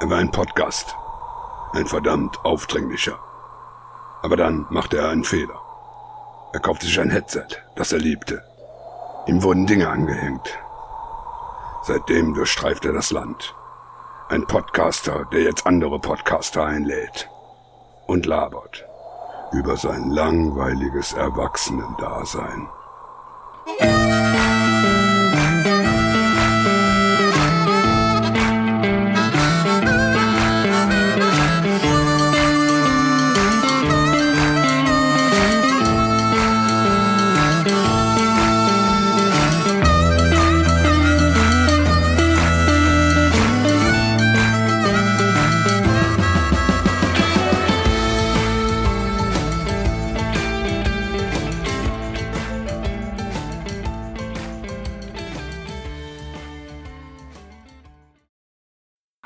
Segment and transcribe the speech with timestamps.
[0.00, 0.96] Er war ein Podcast.
[1.72, 3.18] Ein verdammt aufdringlicher.
[4.22, 5.60] Aber dann machte er einen Fehler.
[6.52, 7.46] Er kaufte sich ein Headset,
[7.76, 8.42] das er liebte.
[9.26, 10.58] Ihm wurden Dinge angehängt.
[11.84, 13.54] Seitdem durchstreift er das Land.
[14.28, 17.28] Ein Podcaster, der jetzt andere Podcaster einlädt.
[18.06, 18.84] Und labert
[19.52, 22.68] über sein langweiliges Erwachsenendasein.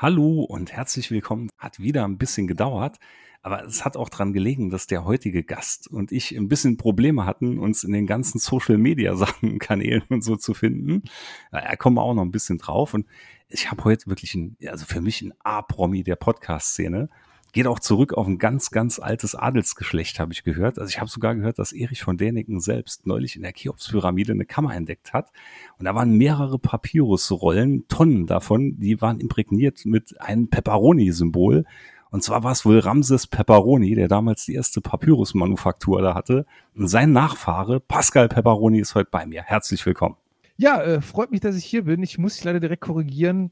[0.01, 1.49] Hallo und herzlich willkommen.
[1.57, 2.99] Hat wieder ein bisschen gedauert,
[3.41, 7.25] aber es hat auch dran gelegen, dass der heutige Gast und ich ein bisschen Probleme
[7.25, 11.03] hatten, uns in den ganzen Social Media Sachen, Kanälen und so zu finden.
[11.51, 13.07] Er kommt auch noch ein bisschen drauf und
[13.49, 17.09] ich habe heute wirklich ein, also für mich ein A-Promi der Podcast-Szene
[17.51, 20.79] geht auch zurück auf ein ganz, ganz altes Adelsgeschlecht, habe ich gehört.
[20.79, 24.45] Also ich habe sogar gehört, dass Erich von Däniken selbst neulich in der Cheops-Pyramide eine
[24.45, 25.31] Kammer entdeckt hat.
[25.77, 31.65] Und da waren mehrere Papyrusrollen, Tonnen davon, die waren imprägniert mit einem Pepperoni-Symbol.
[32.11, 36.45] Und zwar war es wohl Ramses Pepperoni, der damals die erste Papyrus-Manufaktur da hatte.
[36.75, 39.43] Und sein Nachfahre, Pascal Pepperoni, ist heute bei mir.
[39.43, 40.15] Herzlich willkommen.
[40.57, 42.03] Ja, äh, freut mich, dass ich hier bin.
[42.03, 43.51] Ich muss dich leider direkt korrigieren.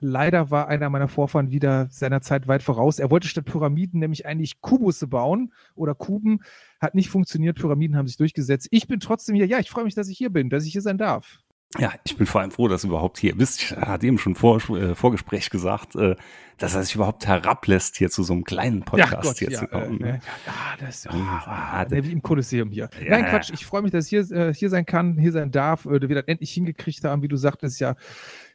[0.00, 2.98] Leider war einer meiner Vorfahren wieder seiner Zeit weit voraus.
[2.98, 6.40] Er wollte statt Pyramiden nämlich eigentlich Kubusse bauen oder Kuben.
[6.80, 7.58] Hat nicht funktioniert.
[7.58, 8.68] Pyramiden haben sich durchgesetzt.
[8.70, 9.46] Ich bin trotzdem hier.
[9.46, 11.40] Ja, ich freue mich, dass ich hier bin, dass ich hier sein darf.
[11.76, 13.62] Ja, ich bin vor allem froh, dass du überhaupt hier bist.
[13.62, 16.16] Ich hatte eben schon vor äh, Vorgespräch gesagt, äh,
[16.56, 19.58] dass er sich überhaupt herablässt, hier zu so einem kleinen Podcast ja, Gott, hier ja,
[19.58, 20.02] zu kommen.
[20.02, 20.12] Äh,
[20.46, 22.88] ja, das oh, ah, ne, wie im Kolosseum hier.
[23.04, 25.50] Ja, Nein, Quatsch, ich freue mich, dass ich hier, äh, hier sein kann, hier sein
[25.50, 27.96] darf, äh, wir das endlich hingekriegt haben, wie du sagtest, ja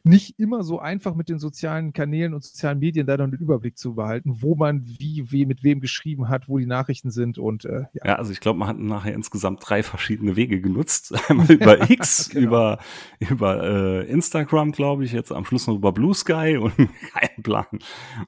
[0.04, 3.78] nicht immer so einfach mit den sozialen Kanälen und sozialen Medien da dann den Überblick
[3.78, 7.64] zu behalten, wo man wie, wie mit wem geschrieben hat, wo die Nachrichten sind und
[7.64, 8.04] äh, ja.
[8.04, 8.14] ja.
[8.16, 11.14] also ich glaube, man hat nachher insgesamt drei verschiedene Wege genutzt.
[11.30, 12.46] Einmal über X, genau.
[12.46, 12.78] über,
[13.18, 17.66] über äh, Instagram, glaube ich, jetzt am Schluss noch über Blue Sky und kein Plan.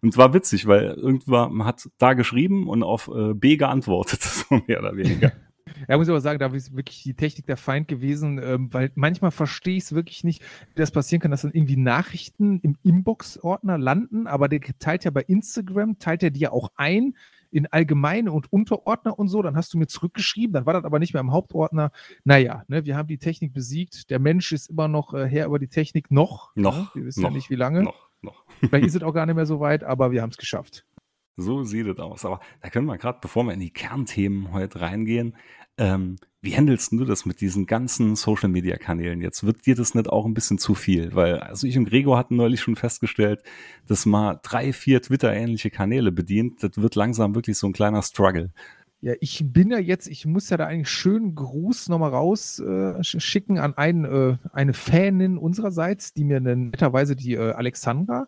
[0.00, 4.22] Und es war witzig, weil irgendwann man hat da geschrieben und auf äh, B geantwortet,
[4.22, 5.32] so mehr oder weniger.
[5.88, 8.90] Ja, muss ich aber sagen, da ist wirklich die Technik der Feind gewesen, ähm, weil
[8.94, 12.76] manchmal verstehe ich es wirklich nicht, wie das passieren kann, dass dann irgendwie Nachrichten im
[12.82, 17.14] Inbox-Ordner landen, aber der teilt ja bei Instagram, teilt er dir auch ein
[17.50, 20.98] in allgemeine und Unterordner und so, dann hast du mir zurückgeschrieben, dann war das aber
[20.98, 21.90] nicht mehr im Hauptordner.
[22.24, 25.58] Naja, ne, wir haben die Technik besiegt, der Mensch ist immer noch äh, Herr über
[25.58, 26.54] die Technik, noch.
[26.54, 26.76] Noch.
[26.76, 26.88] Ne?
[26.94, 27.82] Wir wissen noch, ja nicht, wie lange.
[27.82, 28.44] Noch, noch.
[28.60, 30.84] Vielleicht ist es auch gar nicht mehr so weit, aber wir haben es geschafft.
[31.36, 32.24] So sieht es aus.
[32.24, 35.36] Aber da können wir gerade, bevor wir in die Kernthemen heute reingehen,
[35.78, 39.44] ähm, wie handelst du das mit diesen ganzen Social Media Kanälen jetzt?
[39.44, 41.14] Wird dir das nicht auch ein bisschen zu viel?
[41.14, 43.42] Weil, also ich und Gregor hatten neulich schon festgestellt,
[43.86, 48.52] dass mal drei, vier Twitter-ähnliche Kanäle bedient, das wird langsam wirklich so ein kleiner Struggle.
[49.00, 53.60] Ja, ich bin ja jetzt, ich muss ja da einen schönen Gruß nochmal rausschicken äh,
[53.60, 58.26] an ein, äh, eine Fanin unsererseits, die mir netterweise die äh, Alexandra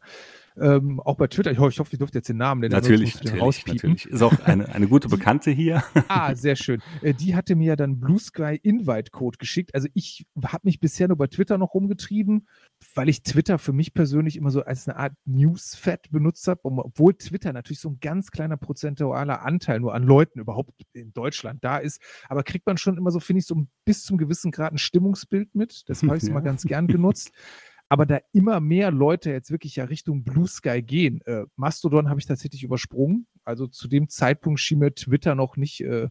[0.61, 1.51] ähm, auch bei Twitter.
[1.51, 2.73] Ich hoffe, ich, hoffe, ich durfte jetzt den Namen nennen.
[2.73, 4.07] Natürlich, natürlich, natürlich.
[4.07, 5.83] Ist auch eine, eine gute Bekannte hier.
[6.09, 6.83] ah, sehr schön.
[7.03, 9.75] Äh, die hatte mir ja dann Blue Sky Invite Code geschickt.
[9.75, 12.49] Also ich habe mich bisher nur bei Twitter noch rumgetrieben,
[12.95, 17.15] weil ich Twitter für mich persönlich immer so als eine Art Newsfed benutzt habe, obwohl
[17.15, 21.79] Twitter natürlich so ein ganz kleiner prozentualer Anteil nur an Leuten überhaupt in Deutschland da
[21.79, 22.01] ist.
[22.29, 25.55] Aber kriegt man schon immer so, finde ich, so bis zum gewissen Grad ein Stimmungsbild
[25.55, 25.89] mit.
[25.89, 26.31] Das habe ich ja.
[26.31, 27.33] immer ganz gern genutzt
[27.89, 31.21] aber da immer mehr Leute jetzt wirklich ja Richtung Blue Sky gehen.
[31.23, 33.27] Äh, Mastodon habe ich tatsächlich übersprungen.
[33.45, 36.09] Also zu dem Zeitpunkt schien mir Twitter noch nicht äh,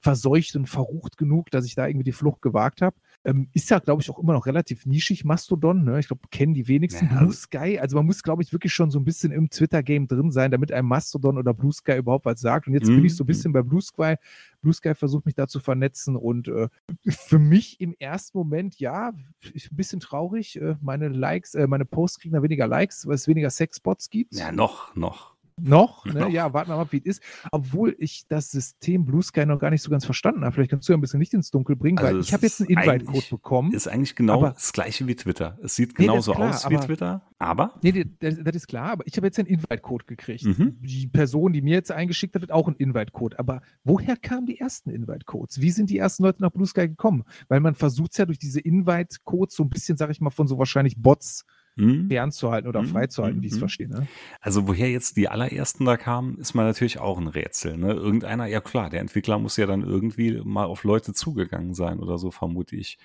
[0.00, 2.96] verseucht und verrucht genug, dass ich da irgendwie die Flucht gewagt habe.
[3.28, 5.84] Ähm, ist ja, glaube ich, auch immer noch relativ nischig, Mastodon.
[5.84, 6.00] Ne?
[6.00, 7.18] Ich glaube, kennen die wenigsten ja.
[7.18, 7.78] Blue Sky.
[7.78, 10.72] Also man muss, glaube ich, wirklich schon so ein bisschen im Twitter-Game drin sein, damit
[10.72, 12.66] ein Mastodon oder Blue Sky überhaupt was sagt.
[12.66, 12.96] Und jetzt mhm.
[12.96, 14.14] bin ich so ein bisschen bei Blue Sky.
[14.62, 16.68] Blue Sky versucht mich da zu vernetzen und äh,
[17.10, 20.58] für mich im ersten Moment, ja, ein bisschen traurig.
[20.58, 24.36] Äh, meine Likes, äh, meine Posts kriegen da weniger Likes, weil es weniger Sexbots gibt.
[24.36, 25.37] Ja, noch, noch.
[25.60, 26.28] Noch, ne?
[26.30, 27.22] ja, warten wir mal, wie es ist.
[27.50, 30.52] Obwohl ich das System Blue Sky noch gar nicht so ganz verstanden habe.
[30.52, 32.60] Vielleicht kannst du ja ein bisschen Licht ins Dunkel bringen, also weil ich habe jetzt
[32.60, 33.72] einen Invite-Code bekommen.
[33.72, 35.58] Ist eigentlich genau das gleiche wie Twitter.
[35.62, 37.74] Es sieht genauso nee, klar, aus wie aber, Twitter, aber.
[37.82, 40.44] Nee, das, das, ist klar, aber ich habe jetzt einen Invite-Code gekriegt.
[40.44, 40.76] Mhm.
[40.80, 43.38] Die Person, die mir jetzt eingeschickt hat, hat auch einen Invite-Code.
[43.38, 45.60] Aber woher kamen die ersten Invite-Codes?
[45.60, 47.24] Wie sind die ersten Leute nach Blue Sky gekommen?
[47.48, 50.48] Weil man versucht es ja durch diese Invite-Codes so ein bisschen, sag ich mal, von
[50.48, 51.44] so wahrscheinlich Bots
[51.78, 52.08] hm?
[52.08, 52.88] fernzuhalten oder hm?
[52.88, 53.42] freizuhalten, hm?
[53.42, 53.88] wie ich es verstehe.
[53.88, 54.06] Ne?
[54.40, 57.76] Also woher jetzt die allerersten da kamen, ist mal natürlich auch ein Rätsel.
[57.76, 57.92] Ne?
[57.92, 62.18] Irgendeiner, ja klar, der Entwickler muss ja dann irgendwie mal auf Leute zugegangen sein oder
[62.18, 62.98] so, vermute ich.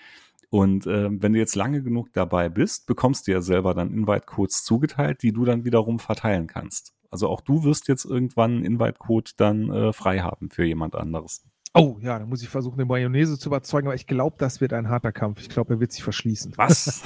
[0.50, 4.64] Und äh, wenn du jetzt lange genug dabei bist, bekommst du ja selber dann Invite-Codes
[4.64, 6.94] zugeteilt, die du dann wiederum verteilen kannst.
[7.10, 11.44] Also auch du wirst jetzt irgendwann einen Invite-Code dann äh, frei haben für jemand anderes.
[11.76, 14.74] Oh ja, dann muss ich versuchen, eine Mayonnaise zu überzeugen, aber ich glaube, das wird
[14.74, 15.40] ein harter Kampf.
[15.42, 16.54] Ich glaube, er wird sich verschließen.
[16.56, 17.02] Was?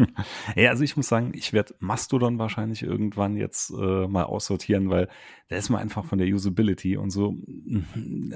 [0.56, 5.08] ja, also ich muss sagen, ich werde Mastodon wahrscheinlich irgendwann jetzt äh, mal aussortieren, weil
[5.50, 7.36] der ist mal einfach von der Usability und so,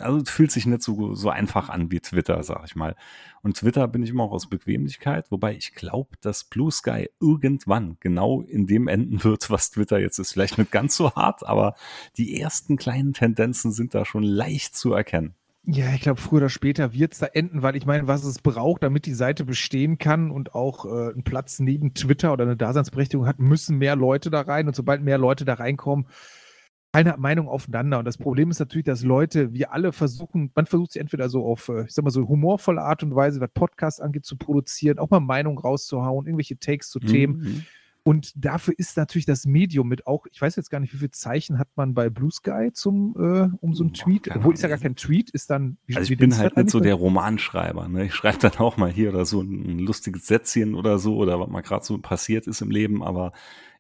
[0.01, 2.95] also fühlt sich nicht so, so einfach an wie Twitter, sag ich mal.
[3.41, 7.97] Und Twitter bin ich immer auch aus Bequemlichkeit, wobei ich glaube, dass Blue Sky irgendwann
[8.01, 10.33] genau in dem enden wird, was Twitter jetzt ist.
[10.33, 11.75] Vielleicht nicht ganz so hart, aber
[12.19, 15.37] die ersten kleinen Tendenzen sind da schon leicht zu erkennen.
[15.65, 18.41] Ja, ich glaube, früher oder später wird es da enden, weil ich meine, was es
[18.41, 22.57] braucht, damit die Seite bestehen kann und auch äh, einen Platz neben Twitter oder eine
[22.57, 24.69] Daseinsberechtigung hat, müssen mehr Leute da rein.
[24.69, 26.07] Und sobald mehr Leute da reinkommen,
[26.93, 27.99] keine Meinung aufeinander.
[27.99, 31.45] Und das Problem ist natürlich, dass Leute, wir alle versuchen, man versucht sich entweder so
[31.45, 34.99] auf, äh, ich sag mal so humorvolle Art und Weise, was Podcasts angeht, zu produzieren,
[34.99, 37.07] auch mal Meinung rauszuhauen, irgendwelche Takes zu mhm.
[37.07, 37.67] Themen.
[38.03, 41.11] Und dafür ist natürlich das Medium mit auch, ich weiß jetzt gar nicht, wie viele
[41.11, 44.69] Zeichen hat man bei Blue Sky zum, äh, um so einen Tweet, obwohl ist ja
[44.69, 45.77] gar kein Tweet, ist dann.
[45.87, 47.89] Wie, also ich bin halt nicht so der Romanschreiber.
[47.89, 48.07] Ne?
[48.07, 51.49] Ich schreibe dann auch mal hier oder so ein, lustiges Sätzchen oder so oder was
[51.49, 53.33] mal gerade so passiert ist im Leben, aber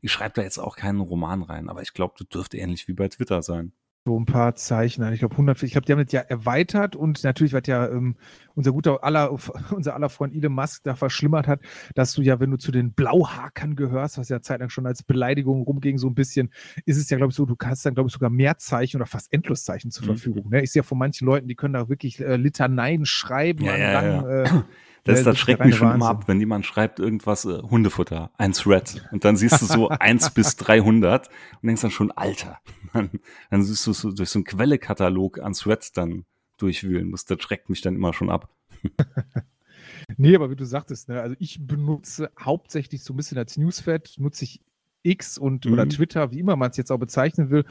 [0.03, 1.69] ich schreibe da jetzt auch keinen Roman rein.
[1.69, 3.73] Aber ich glaube, das dürfte ähnlich wie bei Twitter sein
[4.05, 5.11] so ein paar Zeichen.
[5.13, 8.17] Ich glaube, 100, ich glaube, die haben das ja erweitert und natürlich, was ja ähm,
[8.55, 9.31] unser guter aller,
[9.71, 11.61] unser aller Freund Elon Musk da verschlimmert hat,
[11.95, 15.63] dass du ja, wenn du zu den Blauhakern gehörst, was ja zeitlang schon als Beleidigung
[15.63, 16.51] rumging, so ein bisschen,
[16.87, 19.07] ist es ja, glaube ich, so, du hast dann, glaube ich, sogar mehr Zeichen oder
[19.07, 20.07] fast Endloszeichen zur mhm.
[20.09, 20.49] Verfügung.
[20.49, 20.63] Ne?
[20.63, 23.93] Ich sehe ja von manchen Leuten, die können da wirklich äh, Litaneien schreiben ja, ja,
[23.93, 24.43] lang, ja.
[24.45, 24.63] Äh,
[25.05, 26.01] das, das schreckt mich schon Wahnsinn.
[26.01, 29.09] immer ab, wenn jemand schreibt irgendwas, äh, Hundefutter, ein Thread.
[29.13, 32.59] Und dann siehst du so eins bis 300 und denkst dann schon, Alter.
[32.93, 33.09] Dann,
[33.51, 36.25] dann siehst du so durch so einen Quellekatalog an Threads dann
[36.57, 37.31] durchwühlen musst.
[37.31, 38.53] Das schreckt mich dann immer schon ab.
[40.17, 44.15] nee, aber wie du sagtest, ne, also ich benutze hauptsächlich so ein bisschen als Newsfed,
[44.19, 44.61] nutze ich
[45.03, 45.73] X und mhm.
[45.73, 47.65] oder Twitter, wie immer man es jetzt auch bezeichnen will,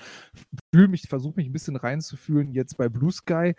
[0.74, 3.56] fühle mich, versuche mich ein bisschen reinzufühlen jetzt bei Blue Sky.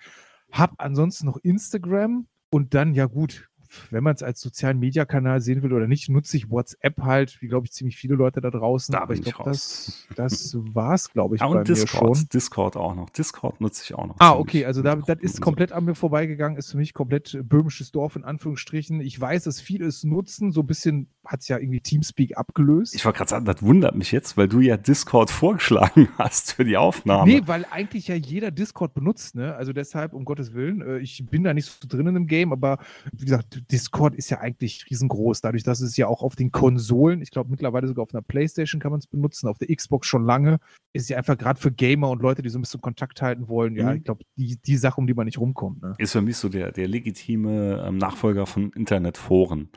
[0.51, 3.50] Hab ansonsten noch Instagram und dann, ja gut,
[3.91, 7.49] wenn man es als sozialen Mediakanal sehen will oder nicht, nutze ich WhatsApp halt, wie
[7.49, 8.93] glaube ich ziemlich viele Leute da draußen.
[8.93, 12.29] Da aber ich glaube, das, das war es, glaube ich, ja, und Discord, schon.
[12.33, 13.11] Discord auch noch.
[13.11, 14.17] Discord nutze ich auch noch.
[14.19, 17.93] Ah, okay, also da, das ist komplett an mir vorbeigegangen, ist für mich komplett böhmisches
[17.93, 19.01] Dorf in Anführungsstrichen.
[19.01, 22.95] Ich weiß, dass viele es nutzen, so ein bisschen hat es ja irgendwie Teamspeak abgelöst.
[22.95, 26.65] Ich wollte gerade sagen, das wundert mich jetzt, weil du ja Discord vorgeschlagen hast für
[26.65, 27.31] die Aufnahme.
[27.31, 29.55] Nee, weil eigentlich ja jeder Discord benutzt, ne?
[29.55, 32.53] Also deshalb, um Gottes Willen, äh, ich bin da nicht so drin in dem Game,
[32.53, 32.79] aber
[33.13, 37.23] wie gesagt, Discord ist ja eigentlich riesengroß, dadurch, dass es ja auch auf den Konsolen,
[37.23, 40.25] ich glaube mittlerweile sogar auf einer Playstation kann man es benutzen, auf der Xbox schon
[40.25, 40.59] lange,
[40.93, 43.75] ist ja einfach gerade für Gamer und Leute, die so ein bisschen Kontakt halten wollen,
[43.75, 43.79] mhm.
[43.79, 45.83] ja, ich glaube, die, die Sache, um die man nicht rumkommt.
[45.83, 45.95] Ne?
[45.99, 49.71] Ist für mich so der, der legitime ähm, Nachfolger von Internetforen.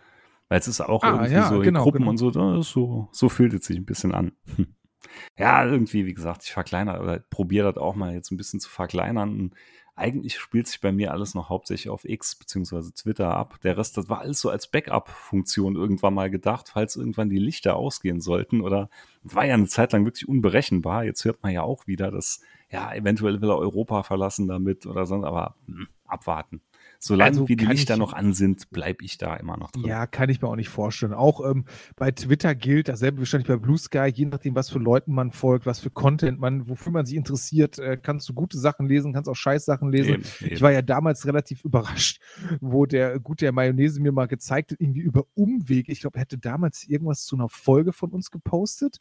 [0.50, 2.12] Weil es ist auch ah, irgendwie ja, so genau, Gruppen genau.
[2.12, 4.34] und so, so, so fühlt es sich ein bisschen an.
[5.38, 8.70] Ja, irgendwie, wie gesagt, ich verkleinere oder probiere das auch mal jetzt ein bisschen zu
[8.70, 9.52] verkleinern.
[9.96, 12.92] Eigentlich spielt sich bei mir alles noch hauptsächlich auf X bzw.
[12.96, 13.60] Twitter ab.
[13.62, 17.76] Der Rest, das war alles so als Backup-Funktion irgendwann mal gedacht, falls irgendwann die Lichter
[17.76, 18.62] ausgehen sollten.
[18.62, 18.90] Oder
[19.22, 21.04] war ja eine Zeit lang wirklich unberechenbar.
[21.04, 22.42] Jetzt hört man ja auch wieder, dass
[22.72, 26.62] ja, eventuell will er Europa verlassen damit oder sonst, aber mh, hm, abwarten
[27.04, 29.86] solange also wie die Lichter ich, noch an sind, bleibe ich da immer noch drin.
[29.86, 31.14] Ja, kann ich mir auch nicht vorstellen.
[31.14, 35.14] Auch ähm, bei Twitter gilt dasselbe wahrscheinlich bei Blue Sky, je nachdem, was für Leuten
[35.14, 38.88] man folgt, was für Content man, wofür man sich interessiert, äh, kannst du gute Sachen
[38.88, 40.14] lesen, kannst auch scheiß Sachen lesen.
[40.14, 40.54] Eben, eben.
[40.54, 42.22] Ich war ja damals relativ überrascht,
[42.62, 45.92] wo der gute Mayonnaise mir mal gezeigt hat, irgendwie über Umwege.
[45.92, 49.00] Ich glaube, er hätte damals irgendwas zu einer Folge von uns gepostet.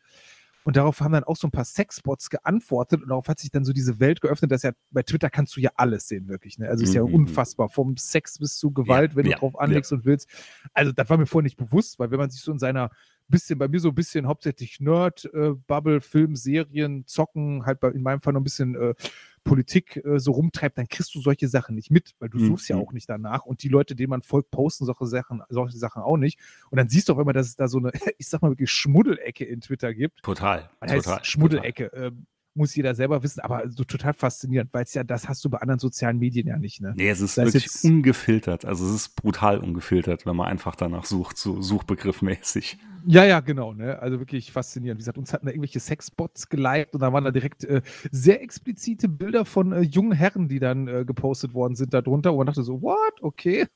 [0.64, 3.64] Und darauf haben dann auch so ein paar Sexbots geantwortet und darauf hat sich dann
[3.64, 6.58] so diese Welt geöffnet, dass ja bei Twitter kannst du ja alles sehen, wirklich.
[6.58, 6.68] Ne?
[6.68, 7.14] Also ist ja mhm.
[7.14, 7.68] unfassbar.
[7.68, 9.96] Vom Sex bis zu Gewalt, ja, wenn ja, du drauf anlegst ja.
[9.96, 10.28] und willst.
[10.72, 12.90] Also das war mir vorher nicht bewusst, weil wenn man sich so in seiner
[13.28, 18.02] bisschen, bei mir so ein bisschen hauptsächlich Nerd-Bubble, äh, Film, Serien, Zocken, halt bei, in
[18.02, 18.94] meinem Fall noch ein bisschen äh,
[19.44, 22.46] Politik äh, so rumtreibt, dann kriegst du solche Sachen nicht mit, weil du mhm.
[22.48, 25.76] suchst ja auch nicht danach und die Leute, denen man folgt, posten solche Sachen, solche
[25.76, 26.38] Sachen auch nicht.
[26.70, 28.70] Und dann siehst du auch immer, dass es da so eine, ich sag mal wirklich
[28.70, 30.22] Schmuddelecke in Twitter gibt.
[30.22, 30.70] Total.
[30.80, 31.90] Das heißt total, Schmuddelecke.
[31.90, 32.06] Total.
[32.08, 35.50] Ähm, muss jeder selber wissen, aber so total faszinierend, weil es ja, das hast du
[35.50, 36.92] bei anderen sozialen Medien ja nicht, ne?
[36.96, 38.64] Nee, es ist das wirklich ist ungefiltert.
[38.64, 42.78] Also es ist brutal ungefiltert, wenn man einfach danach sucht, so suchbegriffmäßig.
[43.06, 43.98] Ja, ja, genau, ne?
[43.98, 44.98] Also wirklich faszinierend.
[44.98, 48.42] Wie gesagt, uns hatten da irgendwelche Sexbots geliked und da waren da direkt äh, sehr
[48.42, 52.32] explizite Bilder von äh, jungen Herren, die dann äh, gepostet worden sind darunter.
[52.32, 53.22] Und man dachte so, what?
[53.22, 53.66] Okay.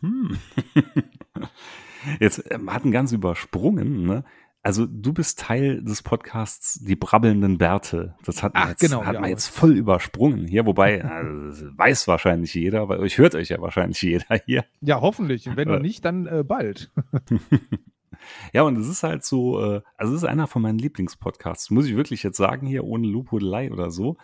[0.00, 0.38] hm.
[2.20, 4.24] Jetzt ähm, hatten ganz übersprungen, ne?
[4.66, 8.16] Also du bist Teil des Podcasts Die brabbelnden Bärte.
[8.24, 11.66] Das hat man, Ach, jetzt, genau, hat ja, man jetzt voll übersprungen hier, wobei also,
[11.76, 14.64] weiß wahrscheinlich jeder, weil euch hört euch ja wahrscheinlich jeder hier.
[14.80, 15.48] Ja, hoffentlich.
[15.48, 16.90] Und wenn noch nicht, dann äh, bald.
[18.52, 21.86] Ja, und es ist halt so, äh, also es ist einer von meinen Lieblingspodcasts, muss
[21.86, 24.16] ich wirklich jetzt sagen hier, ohne Lobhudelei oder so,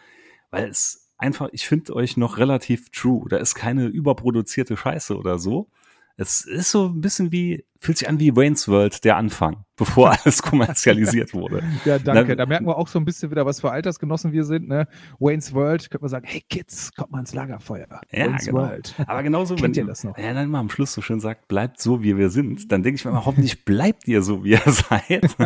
[0.50, 3.28] weil es einfach, ich finde euch noch relativ true.
[3.28, 5.68] Da ist keine überproduzierte Scheiße oder so.
[6.16, 10.12] Es ist so ein bisschen wie, fühlt sich an wie Wayne's World, der Anfang, bevor
[10.24, 11.64] alles kommerzialisiert wurde.
[11.84, 12.36] Ja, danke.
[12.36, 14.68] Da merken wir auch so ein bisschen wieder, was für Altersgenossen wir sind.
[14.68, 14.86] Ne?
[15.18, 17.88] Wayne's World, könnte man sagen, hey Kids, kommt mal ins Lagerfeuer.
[18.12, 18.60] Ja, Wayne's genau.
[18.60, 18.94] World.
[19.06, 20.16] Aber genauso, wenn Kennt ihr das noch?
[20.16, 22.96] Ja, dann mal am Schluss so schön sagt, bleibt so, wie wir sind, dann denke
[22.96, 25.36] ich mir immer, hoffentlich bleibt ihr so, wie ihr seid.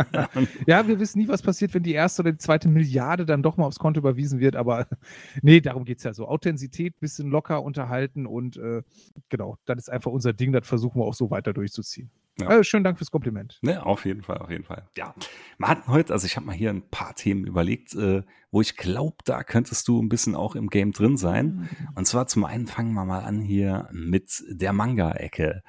[0.67, 3.57] Ja, wir wissen nie, was passiert, wenn die erste oder die zweite Milliarde dann doch
[3.57, 4.85] mal aufs Konto überwiesen wird, aber
[5.41, 6.27] nee, darum geht es ja so.
[6.27, 8.83] Authentizität, bisschen locker unterhalten und äh,
[9.29, 12.11] genau, das ist einfach unser Ding, das versuchen wir auch so weiter durchzuziehen.
[12.39, 12.49] Ja.
[12.59, 13.57] Äh, schönen Dank fürs Kompliment.
[13.61, 14.87] Ne, auf jeden Fall, auf jeden Fall.
[14.95, 15.15] Ja,
[15.57, 18.77] wir hatten heute, also ich habe mal hier ein paar Themen überlegt, äh, wo ich
[18.77, 21.67] glaube, da könntest du ein bisschen auch im Game drin sein.
[21.95, 25.63] Und zwar zum einen fangen wir mal an hier mit der Manga-Ecke.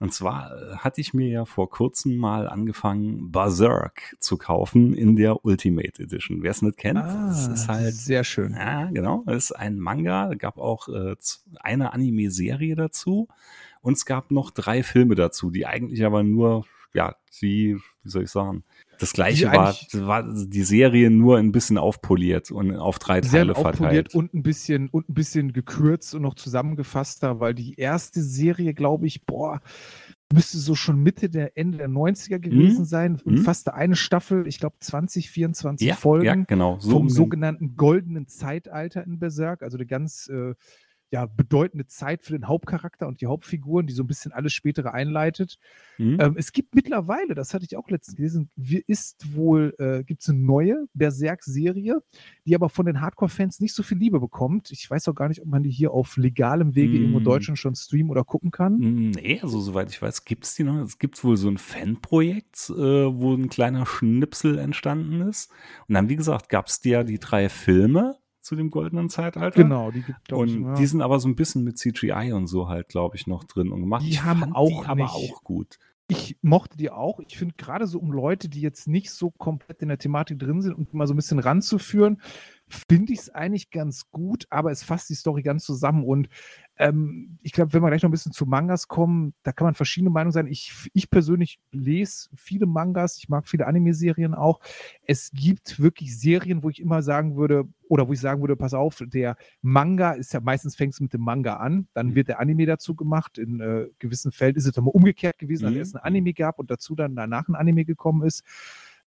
[0.00, 5.16] Und zwar äh, hatte ich mir ja vor kurzem mal angefangen, Berserk zu kaufen in
[5.16, 6.42] der Ultimate Edition.
[6.42, 8.52] Wer es nicht kennt, es ist halt Ah, sehr schön.
[8.54, 9.24] ja, genau.
[9.26, 10.30] Es ist ein Manga.
[10.32, 11.16] Es gab auch äh,
[11.60, 13.26] eine Anime-Serie dazu.
[13.80, 18.24] Und es gab noch drei Filme dazu, die eigentlich aber nur, ja, die, wie soll
[18.24, 18.64] ich sagen,
[18.98, 24.10] das gleiche war, war die Serie nur ein bisschen aufpoliert und auf drei Teile aufpoliert
[24.10, 24.14] verteilt.
[24.14, 29.06] und ein bisschen und ein bisschen gekürzt und noch zusammengefasster, weil die erste Serie, glaube
[29.06, 29.60] ich, boah,
[30.32, 32.84] müsste so schon Mitte der Ende der 90er gewesen Mhm.
[32.86, 33.12] sein.
[33.24, 33.36] Mhm.
[33.38, 36.26] Umfasste eine Staffel, ich glaube 20, 24 ja, Folgen.
[36.26, 36.78] ja, genau.
[36.80, 40.54] So vom sogenannten goldenen Zeitalter in Berserk, also eine ganz äh,
[41.10, 44.92] ja, bedeutende Zeit für den Hauptcharakter und die Hauptfiguren, die so ein bisschen alles spätere
[44.92, 45.58] einleitet.
[45.96, 46.18] Mhm.
[46.20, 48.50] Ähm, es gibt mittlerweile, das hatte ich auch letztens gelesen,
[48.86, 52.02] ist wohl, äh, gibt es eine neue Berserk-Serie,
[52.44, 54.70] die aber von den Hardcore-Fans nicht so viel Liebe bekommt.
[54.70, 57.24] Ich weiß auch gar nicht, ob man die hier auf legalem Wege irgendwo in.
[57.24, 58.76] Deutschland schon streamen oder gucken kann.
[58.78, 60.78] Nee, also soweit ich weiß, gibt's die noch.
[60.82, 65.50] Es gibt wohl so ein Fanprojekt, äh, wo ein kleiner Schnipsel entstanden ist.
[65.88, 69.62] Und dann, wie gesagt, gab's die ja die drei Filme zu dem goldenen Zeitalter.
[69.62, 70.74] Genau, die gibt Und ja.
[70.74, 73.70] die sind aber so ein bisschen mit CGI und so halt, glaube ich, noch drin
[73.70, 74.04] und gemacht.
[74.04, 75.78] Die ich haben auch die aber nicht- auch gut.
[76.10, 77.20] ich mochte die auch.
[77.20, 80.62] Ich finde gerade so um Leute, die jetzt nicht so komplett in der Thematik drin
[80.62, 82.20] sind und mal so ein bisschen ranzuführen,
[82.68, 86.04] finde ich es eigentlich ganz gut, aber es fasst die Story ganz zusammen.
[86.04, 86.28] Und
[86.76, 89.74] ähm, ich glaube, wenn wir gleich noch ein bisschen zu Mangas kommen, da kann man
[89.74, 90.46] verschiedene Meinungen sein.
[90.46, 94.60] Ich, ich persönlich lese viele Mangas, ich mag viele Anime-Serien auch.
[95.02, 98.74] Es gibt wirklich Serien, wo ich immer sagen würde, oder wo ich sagen würde, pass
[98.74, 102.38] auf, der Manga ist ja meistens fängt es mit dem Manga an, dann wird der
[102.38, 103.38] Anime dazu gemacht.
[103.38, 105.80] In äh, gewissen Fällen ist es dann mal umgekehrt gewesen, dass Mhm.
[105.80, 108.44] es ein Anime gab und dazu dann danach ein Anime gekommen ist.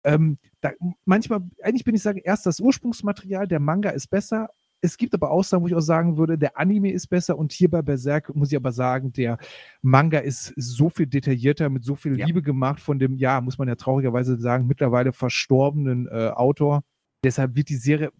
[0.03, 0.71] Ähm, da,
[1.05, 4.49] manchmal, eigentlich bin ich sagen, erst das Ursprungsmaterial, der Manga ist besser.
[4.83, 7.69] Es gibt aber Aussagen, wo ich auch sagen würde, der Anime ist besser und hier
[7.69, 9.37] bei Berserk muss ich aber sagen, der
[9.83, 12.25] Manga ist so viel detaillierter, mit so viel Ja.
[12.25, 16.83] Liebe gemacht von dem, ja, muss man ja traurigerweise sagen, mittlerweile verstorbenen äh, Autor.
[17.23, 18.11] Deshalb wird die Serie,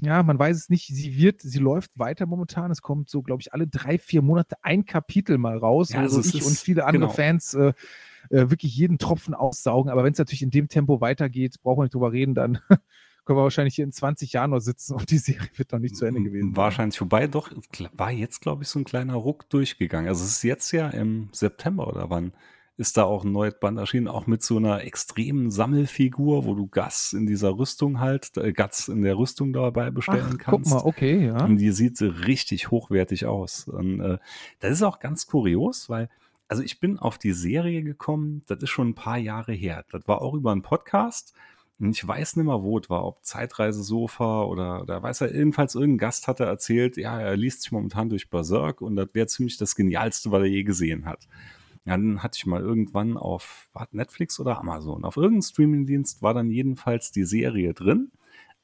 [0.00, 2.70] ja, man weiß es nicht, sie wird, sie läuft weiter momentan.
[2.70, 5.90] Es kommt so, glaube ich, alle drei, vier Monate ein Kapitel mal raus.
[5.90, 7.12] Ja, also also ich ist- und viele andere genau.
[7.12, 7.74] Fans äh,
[8.30, 9.90] äh, wirklich jeden Tropfen aussaugen.
[9.90, 12.58] Aber wenn es natürlich in dem Tempo weitergeht, brauchen wir nicht drüber reden, dann
[13.24, 15.96] können wir wahrscheinlich hier in 20 Jahren noch sitzen und die Serie wird noch nicht
[15.96, 16.56] zu Ende gewesen.
[16.56, 17.26] Wahrscheinlich vorbei.
[17.26, 17.50] Doch,
[17.92, 20.08] war jetzt, glaube ich, so ein kleiner Ruck durchgegangen.
[20.08, 22.32] Also es ist jetzt ja im September oder wann
[22.76, 26.66] ist da auch ein neues Band erschienen, auch mit so einer extremen Sammelfigur, wo du
[26.66, 30.70] Gas in dieser Rüstung halt, äh, Gas in der Rüstung dabei bestellen Ach, guck kannst.
[30.70, 31.44] mal, okay, ja.
[31.44, 33.68] Und die sieht richtig hochwertig aus.
[33.68, 34.18] Und äh,
[34.58, 36.08] das ist auch ganz kurios, weil,
[36.48, 39.84] also ich bin auf die Serie gekommen, das ist schon ein paar Jahre her.
[39.90, 41.34] Das war auch über einen Podcast.
[41.80, 45.74] Und ich weiß nicht mehr, wo es war, ob Zeitreisesofa oder da weiß er, jedenfalls
[45.74, 49.56] irgendein Gast hatte erzählt, ja, er liest sich momentan durch Berserk und das wäre ziemlich
[49.56, 51.26] das Genialste, was er je gesehen hat.
[51.84, 56.50] Dann hatte ich mal irgendwann auf war Netflix oder Amazon, auf irgendeinem Streamingdienst war dann
[56.50, 58.12] jedenfalls die Serie drin,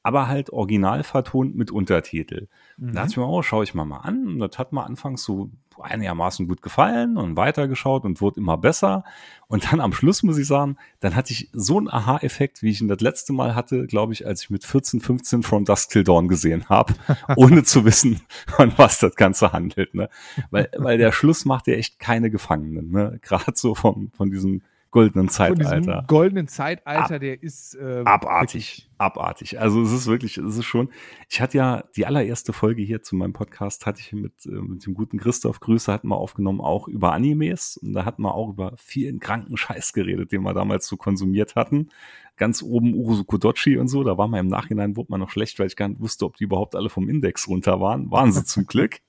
[0.03, 2.47] aber halt original vertont mit Untertitel.
[2.77, 2.87] Mhm.
[2.87, 4.25] Da dachte ich mir, oh, schaue ich mal mal an.
[4.25, 9.03] Und das hat mir anfangs so einigermaßen gut gefallen und weitergeschaut und wurde immer besser.
[9.47, 12.81] Und dann am Schluss muss ich sagen, dann hatte ich so einen Aha-Effekt, wie ich
[12.81, 16.03] ihn das letzte Mal hatte, glaube ich, als ich mit 14, 15 From Dusk Till
[16.03, 16.93] Dawn gesehen habe,
[17.35, 19.93] ohne zu wissen, von was das Ganze handelt.
[19.93, 20.09] Ne?
[20.51, 22.91] Weil, weil der Schluss macht ja echt keine Gefangenen.
[22.91, 23.19] Ne?
[23.21, 26.03] Gerade so vom, von diesem goldenen Zeitalter.
[26.07, 29.59] goldenen Zeitalter, Ab- der ist äh, Abartig, abartig.
[29.59, 30.89] Also es ist wirklich, es ist schon.
[31.29, 34.85] Ich hatte ja die allererste Folge hier zu meinem Podcast hatte ich mit, äh, mit
[34.85, 38.49] dem guten Christoph Grüße hatten wir aufgenommen auch über Animes und da hatten wir auch
[38.49, 41.89] über vielen kranken Scheiß geredet, den wir damals so konsumiert hatten.
[42.37, 45.59] Ganz oben Urusu Kodochi und so, da war man im Nachhinein wurde man noch schlecht,
[45.59, 48.09] weil ich gar nicht wusste, ob die überhaupt alle vom Index runter waren.
[48.11, 48.99] Waren sie zum Glück.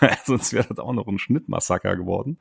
[0.24, 2.38] Sonst wäre das auch noch ein Schnittmassaker geworden.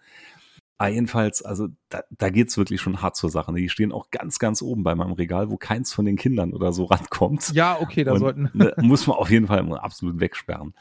[0.78, 3.52] Aber jedenfalls, also da, da geht's wirklich schon hart zur Sache.
[3.52, 3.60] ne?
[3.60, 6.72] Die stehen auch ganz, ganz oben bei meinem Regal, wo keins von den Kindern oder
[6.72, 7.52] so rankommt.
[7.54, 8.50] Ja, okay, da Und, sollten.
[8.54, 10.74] ne, muss man auf jeden Fall absolut wegsperren.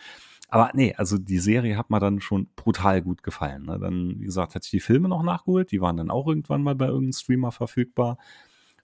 [0.48, 3.64] Aber nee, also die Serie hat mir dann schon brutal gut gefallen.
[3.64, 3.78] Ne?
[3.80, 5.72] Dann, wie gesagt, hatte ich die Filme noch nachgeholt.
[5.72, 8.18] Die waren dann auch irgendwann mal bei irgendeinem Streamer verfügbar.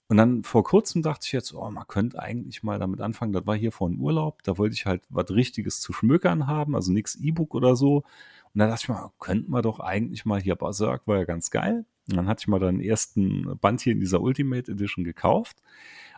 [0.09, 3.33] Und dann vor kurzem dachte ich jetzt, oh, man könnte eigentlich mal damit anfangen.
[3.33, 4.43] Das war hier vor einem Urlaub.
[4.43, 8.03] Da wollte ich halt was Richtiges zu schmökern haben, also nichts E-Book oder so.
[8.53, 11.49] Und dann dachte ich mal, könnten wir doch eigentlich mal hier Berserk, war ja ganz
[11.49, 11.85] geil.
[12.09, 15.57] Und dann hatte ich mal den ersten Band hier in dieser Ultimate Edition gekauft.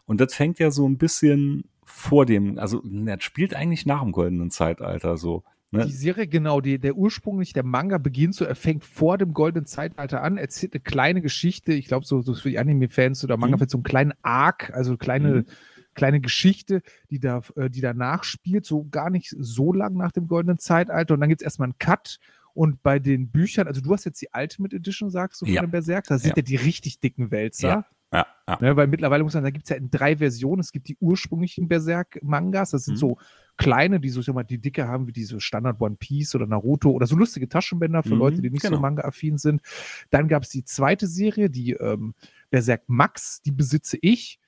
[0.05, 4.11] Und das fängt ja so ein bisschen vor dem, also das spielt eigentlich nach dem
[4.11, 5.43] goldenen Zeitalter so.
[5.71, 5.85] Ne?
[5.85, 9.65] Die Serie, genau, die, der ursprünglich, der Manga beginnt so, er fängt vor dem goldenen
[9.65, 13.71] Zeitalter an, erzählt eine kleine Geschichte, ich glaube, so, so für die Anime-Fans oder Manga-Fans,
[13.71, 15.45] so einen kleinen Arc, also eine kleine, Mhm.
[15.95, 20.27] Kleine Geschichte, die da, äh, die danach spielt, so gar nicht so lang nach dem
[20.27, 21.15] goldenen Zeitalter.
[21.15, 22.19] Und dann gibt es erstmal einen Cut.
[22.53, 25.61] Und bei den Büchern, also du hast jetzt die Ultimate Edition, sagst du, von Ja.
[25.61, 26.33] dem Berserk, da sind Ja.
[26.37, 27.67] ja die richtig dicken Wälzer.
[27.67, 27.85] Ja.
[28.13, 28.57] Ja, ja.
[28.61, 30.61] Ne, weil mittlerweile muss man sagen, da gibt es ja in drei Versionen.
[30.61, 32.99] Es gibt die ursprünglichen Berserk-Mangas, das sind Mhm.
[32.99, 33.17] so
[33.57, 36.45] kleine, die so ich sag mal, die dicke haben wie diese Standard One Piece oder
[36.45, 38.75] Naruto oder so lustige Taschenbänder für Mhm, Leute, die nicht genau.
[38.77, 39.61] so manga-affin sind.
[40.11, 42.13] Dann gab es die zweite Serie, die ähm,
[42.51, 44.39] Berserk Max, die besitze ich,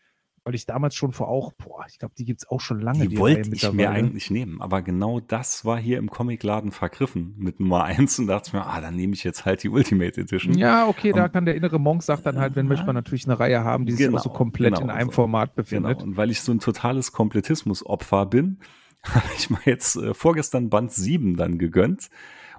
[0.47, 3.07] weil ich damals schon vor auch, boah, ich glaube, die gibt es auch schon lange.
[3.07, 7.35] Die wollte Reihe ich mir eigentlich nehmen, aber genau das war hier im Comicladen vergriffen
[7.37, 10.57] mit Nummer 1 und dachte mir, ah, dann nehme ich jetzt halt die Ultimate Edition.
[10.57, 13.25] Ja, okay, da Und- kann der innere Monk sagt dann halt, wenn möchte man natürlich
[13.25, 15.15] eine Reihe haben, die sich Genau, auch so komplett genau in einem so.
[15.15, 15.55] Format Genau.
[15.63, 16.01] befindet.
[16.03, 18.59] Und weil ich so ein totales Komplettismus-Opfer bin,
[19.03, 22.09] habe ich mir jetzt äh, vorgestern Band 7 dann gegönnt.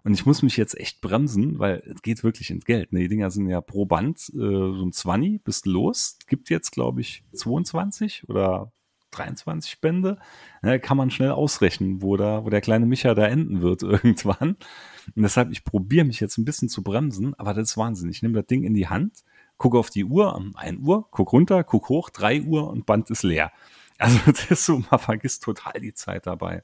[0.08, 2.94] Und ich muss mich jetzt echt bremsen, weil es geht wirklich ins Geld.
[2.94, 3.00] Ne?
[3.00, 6.16] Die Dinger sind ja pro Band äh, so ein 20, bist los.
[6.26, 8.72] Gibt jetzt, glaube ich, 22 oder
[9.10, 10.18] 23 Bände.
[10.62, 14.56] Ne, kann man schnell ausrechnen, wo, da, wo der kleine Micha da enden wird irgendwann.
[15.14, 18.08] Und deshalb, ich probiere mich jetzt ein bisschen zu bremsen, aber das ist Wahnsinn.
[18.08, 19.24] Ich nehme das Ding in die Hand,
[19.58, 23.10] gucke auf die Uhr, um 1 Uhr, guck runter, guck hoch, 3 Uhr und Band
[23.10, 23.52] ist leer.
[23.98, 26.62] Also das ist so, man vergisst total die Zeit dabei.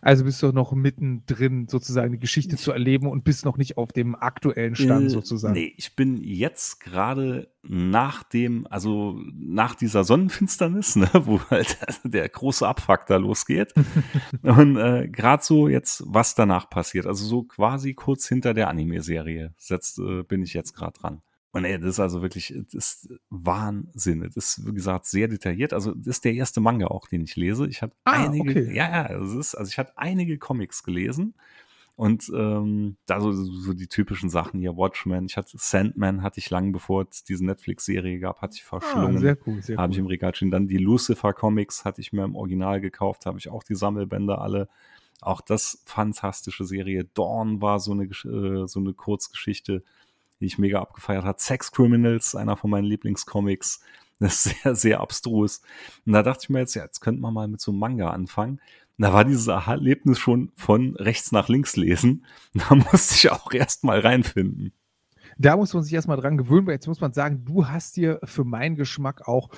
[0.00, 3.92] Also bist du noch mittendrin, sozusagen die Geschichte zu erleben und bist noch nicht auf
[3.92, 5.54] dem aktuellen Stand Äh, sozusagen.
[5.54, 12.28] Nee, ich bin jetzt gerade nach dem, also nach dieser Sonnenfinsternis, ne, wo halt der
[12.28, 13.74] große Abfuck da losgeht.
[14.42, 17.06] und äh, gerade so jetzt, was danach passiert.
[17.06, 21.22] Also so quasi kurz hinter der Anime-Serie setzt, äh, bin ich jetzt gerade dran.
[21.52, 24.20] Und ey, das ist also wirklich, das ist Wahnsinn.
[24.22, 25.72] Das ist, wie gesagt, sehr detailliert.
[25.72, 27.66] Also, das ist der erste Manga auch, den ich lese.
[27.68, 28.74] Ich habe Ah, einige, okay.
[28.74, 31.34] ja, ja, es ist, also ich habe einige Comics gelesen.
[31.96, 36.48] Und ähm, da so, so die typischen Sachen hier, Watchmen, ich hatte Sandman, hatte ich
[36.48, 39.18] lang bevor es diese Netflix-Serie gab, hatte ich Ah, verschlungen.
[39.18, 40.52] sehr cool, sehr habe ich im Regal stehen.
[40.52, 44.68] Dann die Lucifer-Comics hatte ich mir im Original gekauft, habe ich auch die Sammelbänder alle.
[45.20, 47.04] Auch das fantastische Serie.
[47.14, 49.82] Dawn war so eine, äh, so eine Kurzgeschichte,
[50.40, 51.40] die ich mega abgefeiert hat.
[51.40, 53.80] Sex Criminals, einer von meinen Lieblingscomics.
[54.20, 55.62] Das ist sehr, sehr abstrus.
[56.04, 58.10] Und da dachte ich mir jetzt, ja, jetzt könnte man mal mit so einem Manga
[58.10, 58.60] anfangen.
[58.98, 62.24] Und da war dieses Erlebnis schon von rechts nach links lesen.
[62.52, 64.72] Da musste ich auch erst mal reinfinden.
[65.38, 68.18] Da muss man sich erstmal dran gewöhnen, weil jetzt muss man sagen, du hast dir
[68.24, 69.50] für meinen Geschmack auch,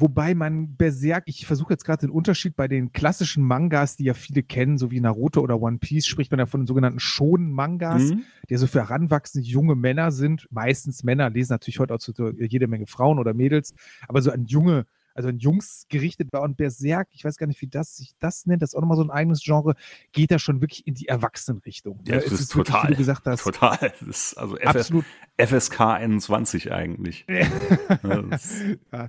[0.00, 4.14] wobei man Berserk, ich versuche jetzt gerade den Unterschied bei den klassischen Mangas, die ja
[4.14, 8.10] viele kennen, so wie Naruto oder One Piece, spricht man ja von den sogenannten Shonen-Mangas,
[8.12, 8.22] Mhm.
[8.48, 10.46] die so für heranwachsende junge Männer sind.
[10.50, 13.74] Meistens Männer, lesen natürlich heute auch so jede Menge Frauen oder Mädels,
[14.08, 16.42] aber so an junge, also an Jungs gerichtet war.
[16.42, 18.98] Und Berserk, ich weiß gar nicht, wie das sich das nennt, das ist auch nochmal
[18.98, 19.74] so ein eigenes Genre,
[20.12, 22.00] geht da schon wirklich in die Erwachsenenrichtung.
[22.06, 23.78] Ja, das es ist wirklich, total, wie du gesagt hast, Total.
[23.80, 25.04] Das ist also FS, absolut
[25.38, 27.26] FSK 21 eigentlich.
[27.28, 29.08] Ja,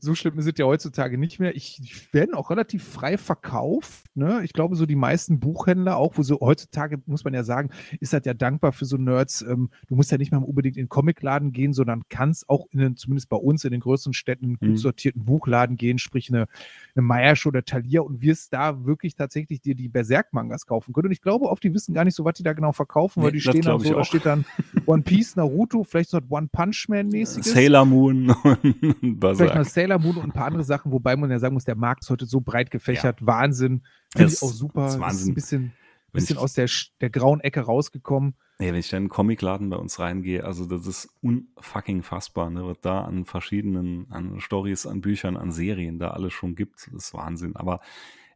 [0.00, 1.54] so, schlimm ist es ja heutzutage nicht mehr.
[1.56, 4.04] Ich, ich werden auch relativ frei verkauft.
[4.14, 4.40] Ne?
[4.44, 8.12] Ich glaube, so die meisten Buchhändler, auch wo so heutzutage, muss man ja sagen, ist
[8.12, 9.42] das ja dankbar für so Nerds.
[9.42, 12.78] Ähm, du musst ja nicht mal unbedingt in den Comicladen gehen, sondern kannst auch in
[12.78, 14.76] den, zumindest bei uns in den größeren Städten, einen Mhm.
[15.08, 16.46] Sortierten Buchladen gehen, sprich eine,
[16.94, 21.06] eine Meiersch oder Thalia und wirst da wirklich tatsächlich dir die Berserk-Mangas kaufen können.
[21.06, 23.32] Und ich glaube oft, die wissen gar nicht so, was die da genau verkaufen, weil
[23.32, 24.44] Nee, die das stehen dann so, da steht dann
[24.86, 27.52] One Piece, Naruto, vielleicht so ein One Punch Man-mäßiges.
[27.52, 29.66] Sailor Moon und Vielleicht noch Berserk.
[29.66, 32.10] Sailor Moon und ein paar andere Sachen, wobei man ja sagen muss, der Markt ist
[32.10, 33.24] heute so breit gefächert.
[33.24, 33.82] Wahnsinn.
[34.12, 34.86] Finde ich auch super.
[34.86, 35.32] ist Es ist Wahnsinn.
[35.32, 35.72] ein bisschen,
[36.12, 36.68] bisschen aus der,
[37.00, 38.34] der grauen Ecke rausgekommen.
[38.60, 42.50] Ja, wenn ich dann in den Comicladen bei uns reingehe, also das ist unfucking fassbar,
[42.50, 46.88] ne, was da an verschiedenen, an Stories, an Büchern, an Serien da alles schon gibt.
[46.92, 47.54] Das ist Wahnsinn.
[47.56, 47.80] Aber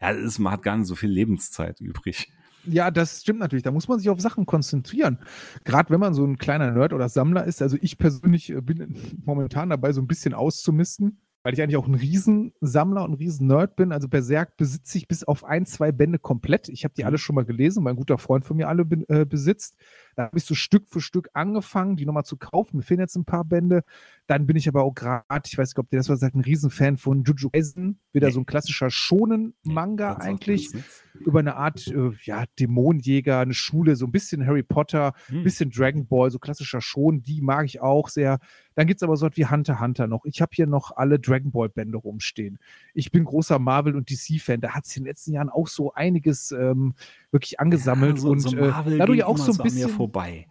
[0.00, 2.32] ja, ist, man hat gar nicht so viel Lebenszeit übrig.
[2.64, 3.64] Ja, das stimmt natürlich.
[3.64, 5.18] Da muss man sich auf Sachen konzentrieren.
[5.64, 7.60] Gerade wenn man so ein kleiner Nerd oder Sammler ist.
[7.60, 11.86] Also ich persönlich äh, bin momentan dabei, so ein bisschen auszumisten weil ich eigentlich auch
[11.86, 13.92] ein Riesensammler und ein Riesen-Nerd bin.
[13.92, 16.68] Also Berserk besitze ich bis auf ein, zwei Bände komplett.
[16.68, 17.08] Ich habe die mhm.
[17.08, 19.76] alle schon mal gelesen, weil ein guter Freund von mir alle äh, besitzt.
[20.16, 22.78] Da habe ich so Stück für Stück angefangen, die nochmal zu kaufen.
[22.78, 23.82] Mir fehlen jetzt ein paar Bände.
[24.26, 26.40] Dann bin ich aber auch gerade, ich weiß nicht, ob dir das was sagt, ein
[26.40, 27.98] Riesenfan von Jujutsu Kaisen.
[28.12, 28.32] Wieder nee.
[28.32, 30.70] so ein klassischer Shonen-Manga nee, eigentlich.
[31.14, 35.44] Über eine Art, äh, ja, Dämonenjäger, eine Schule, so ein bisschen Harry Potter, ein hm.
[35.44, 37.22] bisschen Dragon Ball, so klassischer Shonen.
[37.22, 38.38] Die mag ich auch sehr.
[38.74, 40.24] Dann gibt es aber so etwas wie Hunter Hunter noch.
[40.24, 42.58] Ich habe hier noch alle Dragon Ball Bände rumstehen.
[42.94, 44.60] Ich bin großer Marvel- und DC-Fan.
[44.60, 46.94] Da hat sich in den letzten Jahren auch so einiges ähm,
[47.32, 48.16] wirklich angesammelt.
[48.16, 50.46] Ja, so, und so äh, da du ja auch so ein bisschen vorbei.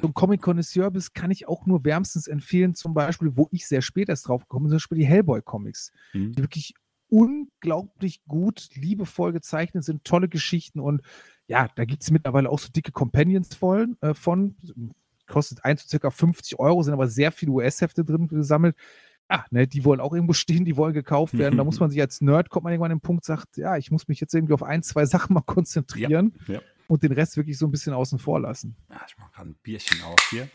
[0.00, 3.82] So ein Comic-Connoisseur bist, kann ich auch nur wärmstens empfehlen, zum Beispiel, wo ich sehr
[3.82, 6.32] spät erst drauf gekommen bin, zum Beispiel die Hellboy-Comics, mhm.
[6.32, 6.74] die wirklich
[7.10, 11.02] unglaublich gut, liebevoll gezeichnet sind, tolle Geschichten und
[11.48, 14.54] ja, da gibt es mittlerweile auch so dicke Companions voll, äh, von,
[15.26, 18.76] kostet 1 zu circa 50 Euro, sind aber sehr viele US-Hefte drin gesammelt.
[19.32, 21.56] Ah, ne, die wollen auch irgendwo stehen, die wollen gekauft werden.
[21.56, 23.92] Da muss man sich als Nerd, kommt man irgendwann an den Punkt, sagt, ja, ich
[23.92, 26.60] muss mich jetzt irgendwie auf ein, zwei Sachen mal konzentrieren ja, ja.
[26.88, 28.74] und den Rest wirklich so ein bisschen außen vor lassen.
[28.90, 30.48] Ja, ich mache gerade ein Bierchen auf hier.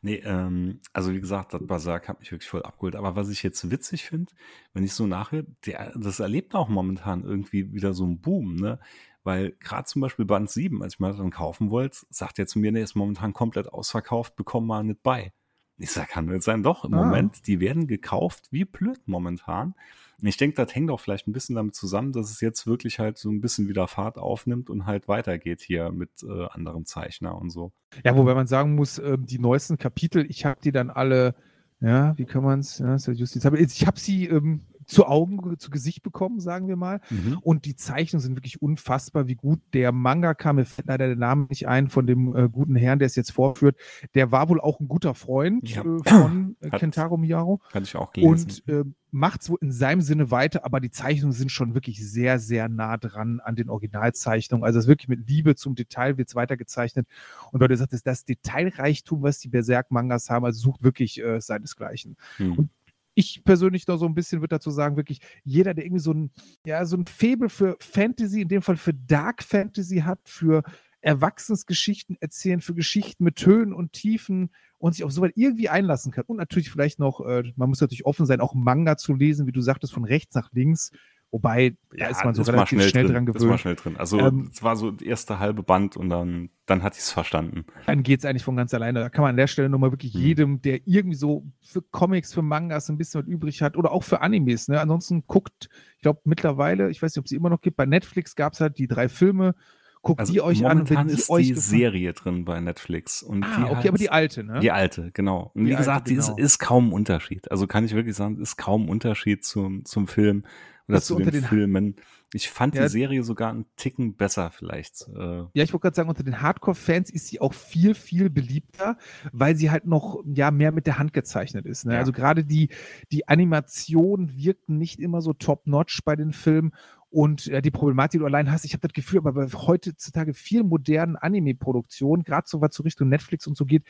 [0.00, 2.96] Nee, ähm, also wie gesagt, das Berserk hat mich wirklich voll abgeholt.
[2.96, 4.32] Aber was ich jetzt witzig finde,
[4.72, 8.78] wenn ich so nachhöre, der, das erlebt auch momentan irgendwie wieder so einen Boom, ne?
[9.24, 12.60] Weil gerade zum Beispiel Band 7, als ich mal dann kaufen wollte, sagt er zu
[12.60, 15.32] mir, nee, ist momentan komplett ausverkauft, bekomm mal nicht bei.
[15.78, 17.04] Ich sage, kann jetzt sein, doch, im ah.
[17.04, 19.74] Moment, die werden gekauft wie blöd momentan.
[20.20, 22.98] Und ich denke, das hängt auch vielleicht ein bisschen damit zusammen, dass es jetzt wirklich
[22.98, 27.38] halt so ein bisschen wieder Fahrt aufnimmt und halt weitergeht hier mit äh, anderem Zeichner
[27.38, 27.72] und so.
[28.02, 31.34] Ja, wobei man sagen muss, äh, die neuesten Kapitel, ich habe die dann alle,
[31.80, 36.02] ja, wie kann man es, ja, Justiz, ich habe sie ähm, zu Augen, zu Gesicht
[36.02, 37.00] bekommen, sagen wir mal.
[37.10, 37.38] Mhm.
[37.42, 40.56] Und die Zeichnungen sind wirklich unfassbar, wie gut der Manga kam.
[40.56, 43.32] Mir fällt leider der Name nicht ein von dem äh, guten Herrn, der es jetzt
[43.32, 43.76] vorführt.
[44.14, 45.82] Der war wohl auch ein guter Freund ja.
[45.82, 47.60] äh, von äh, Hat, Kentaro Miyaro.
[47.72, 48.62] Kann ich auch gelesen.
[48.66, 52.06] Und äh, macht es wohl in seinem Sinne weiter, aber die Zeichnungen sind schon wirklich
[52.06, 54.64] sehr, sehr nah dran an den Originalzeichnungen.
[54.64, 57.06] Also es ist wirklich mit Liebe zum Detail wird es weitergezeichnet.
[57.50, 62.16] Und weil du sagtest, das Detailreichtum, was die Berserk-Mangas haben, also sucht wirklich äh, seinesgleichen.
[62.36, 62.58] Hm.
[62.58, 62.70] Und
[63.16, 66.30] ich persönlich noch so ein bisschen würde dazu sagen, wirklich jeder, der irgendwie so ein,
[66.66, 70.62] ja, so ein Faible für Fantasy, in dem Fall für Dark Fantasy hat, für
[71.00, 76.12] Erwachsensgeschichten erzählen, für Geschichten mit Tönen und Tiefen und sich auf so weit irgendwie einlassen
[76.12, 76.24] kann.
[76.26, 79.52] Und natürlich vielleicht noch, äh, man muss natürlich offen sein, auch Manga zu lesen, wie
[79.52, 80.90] du sagtest, von rechts nach links.
[81.32, 83.42] Wobei, ja, da ist man so relativ schnell, schnell dran gewöhnt.
[83.42, 83.96] Ist mal schnell drin.
[83.96, 87.10] Also ähm, es war so das erste halbe Band und dann, dann hatte ich es
[87.10, 87.66] verstanden.
[87.86, 89.00] Dann geht es eigentlich von ganz alleine.
[89.00, 90.20] Da kann man an der Stelle nochmal wirklich mhm.
[90.20, 94.04] jedem, der irgendwie so für Comics, für Mangas ein bisschen was übrig hat oder auch
[94.04, 94.68] für Animes.
[94.68, 94.80] Ne?
[94.80, 97.86] Ansonsten guckt, ich glaube mittlerweile, ich weiß nicht, ob es sie immer noch gibt, bei
[97.86, 99.54] Netflix gab es halt die drei Filme.
[100.02, 101.08] Guckt also die euch momentan an.
[101.08, 101.54] Wenn die ist euch die.
[101.54, 103.24] Serie drin bei Netflix.
[103.24, 104.60] Und ah, okay, heißt, aber die alte, ne?
[104.60, 105.50] Die alte, genau.
[105.52, 106.34] Und die wie alte, gesagt, genau.
[106.36, 107.50] die ist, ist kaum ein Unterschied.
[107.50, 110.44] Also kann ich wirklich sagen, ist kaum ein Unterschied zum, zum Film
[110.88, 111.96] oder zu den, den Filmen.
[112.32, 115.08] Ich fand ja, die Serie sogar einen Ticken besser vielleicht.
[115.14, 115.44] Äh.
[115.52, 118.98] Ja, ich wollte gerade sagen, unter den Hardcore-Fans ist sie auch viel, viel beliebter,
[119.32, 121.86] weil sie halt noch ja mehr mit der Hand gezeichnet ist.
[121.86, 121.94] Ne?
[121.94, 122.00] Ja.
[122.00, 122.68] Also gerade die,
[123.12, 126.72] die Animation wirkt nicht immer so top-notch bei den Filmen
[127.10, 130.34] und ja, die Problematik, die du allein hast, ich habe das Gefühl, aber bei heutzutage
[130.34, 133.84] vielen modernen Anime-Produktionen, gerade so was so Richtung Netflix und so geht,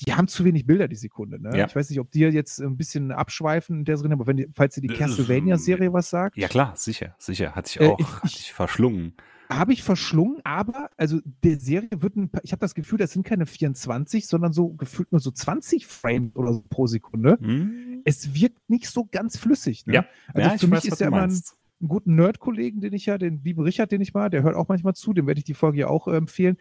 [0.00, 1.40] die haben zu wenig Bilder die Sekunde.
[1.40, 1.56] Ne?
[1.56, 1.66] Ja.
[1.66, 4.48] Ich weiß nicht, ob dir jetzt ein bisschen abschweifen in der Sinne, aber wenn die,
[4.52, 6.36] falls dir die äh, Castlevania-Serie was sagt.
[6.36, 7.54] Ja klar, sicher, sicher.
[7.54, 9.14] Hatte ich äh, auch, äh, ich, hatte ich verschlungen.
[9.48, 13.24] Habe ich verschlungen, aber also der Serie wird ein, ich habe das Gefühl, das sind
[13.24, 17.38] keine 24, sondern so gefühlt nur so 20 Frames oder so pro Sekunde.
[17.40, 18.02] Hm.
[18.04, 19.86] Es wirkt nicht so ganz flüssig.
[19.86, 19.94] Ne?
[19.94, 23.06] Ja, also ja, für mich weiß, ist ja immer ein, einen guten Nerd-Kollegen, den ich
[23.06, 25.44] ja, den lieben Richard, den ich mal, der hört auch manchmal zu, dem werde ich
[25.44, 26.56] die Folge ja auch äh, empfehlen.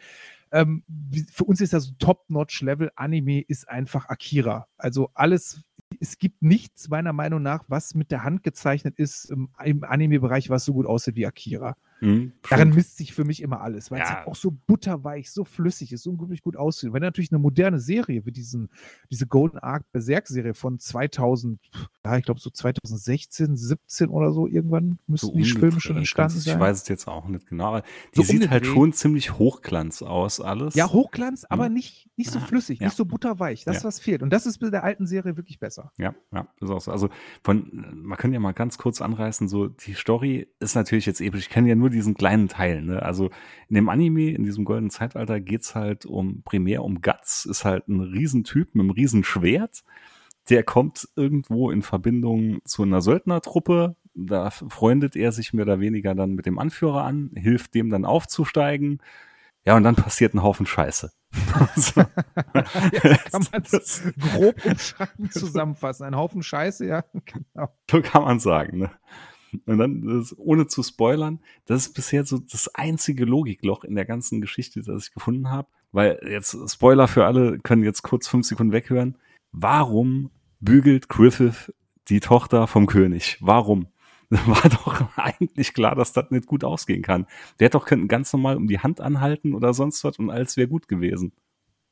[0.54, 0.84] Ähm,
[1.32, 4.68] für uns ist das Top-Notch-Level Anime ist einfach Akira.
[4.78, 5.64] Also alles,
[6.00, 10.52] es gibt nichts meiner Meinung nach, was mit der Hand gezeichnet ist im, im Anime-Bereich,
[10.52, 11.76] was so gut aussieht wie Akira.
[12.04, 14.04] Mhm, Daran misst sich für mich immer alles, weil ja.
[14.04, 16.92] es halt auch so butterweich, so flüssig ist, so unglaublich gut aussieht.
[16.92, 18.70] Wenn natürlich eine moderne Serie wie diesen,
[19.10, 21.62] diese Golden Ark Berserk-Serie von 2000,
[22.06, 26.40] ja, ich glaube so 2016, 17 oder so irgendwann müssten so die Filme schon entstanden
[26.40, 26.56] sein.
[26.56, 27.84] Ich weiß es jetzt auch nicht genau, aber
[28.16, 30.76] die so sieht halt schon ziemlich Hochglanz aus, alles.
[30.76, 31.74] Ja, Hochglanz, aber hm.
[31.74, 32.88] nicht, nicht so flüssig, ja.
[32.88, 33.64] nicht so butterweich.
[33.64, 33.84] Das, ja.
[33.86, 34.24] was fehlt.
[34.24, 35.94] Und das ist bei der alten Serie wirklich besser.
[35.98, 36.92] Ja, ja, ist auch so.
[36.92, 37.10] Also
[37.44, 41.44] von, man könnte ja mal ganz kurz anreißen, so die Story ist natürlich jetzt episch.
[41.44, 42.82] Ich kenne ja nur diesen kleinen Teil.
[42.82, 43.02] Ne?
[43.02, 43.30] Also
[43.70, 47.88] in dem Anime, in diesem goldenen Zeitalter, geht's halt um primär um Guts, ist halt
[47.88, 49.84] ein Riesentyp mit einem Riesenschwert.
[50.50, 53.96] Der kommt irgendwo in Verbindung zu einer Söldnertruppe.
[54.14, 58.06] Da freundet er sich mehr oder weniger dann mit dem Anführer an, hilft dem dann
[58.06, 59.02] aufzusteigen.
[59.66, 61.12] Ja, und dann passiert ein Haufen Scheiße.
[61.76, 62.02] so.
[62.92, 66.06] Jetzt kann man es grob umschreiben, zusammenfassen.
[66.06, 67.70] Ein Haufen Scheiße, ja, genau.
[67.90, 68.92] So kann man sagen, ne?
[69.66, 74.06] Und dann, das, ohne zu spoilern, das ist bisher so das einzige Logikloch in der
[74.06, 75.68] ganzen Geschichte, das ich gefunden habe.
[75.92, 79.18] Weil jetzt Spoiler für alle können jetzt kurz fünf Sekunden weghören.
[79.52, 81.74] Warum bügelt Griffith
[82.10, 83.38] die Tochter vom König?
[83.42, 83.88] Warum?
[84.30, 87.28] War doch eigentlich klar, dass das nicht gut ausgehen kann.
[87.60, 90.58] Der hätte doch können ganz normal um die Hand anhalten oder sonst was und alles
[90.58, 91.34] wäre gut gewesen.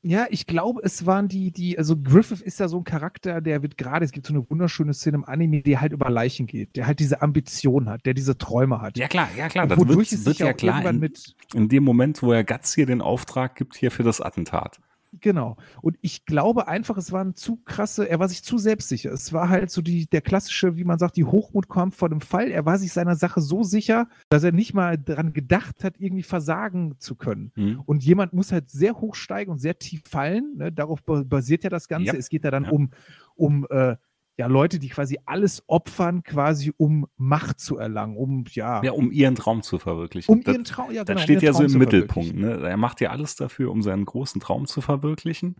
[0.03, 3.61] Ja, ich glaube, es waren die, die, also Griffith ist ja so ein Charakter, der
[3.61, 6.75] wird gerade, es gibt so eine wunderschöne Szene im Anime, der halt über Leichen geht,
[6.75, 8.97] der halt diese Ambition hat, der diese Träume hat.
[8.97, 9.67] Ja, klar, ja, klar.
[9.67, 12.87] Das wodurch wird, wird ja klar in, mit in dem Moment, wo er Guts hier
[12.87, 14.79] den Auftrag gibt, hier für das Attentat.
[15.19, 15.57] Genau.
[15.81, 19.11] Und ich glaube einfach, es waren zu krasse, er war sich zu selbstsicher.
[19.11, 22.21] Es war halt so die, der klassische, wie man sagt, die Hochmut kommt vor dem
[22.21, 22.49] Fall.
[22.49, 26.23] Er war sich seiner Sache so sicher, dass er nicht mal daran gedacht hat, irgendwie
[26.23, 27.51] versagen zu können.
[27.55, 27.81] Mhm.
[27.85, 30.55] Und jemand muss halt sehr hoch steigen und sehr tief fallen.
[30.57, 30.71] Ne?
[30.71, 32.07] Darauf basiert ja das Ganze.
[32.07, 32.13] Ja.
[32.13, 32.71] Es geht ja dann ja.
[32.71, 32.91] um,
[33.35, 33.97] um äh,
[34.41, 38.81] ja, Leute, die quasi alles opfern, quasi um Macht zu erlangen, um ja.
[38.83, 40.33] Ja, um ihren Traum zu verwirklichen.
[40.33, 41.13] Um das, ihren Traum, ja, genau.
[41.13, 42.35] Das steht um ja Traum so im Mittelpunkt.
[42.35, 42.67] Ne?
[42.67, 45.57] Er macht ja alles dafür, um seinen großen Traum zu verwirklichen.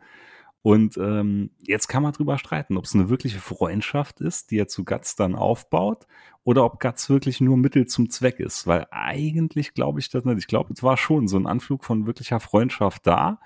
[0.64, 4.68] Und ähm, jetzt kann man drüber streiten, ob es eine wirkliche Freundschaft ist, die er
[4.68, 6.08] zu Guts dann aufbaut,
[6.44, 8.66] oder ob Guts wirklich nur Mittel zum Zweck ist.
[8.66, 10.40] Weil eigentlich glaube ich das nicht.
[10.40, 13.40] Ich glaube, es war schon so ein Anflug von wirklicher Freundschaft da.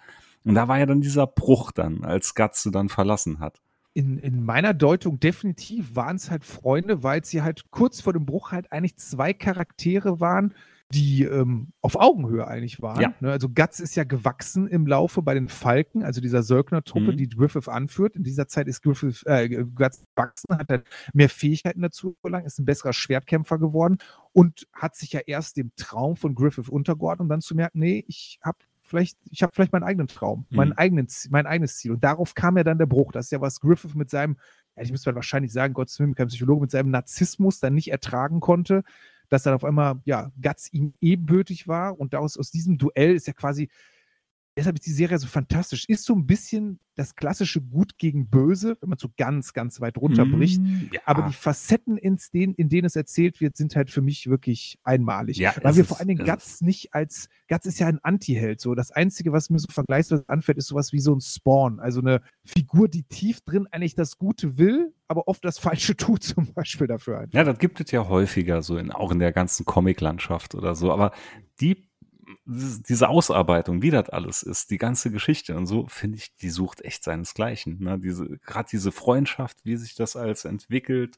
[0.45, 3.59] Und da war ja dann dieser Bruch dann, als Guts sie dann verlassen hat
[3.95, 8.25] in, in meiner Deutung definitiv waren es halt Freunde, weil sie halt kurz vor dem
[8.25, 10.53] Bruch halt eigentlich zwei Charaktere waren,
[10.91, 13.01] die ähm, auf Augenhöhe eigentlich waren.
[13.01, 13.13] Ja.
[13.21, 13.31] Ne?
[13.31, 17.17] Also Guts ist ja gewachsen im Laufe bei den Falken, also dieser Söldner-Truppe, mhm.
[17.17, 18.17] die Griffith anführt.
[18.17, 22.60] In dieser Zeit ist Griffith, äh, Guts gewachsen, hat dann mehr Fähigkeiten dazu gelangt, ist
[22.60, 23.97] ein besserer Schwertkämpfer geworden
[24.34, 28.03] und hat sich ja erst dem Traum von Griffith untergeordnet, um dann zu merken, nee,
[28.10, 30.57] ich habe vielleicht, ich habe vielleicht meinen eigenen Traum, mhm.
[30.57, 31.91] meinen eigenen, mein eigenes Ziel.
[31.91, 33.11] Und darauf kam ja dann der Bruch.
[33.11, 34.37] Das ist ja was Griffith mit seinem,
[34.75, 38.39] ja, ich müsste wahrscheinlich sagen, Gottes Willen, kein Psychologe, mit seinem Narzissmus dann nicht ertragen
[38.39, 38.83] konnte,
[39.29, 41.99] dass dann auf einmal, ja, Guts ihm ebenbürtig war.
[41.99, 43.69] Und daraus aus diesem Duell ist ja quasi
[44.55, 45.85] deshalb ist die Serie so fantastisch.
[45.87, 49.97] Ist so ein bisschen das klassische Gut gegen Böse, wenn man so ganz, ganz weit
[49.97, 50.61] runterbricht.
[50.61, 51.01] Mm, ja.
[51.05, 54.79] Aber die Facetten, in denen, in denen es erzählt wird, sind halt für mich wirklich
[54.83, 55.37] einmalig.
[55.37, 58.61] Ja, Weil wir ist, vor allen Dingen Guts nicht als, Guts ist ja ein Anti-Held.
[58.61, 58.75] So.
[58.75, 61.79] Das Einzige, was mir so vergleichsweise anfällt, ist sowas wie so ein Spawn.
[61.79, 66.23] Also eine Figur, die tief drin eigentlich das Gute will, aber oft das Falsche tut,
[66.23, 67.33] zum Beispiel dafür einfach.
[67.33, 70.93] Ja, das gibt es ja häufiger so, in, auch in der ganzen Comic-Landschaft oder so.
[70.93, 71.11] Aber
[71.59, 71.89] die
[72.45, 76.86] diese Ausarbeitung, wie das alles ist, die ganze Geschichte und so, finde ich, die sucht
[76.86, 77.79] echt seinesgleichen.
[77.79, 77.99] Ne?
[77.99, 81.17] Diese, gerade diese Freundschaft, wie sich das alles entwickelt,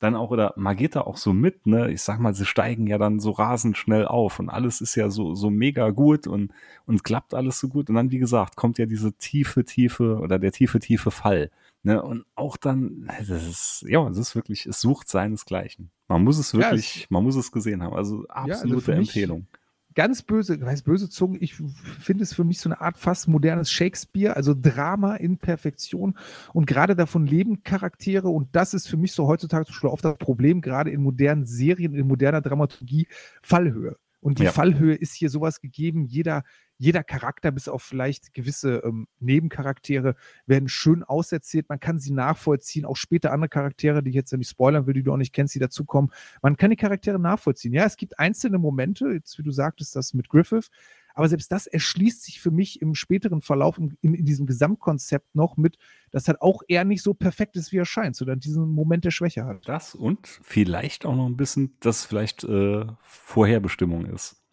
[0.00, 1.90] dann auch, oder man geht da auch so mit, ne?
[1.90, 5.08] Ich sag mal, sie steigen ja dann so rasend schnell auf und alles ist ja
[5.08, 6.52] so, so mega gut und,
[6.86, 7.88] und klappt alles so gut.
[7.88, 11.50] Und dann, wie gesagt, kommt ja diese tiefe, tiefe oder der tiefe, tiefe Fall.
[11.84, 12.02] Ne?
[12.02, 15.90] Und auch dann, das ist, ja, es ist wirklich, es sucht seinesgleichen.
[16.08, 17.94] Man muss es wirklich, ja, es, man muss es gesehen haben.
[17.94, 19.38] Also absolute ja, also Empfehlung.
[19.40, 19.60] Mich,
[19.94, 23.70] ganz böse, heißt böse Zungen, ich finde es für mich so eine Art fast modernes
[23.70, 26.16] Shakespeare, also Drama in Perfektion
[26.52, 30.18] und gerade davon leben Charaktere und das ist für mich so heutzutage Beispiel oft das
[30.18, 33.08] Problem, gerade in modernen Serien, in moderner Dramaturgie,
[33.42, 33.96] Fallhöhe.
[34.24, 34.52] Und die ja.
[34.52, 36.06] Fallhöhe ist hier sowas gegeben.
[36.06, 36.44] Jeder,
[36.78, 41.68] jeder Charakter, bis auf vielleicht gewisse ähm, Nebencharaktere, werden schön auserzählt.
[41.68, 42.86] Man kann sie nachvollziehen.
[42.86, 45.54] Auch später andere Charaktere, die ich jetzt nicht spoilern will, die du auch nicht kennst,
[45.54, 46.10] die dazukommen.
[46.40, 47.74] Man kann die Charaktere nachvollziehen.
[47.74, 50.70] Ja, es gibt einzelne Momente, jetzt wie du sagtest, das mit Griffith,
[51.14, 55.56] aber selbst das erschließt sich für mich im späteren Verlauf in, in, diesem Gesamtkonzept noch
[55.56, 55.78] mit,
[56.10, 59.12] dass halt auch er nicht so perfekt ist, wie er scheint, sondern diesen Moment der
[59.12, 59.66] Schwäche hat.
[59.68, 64.43] Das und vielleicht auch noch ein bisschen, dass vielleicht äh, Vorherbestimmung ist.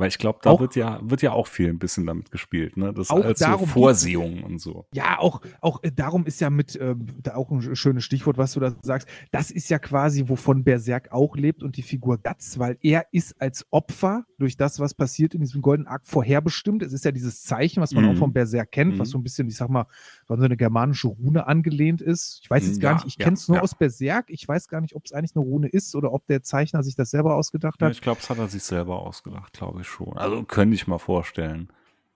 [0.00, 2.78] Weil ich glaube, da auch, wird ja, wird ja auch viel ein bisschen damit gespielt,
[2.78, 2.94] ne?
[2.94, 4.86] Das auch als darum so Vorsehung und so.
[4.94, 8.54] Ja, auch, auch äh, darum ist ja mit, äh, da auch ein schönes Stichwort, was
[8.54, 9.06] du da sagst.
[9.30, 13.38] Das ist ja quasi, wovon Berserk auch lebt und die Figur Guts, weil er ist
[13.42, 16.82] als Opfer durch das, was passiert in diesem Golden Arc vorherbestimmt.
[16.82, 18.12] Es ist ja dieses Zeichen, was man mhm.
[18.12, 19.00] auch von Berserk kennt, mhm.
[19.00, 19.84] was so ein bisschen, ich sag mal,
[20.26, 22.40] so eine germanische Rune angelehnt ist.
[22.42, 23.62] Ich weiß jetzt gar ja, nicht, ich ja, kenne es nur ja.
[23.62, 24.30] aus Berserk.
[24.30, 26.94] Ich weiß gar nicht, ob es eigentlich eine Rune ist oder ob der Zeichner sich
[26.94, 27.92] das selber ausgedacht hat.
[27.92, 30.16] ich glaube, es hat er sich selber ausgedacht, glaube ich schon.
[30.16, 31.68] Also könnte ich mal vorstellen.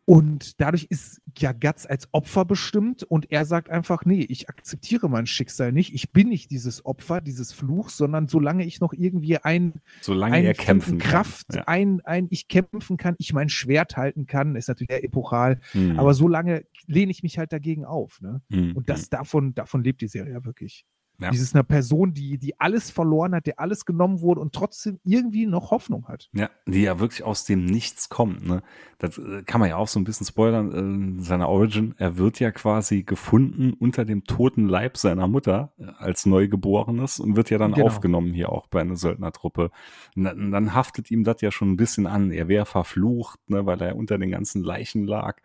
[0.07, 5.09] Und dadurch ist ja Guts als Opfer bestimmt und er sagt einfach, nee, ich akzeptiere
[5.09, 5.95] mein Schicksal nicht.
[5.95, 10.45] Ich bin nicht dieses Opfer, dieses Fluch, sondern solange ich noch irgendwie ein, solange ein
[10.45, 11.57] er kämpfen Kraft, kann.
[11.57, 11.69] Ja.
[11.69, 15.99] ein, ein, ich kämpfen kann, ich mein Schwert halten kann, ist natürlich sehr epochal, Hm.
[15.99, 18.21] aber solange lehne ich mich halt dagegen auf.
[18.21, 18.43] Ne?
[18.51, 18.77] Hm.
[18.77, 20.85] Und das davon, davon lebt die Serie ja wirklich.
[21.19, 21.31] Ja.
[21.31, 25.47] Dieses einer Person, die, die alles verloren hat, der alles genommen wurde und trotzdem irgendwie
[25.47, 26.29] noch Hoffnung hat.
[26.33, 28.45] Ja, die ja wirklich aus dem Nichts kommt.
[28.45, 28.63] Ne?
[28.99, 31.19] Das äh, kann man ja auch so ein bisschen spoilern.
[31.19, 35.85] Äh, seiner Origin, er wird ja quasi gefunden unter dem toten Leib seiner Mutter äh,
[35.99, 37.87] als Neugeborenes und wird ja dann Genau.
[37.87, 39.71] aufgenommen hier auch bei einer Söldnertruppe.
[40.17, 42.33] Und dann, dann haftet ihm das ja schon ein bisschen an.
[42.33, 45.37] Er wäre verflucht, ne, weil er unter den ganzen Leichen lag.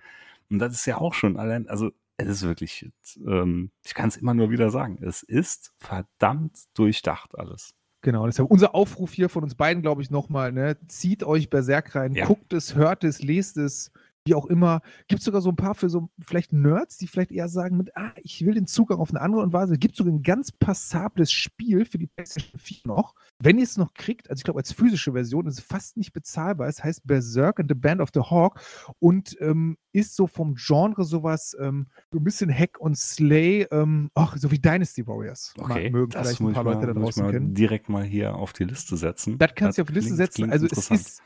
[0.49, 2.89] Und das ist ja auch schon allein, also es ist wirklich,
[3.25, 7.73] ähm, ich kann es immer nur wieder sagen, es ist verdammt durchdacht alles.
[8.01, 10.77] Genau, deshalb unser Aufruf hier von uns beiden, glaube ich, nochmal, ne?
[10.87, 12.25] Zieht euch Berserk rein, Ja.
[12.25, 13.91] guckt es, hört es, lest es,
[14.25, 14.81] wie auch immer.
[15.07, 18.11] Gibt sogar so ein paar für so vielleicht Nerds, die vielleicht eher sagen mit, ah,
[18.21, 19.77] ich will den Zugang auf eine andere und Weise.
[19.77, 23.15] Gibt sogar ein ganz passables Spiel für die PlayStation 4 noch.
[23.41, 26.11] Wenn ihr es noch kriegt, also ich glaube als physische Version, ist es fast nicht
[26.11, 26.67] bezahlbar.
[26.67, 28.59] Es heißt Berserk and the Band of the Hawk
[28.99, 34.11] und ähm, ist so vom Genre sowas, ähm, so ein bisschen Hack und Slay, ähm,
[34.13, 35.53] ach, so wie Dynasty Warriors.
[35.57, 37.53] Okay, Mag- mögen das vielleicht ein paar mal, Leute da draußen mal kennen.
[37.53, 39.37] direkt mal hier auf die Liste setzen.
[39.37, 40.51] Das kannst du auf die Liste setzen.
[40.51, 41.21] Also es ist,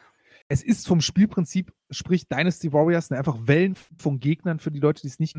[0.49, 5.01] es ist vom Spielprinzip, sprich Dynasty Warriors, ne, einfach Wellen von Gegnern für die Leute,
[5.01, 5.35] die es nicht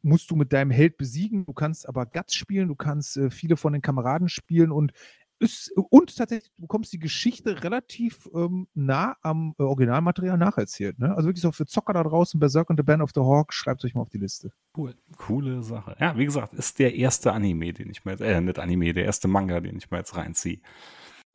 [0.00, 1.44] musst du mit deinem Held besiegen.
[1.44, 4.92] Du kannst aber Guts spielen, du kannst äh, viele von den Kameraden spielen und
[5.42, 10.98] ist, und tatsächlich, du bekommst die Geschichte relativ ähm, nah am äh, Originalmaterial nacherzählt.
[10.98, 11.14] Ne?
[11.14, 13.84] Also wirklich so für Zocker da draußen, Berserk und the Band of the Hawk, schreibt
[13.84, 14.52] euch mal auf die Liste.
[14.76, 14.94] Cool.
[15.16, 15.96] Coole Sache.
[16.00, 19.04] Ja, wie gesagt, ist der erste Anime, den ich mir jetzt, äh, nicht Anime, der
[19.04, 20.60] erste Manga, den ich mir jetzt reinziehe.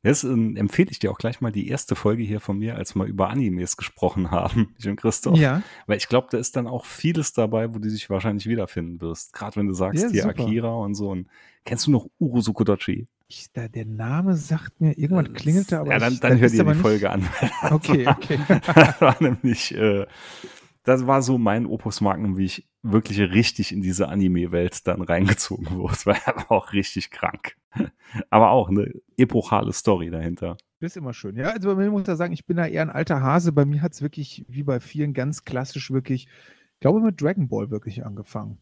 [0.04, 2.94] Jetzt ähm, empfehle ich dir auch gleich mal die erste Folge hier von mir, als
[2.94, 5.36] wir über Animes gesprochen haben, ich und Christoph.
[5.38, 9.00] Ja, Weil ich glaube, da ist dann auch vieles dabei, wo du dich wahrscheinlich wiederfinden
[9.00, 9.32] wirst.
[9.32, 10.42] Gerade wenn du sagst, Ja, hier super.
[10.44, 11.10] Akira und so.
[11.10, 11.26] Und
[11.64, 13.06] kennst du noch Urusukodochi?
[13.30, 16.48] ich, da, der Name sagt mir, irgendwann klingelte, aber Ja, dann, ich, dann das hör
[16.48, 17.28] dir die nicht- Folge an.
[17.70, 18.38] Okay, okay.
[18.74, 20.06] das war nämlich, äh,
[20.88, 25.70] das war so mein Opus Magnum, wie ich wirklich richtig in diese Anime-Welt dann reingezogen
[25.70, 25.88] wurde.
[25.88, 27.56] Das war auch richtig krank.
[28.30, 30.56] Aber auch eine epochale Story dahinter.
[30.80, 31.36] Das ist immer schön.
[31.36, 33.52] Ja, also bei mir muss ich sagen, ich bin da eher ein alter Hase.
[33.52, 36.26] Bei mir hat es wirklich, wie bei vielen, ganz klassisch wirklich,
[36.74, 38.58] ich glaube, mit Dragon Ball wirklich angefangen.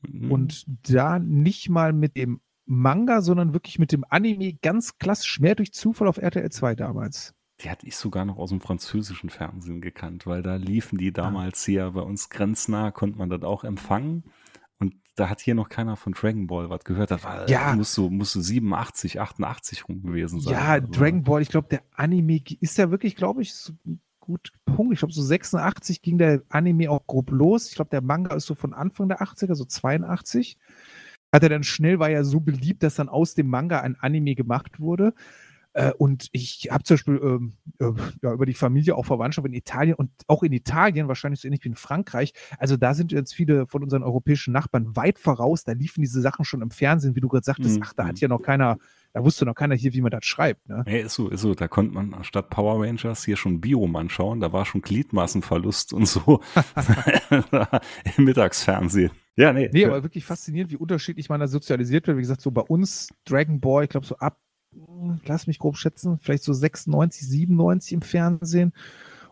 [0.00, 0.32] Mhm.
[0.32, 5.54] Und da nicht mal mit dem Manga, sondern wirklich mit dem Anime ganz klassisch, mehr
[5.54, 7.34] durch Zufall auf RTL 2 damals.
[7.62, 11.64] Die hatte ich sogar noch aus dem französischen Fernsehen gekannt, weil da liefen die damals
[11.64, 14.24] hier bei uns grenznah, konnte man das auch empfangen.
[14.78, 17.10] Und da hat hier noch keiner von Dragon Ball was gehört.
[17.10, 17.74] Das war, Ja.
[17.74, 20.54] musst du, musst du 87, 88 rum gewesen sein.
[20.54, 23.72] Ja, Also, Dragon Ball, ich glaube, der Anime ist ja wirklich, glaube ich, so
[24.18, 24.92] gut Punkt.
[24.94, 27.68] Ich glaube, so 86 ging der Anime auch grob los.
[27.68, 30.58] Ich glaube, der Manga ist so von Anfang der 80er, so 82.
[31.32, 34.34] Hat er dann schnell, war ja so beliebt, dass dann aus dem Manga ein Anime
[34.34, 35.14] gemacht wurde.
[35.74, 39.54] Äh, und ich habe zum Beispiel ähm, äh, ja, über die Familie auch Verwandtschaft in
[39.54, 42.34] Italien und auch in Italien, wahrscheinlich so ähnlich wie in Frankreich.
[42.58, 45.64] Also da sind jetzt viele von unseren europäischen Nachbarn weit voraus.
[45.64, 47.76] Da liefen diese Sachen schon im Fernsehen, wie du gerade sagtest.
[47.76, 47.84] Mhm.
[47.86, 48.76] Ach, da hat ja noch keiner,
[49.14, 50.68] da wusste noch keiner hier, wie man das schreibt.
[50.68, 50.84] Ne?
[50.86, 51.54] Ja, ist so, ist so.
[51.54, 54.40] Da konnte man anstatt Power Rangers hier schon Bioman schauen.
[54.40, 56.40] Da war schon Gliedmassenverlust und so
[58.16, 59.10] im Mittagsfernsehen.
[59.36, 59.70] Ja, nee.
[59.72, 62.18] Nee, aber wirklich faszinierend, wie unterschiedlich man da sozialisiert wird.
[62.18, 64.38] Wie gesagt, so bei uns Dragon Ball, ich glaube so ab,
[65.24, 68.72] lass mich grob schätzen, vielleicht so 96, 97 im Fernsehen.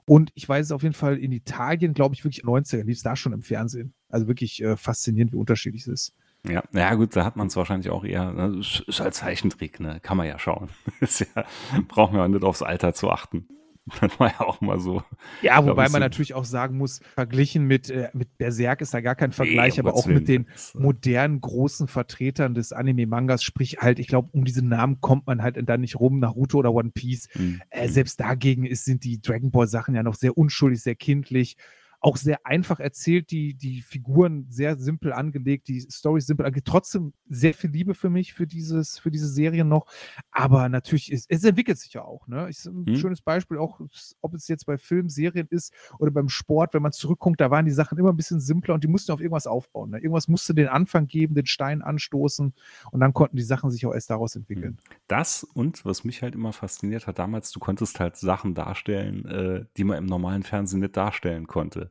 [0.06, 3.02] Und ich weiß es auf jeden Fall in Italien, glaube ich, wirklich 90er, lief es
[3.02, 3.92] da schon im Fernsehen.
[4.08, 6.14] Also wirklich äh, faszinierend, wie unterschiedlich es ist.
[6.48, 10.00] Ja, ja gut, da hat man es wahrscheinlich auch eher, ne, ist halt Zeichentrick, ne?
[10.00, 10.70] Kann man ja schauen.
[11.00, 11.44] Ja,
[11.86, 13.46] braucht man ja nicht aufs Alter zu achten.
[14.00, 15.02] Das war ja auch mal so.
[15.42, 19.14] Ja, wobei man natürlich auch sagen muss, verglichen mit, äh, mit Berserk ist da gar
[19.14, 23.98] kein Vergleich, Nee, aber auch mit den äh, modernen großen Vertretern des Anime-Mangas, sprich halt,
[23.98, 27.28] ich glaube, um diese Namen kommt man halt dann nicht rum, Naruto oder One Piece.
[27.32, 27.92] hm, Äh, hm.
[27.92, 31.56] selbst dagegen ist, sind die Dragon Ball Sachen ja noch sehr unschuldig, sehr kindlich.
[32.00, 36.66] Auch sehr einfach erzählt, die, die Figuren sehr simpel angelegt, die Story simpel angelegt.
[36.66, 39.86] Trotzdem sehr viel Liebe für mich, für, dieses, für diese Serien noch.
[40.30, 42.26] Aber natürlich, ist, es entwickelt sich ja auch.
[42.26, 42.48] Ne?
[42.48, 42.96] Ist ein Hm.
[42.96, 43.80] schönes Beispiel, auch
[44.20, 47.64] ob es jetzt bei Filmen, Serien ist oder beim Sport, wenn man zurückguckt, da waren
[47.66, 49.90] die Sachen immer ein bisschen simpler und die mussten auf irgendwas aufbauen.
[49.90, 49.98] Ne?
[49.98, 52.54] Irgendwas musste den Anfang geben, den Stein anstoßen
[52.92, 54.78] und dann konnten die Sachen sich auch erst daraus entwickeln.
[55.08, 59.64] Das und was mich halt immer fasziniert hat damals, du konntest halt Sachen darstellen, äh,
[59.76, 61.89] die man im normalen Fernsehen nicht darstellen konnte.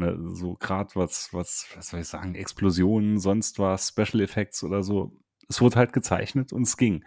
[0.00, 4.82] Ne, so gerade was, was, was soll ich sagen, Explosionen, sonst was, Special Effects oder
[4.82, 5.12] so.
[5.48, 7.04] Es wurde halt gezeichnet und es ging.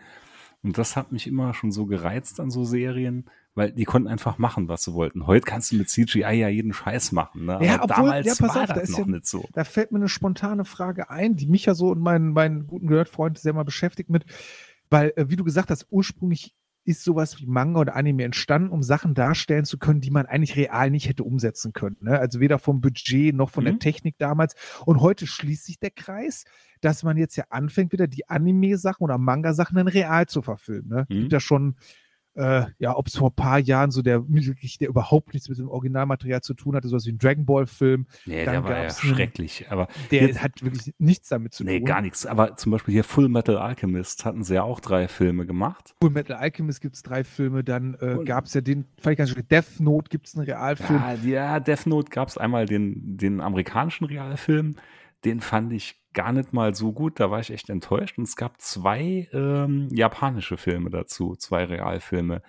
[0.61, 3.25] Und das hat mich immer schon so gereizt an so Serien,
[3.55, 5.27] weil die konnten einfach machen, was sie wollten.
[5.27, 7.45] Heute kannst du mit CGI ja jeden Scheiß machen.
[7.45, 7.59] Ne?
[7.61, 9.45] Ja, Aber obwohl, damals ja, pass war auf, da das ist noch ja- nicht so.
[9.53, 12.87] Da fällt mir eine spontane Frage ein, die mich ja so und meinen, meinen guten
[12.87, 14.25] Nerdfreund sehr mal beschäftigt mit,
[14.89, 16.53] weil, äh, wie du gesagt hast, ursprünglich
[16.85, 20.55] ist sowas wie Manga oder Anime entstanden, um Sachen darstellen zu können, die man eigentlich
[20.55, 21.97] real nicht hätte umsetzen können.
[22.01, 22.19] Ne?
[22.19, 23.79] Also weder vom Budget noch von der Mhm.
[23.79, 24.55] Technik damals.
[24.85, 26.43] Und heute schließt sich der Kreis,
[26.81, 30.89] dass man jetzt ja anfängt, wieder die Anime-Sachen oder Manga-Sachen dann real zu verfilmen.
[30.89, 31.05] Ne?
[31.09, 31.19] Mhm.
[31.21, 31.75] Gibt ja schon
[32.35, 35.57] äh, ja, ob es vor ein paar Jahren so der wirklich, der überhaupt nichts mit
[35.59, 38.77] dem Originalmaterial zu tun hatte, sowas wie ein Dragon Ball-Film, Nee, Dann der war ja
[38.81, 39.65] einen- schrecklich.
[39.69, 41.85] Aber der Jetzt- hat wirklich nichts damit zu nee, tun.
[41.85, 42.25] gar nichts.
[42.25, 45.93] Aber zum Beispiel hier Full Metal Alchemist hatten sie ja auch drei Filme gemacht.
[46.01, 49.17] Full Metal Alchemist gibt es drei Filme, dann äh, gab es ja den, fand ich
[49.17, 51.01] ganz schön, Death Note gibt es einen Realfilm.
[51.01, 54.75] Ja, ja Death Note gab es einmal den, den amerikanischen Realfilm.
[55.25, 57.19] Den fand ich gar nicht mal so gut.
[57.19, 58.17] Da war ich echt enttäuscht.
[58.17, 62.41] Und es gab zwei ähm, japanische Filme dazu, zwei Realfilme.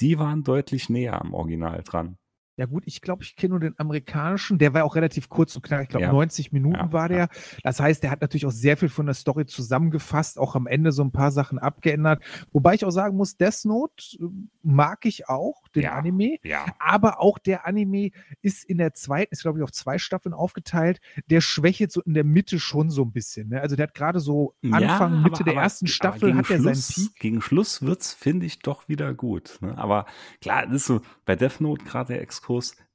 [0.00, 2.18] Die waren deutlich näher am Original dran.
[2.58, 5.62] Ja gut, ich glaube, ich kenne nur den amerikanischen, der war auch relativ kurz und
[5.62, 6.12] knapp, ich glaube Ja.
[6.12, 7.28] 90 Minuten Ja, war der.
[7.62, 10.90] Das heißt, der hat natürlich auch sehr viel von der Story zusammengefasst, auch am Ende
[10.92, 12.22] so ein paar Sachen abgeändert.
[12.52, 14.24] Wobei ich auch sagen muss, Death Note äh,
[14.62, 15.92] mag ich auch, den Ja.
[15.92, 16.38] Anime.
[16.42, 16.66] Ja.
[16.80, 18.10] Aber auch der Anime
[18.42, 21.00] ist in der zweiten, ist glaube ich auf zwei Staffeln aufgeteilt.
[21.30, 23.50] Der schwächelt so in der Mitte schon so ein bisschen.
[23.50, 23.60] Ne?
[23.60, 26.38] Also der hat gerade so Anfang, Ja, Mitte aber- der aber- ersten aber Staffel gegen
[26.38, 27.20] hat er seinen Schluss, Peak.
[27.20, 29.58] Gegen Schluss wird's, finde ich, doch wieder gut.
[29.60, 29.78] Ne?
[29.78, 30.06] Aber
[30.40, 32.47] klar, das ist so, bei Death Note gerade der Exkurs,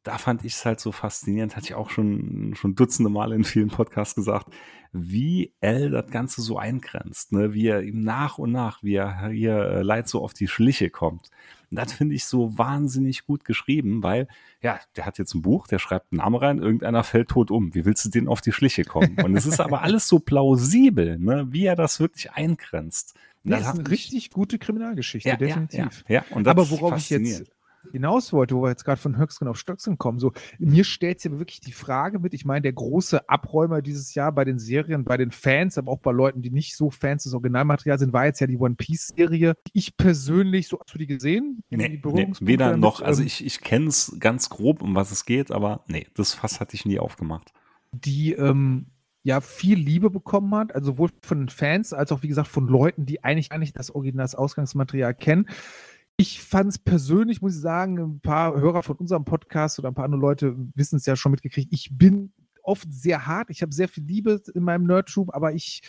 [0.04, 3.44] da fand ich es halt so faszinierend, hatte ich auch schon, schon dutzende Male in
[3.44, 4.48] vielen Podcasts gesagt,
[4.92, 7.54] wie L das Ganze so eingrenzt, ne?
[7.54, 10.90] wie er ihm nach und nach, wie er hier äh, Leid so auf die Schliche
[10.90, 11.30] kommt.
[11.72, 14.28] Und das finde ich so wahnsinnig gut geschrieben, weil,
[14.62, 17.74] ja, der hat jetzt ein Buch, der schreibt einen Namen rein, irgendeiner fällt tot um.
[17.74, 19.18] Wie willst du den auf die Schliche kommen?
[19.24, 21.48] Und es ist aber alles so plausibel, ne?
[21.50, 23.16] wie er das wirklich eingrenzt.
[23.46, 26.04] Und Das ist eine richtig gute Kriminalgeschichte, ja, definitiv.
[26.08, 27.52] Ja, ja, und das Aber worauf ich jetzt.
[27.92, 31.32] Hinaus wollte, wo wir jetzt gerade von Höchstgen auf Stöcksken kommen, so, mir stellt sich
[31.32, 35.04] aber wirklich die Frage mit, ich meine, der große Abräumer dieses Jahr bei den Serien,
[35.04, 38.26] bei den Fans, aber auch bei Leuten, die nicht so Fans des Originalmaterials sind, war
[38.26, 39.56] jetzt ja die One Piece-Serie.
[39.74, 41.64] Ich persönlich, so hast du die gesehen?
[41.70, 42.82] Nee, Die nee, weder damit?
[42.82, 46.08] noch, also Ähm, ich, ich kenne es ganz grob, um was es geht, aber nee,
[46.16, 47.54] das Fass hatte ich nie aufgemacht.
[47.92, 48.88] die ähm,
[49.24, 52.68] ja viel Liebe bekommen hat, also sowohl von den Fans als auch wie gesagt von
[52.68, 55.48] Leuten, die eigentlich gar nicht das Original, das Ausgangsmaterial kennen.
[56.18, 59.96] Ich fand es persönlich, muss ich sagen, ein paar Hörer von unserem Podcast oder ein
[59.96, 61.74] paar andere Leute wissen es ja schon mitgekriegt.
[61.74, 63.50] Ich bin oft sehr hart.
[63.50, 65.82] Ich habe sehr viel Liebe in meinem Nerdtube, aber ich,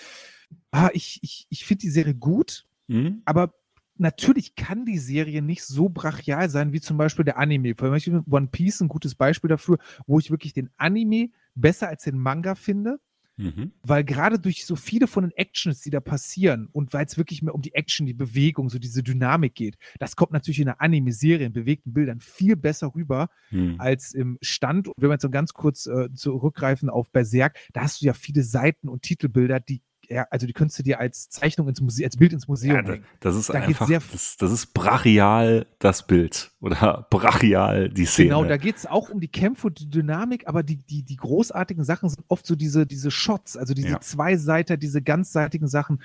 [0.70, 2.66] ah, ich, ich, ich finde die Serie gut.
[2.88, 3.22] Mhm.
[3.24, 3.54] Aber
[3.96, 7.76] natürlich kann die Serie nicht so brachial sein wie zum Beispiel der Anime.
[7.76, 12.04] Zum Beispiel One Piece ein gutes Beispiel dafür, wo ich wirklich den Anime besser als
[12.04, 12.98] den Manga finde,
[13.36, 13.72] Mhm.
[13.82, 17.42] weil gerade durch so viele von den Actions, die da passieren und weil es wirklich
[17.42, 20.80] mehr um die Action, die Bewegung, so diese Dynamik geht, das kommt natürlich in der
[20.80, 23.76] Anime-Serie in bewegten Bildern viel besser rüber Mhm.
[23.78, 24.88] als im Stand.
[24.88, 28.12] Und wenn wir jetzt so ganz kurz äh, zurückgreifen auf Berserk, da hast du ja
[28.12, 32.06] viele Seiten und Titelbilder, die ja, also die könntest du dir als Zeichnung ins Museum,
[32.06, 36.06] als Bild ins Museum Ja, das ist Da einfach, sehr- das, das ist brachial das
[36.06, 38.28] Bild oder brachial die Szene.
[38.28, 41.16] Genau, da geht es auch um die Kämpfe und die Dynamik, aber die, die, die
[41.16, 44.00] großartigen Sachen sind oft so diese, diese Shots, also diese Ja.
[44.00, 46.02] Zweiseiter, diese ganzseitigen Sachen.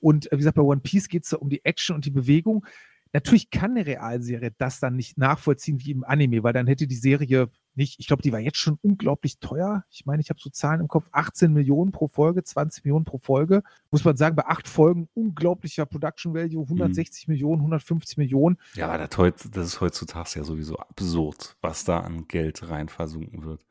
[0.00, 2.66] Und äh, wie gesagt, bei One Piece geht es um die Action und die Bewegung.
[3.12, 6.96] Natürlich kann eine Realserie das dann nicht nachvollziehen wie im Anime, weil dann hätte die
[6.96, 9.84] Serie nicht, ich glaube, die war jetzt schon unglaublich teuer.
[9.90, 13.18] Ich meine, ich habe so Zahlen im Kopf, 18 Millionen pro Folge, 20 Millionen pro
[13.18, 13.62] Folge.
[13.90, 18.58] Muss man sagen, bei acht Folgen unglaublicher Production Value, 160 Millionen, 150 Millionen.
[18.74, 22.88] ja, aber das, heut, das ist heutzutage ja sowieso absurd, was da an Geld rein
[22.88, 23.64] versunken wird.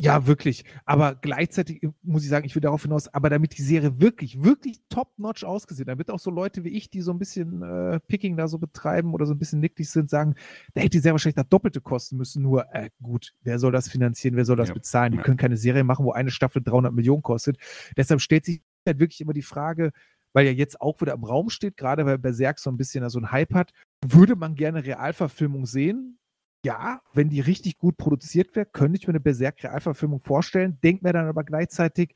[0.00, 0.64] Ja, wirklich.
[0.84, 4.42] Aber gleichzeitig äh, muss ich sagen, ich will darauf hinaus, aber damit die Serie wirklich,
[4.42, 8.36] wirklich top-notch ausgesehen, damit auch so Leute wie ich, die so ein bisschen äh, Picking
[8.36, 10.34] da so betreiben oder so ein bisschen nicklig sind, sagen,
[10.74, 12.42] da hätte die sehr wahrscheinlich das Doppelte kosten müssen.
[12.42, 14.74] Nur, äh, gut, wer soll das finanzieren, wer soll das Ja.
[14.74, 15.12] bezahlen?
[15.12, 15.24] Die Ja.
[15.24, 17.58] können keine Serie machen, wo eine Staffel 300 Millionen kostet.
[17.96, 19.92] Deshalb stellt sich halt wirklich immer die Frage,
[20.32, 23.10] weil ja jetzt auch wieder im Raum steht, gerade weil Berserk so ein bisschen da
[23.10, 23.72] so ein Hype hat,
[24.06, 26.19] würde man gerne Realverfilmung sehen?
[26.64, 30.78] Ja, wenn die richtig gut produziert wäre, könnte ich mir eine Berserk-Realverfilmung vorstellen.
[30.82, 32.14] Denk mir dann aber gleichzeitig,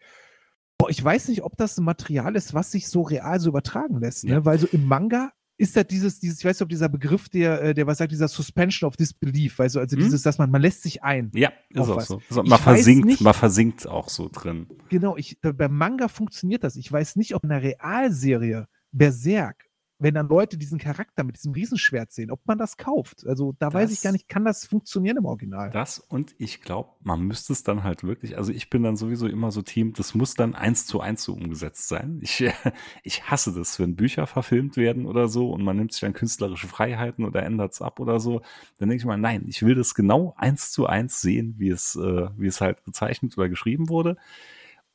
[0.78, 4.00] boah, ich weiß nicht, ob das ein Material ist, was sich so real so übertragen
[4.00, 4.32] lässt, ne?
[4.32, 4.44] Ja.
[4.44, 7.62] Weil so im Manga ist das dieses, dieses, ich weiß nicht, ob dieser Begriff, der,
[7.62, 10.02] äh, der was sagt, dieser Suspension of Disbelief, weißt du, also Hm?
[10.02, 11.30] dieses, dass man, man lässt sich ein.
[11.32, 12.08] Ja, ist auch was.
[12.08, 12.20] so.
[12.28, 14.66] Ich Man weiß versinkt, nicht- man versinkt auch so drin.
[14.88, 16.74] Genau, ich, beim Manga funktioniert das.
[16.76, 19.64] Ich weiß nicht, ob in einer Realserie Berserk
[20.04, 23.26] wenn dann Leute diesen Charakter mit diesem Riesenschwert sehen, ob man das kauft.
[23.26, 25.70] Also da das, weiß ich gar nicht, kann das funktionieren im Original?
[25.70, 29.26] Das und ich glaube, man müsste es dann halt wirklich, also ich bin dann sowieso
[29.26, 32.18] immer so Team, das muss dann eins zu eins so umgesetzt sein.
[32.20, 32.44] Ich,
[33.02, 36.68] ich hasse das, wenn Bücher verfilmt werden oder so und man nimmt sich dann künstlerische
[36.68, 38.42] Freiheiten oder ändert es ab oder so.
[38.78, 41.96] Dann denke ich mal, nein, ich will das genau eins zu eins sehen, wie es,
[41.96, 44.18] äh, wie es halt gezeichnet oder geschrieben wurde.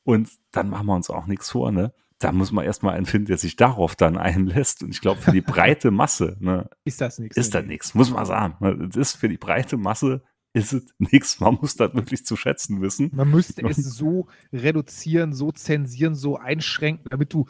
[0.03, 1.93] Und dann machen wir uns auch nichts vor, ne?
[2.19, 4.83] Da muss man erstmal einen finden, der sich darauf dann einlässt.
[4.83, 7.37] Und ich glaube, für die breite Masse ne, ist das nichts.
[7.37, 8.57] Ist das nichts, muss man sagen.
[8.89, 10.21] Das ist für die breite Masse
[10.53, 11.39] ist es nichts.
[11.39, 13.11] Man muss das wirklich zu schätzen wissen.
[13.13, 17.45] Man müsste es so reduzieren, so zensieren, so einschränken, damit du,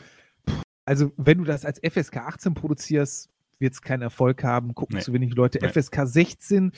[0.86, 5.04] also wenn du das als FSK 18 produzierst, wird es keinen Erfolg haben, gucken nee.
[5.04, 5.60] zu wenig Leute.
[5.62, 5.70] Nee.
[5.70, 6.72] FSK 16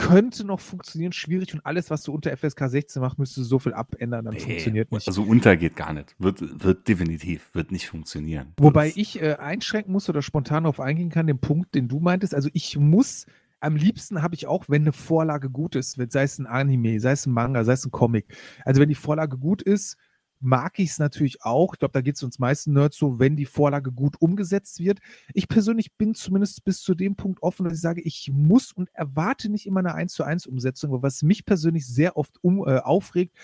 [0.00, 3.58] könnte noch funktionieren, schwierig und alles, was du unter FSK 16 machst, müsstest du so
[3.58, 5.06] viel abändern, dann nee, funktioniert nicht.
[5.06, 6.14] Also unter geht gar nicht.
[6.18, 8.54] Wird, wird definitiv, wird nicht funktionieren.
[8.56, 12.00] Wobei das ich äh, einschränken muss oder spontan darauf eingehen kann, den Punkt, den du
[12.00, 12.34] meintest.
[12.34, 13.26] Also ich muss,
[13.60, 17.12] am liebsten habe ich auch, wenn eine Vorlage gut ist, sei es ein Anime, sei
[17.12, 18.24] es ein Manga, sei es ein Comic.
[18.64, 19.98] Also wenn die Vorlage gut ist,
[20.40, 21.74] mag ich es natürlich auch.
[21.74, 24.98] Ich glaube, da geht es uns meisten Nerds so, wenn die Vorlage gut umgesetzt wird.
[25.34, 28.88] Ich persönlich bin zumindest bis zu dem Punkt offen, dass ich sage, ich muss und
[28.94, 32.66] erwarte nicht immer eine 1 zu 1 Umsetzung, aber was mich persönlich sehr oft um,
[32.66, 33.36] äh, aufregt,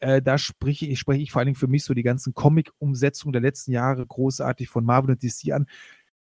[0.00, 3.32] äh, da spreche ich, spreche ich vor allen Dingen für mich so die ganzen Comic-Umsetzungen
[3.32, 5.66] der letzten Jahre großartig von Marvel und DC an.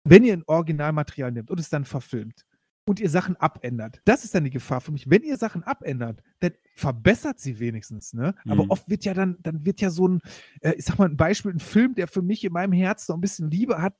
[0.03, 2.45] Wenn ihr ein Originalmaterial nimmt und es dann verfilmt,
[2.89, 4.01] und ihr Sachen abändert.
[4.05, 5.07] Das ist dann die Gefahr für mich.
[5.07, 8.33] Wenn ihr Sachen abändert, dann verbessert sie wenigstens, ne?
[8.43, 8.51] Mhm.
[8.51, 10.21] Aber oft wird ja dann, dann wird ja so ein,
[10.61, 13.17] äh, ich sag mal ein Beispiel, ein Film, der für mich in meinem Herzen noch
[13.19, 13.93] ein bisschen Liebe hat,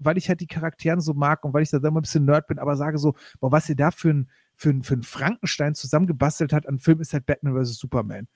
[0.00, 2.48] weil ich halt die Charakteren so mag und weil ich da immer ein bisschen Nerd
[2.48, 5.76] bin, aber sage so, boah, was ihr da für ein, für ein, für ein Frankenstein
[5.76, 7.76] zusammengebastelt hat an Film ist halt Batman vs.
[7.76, 8.26] Superman.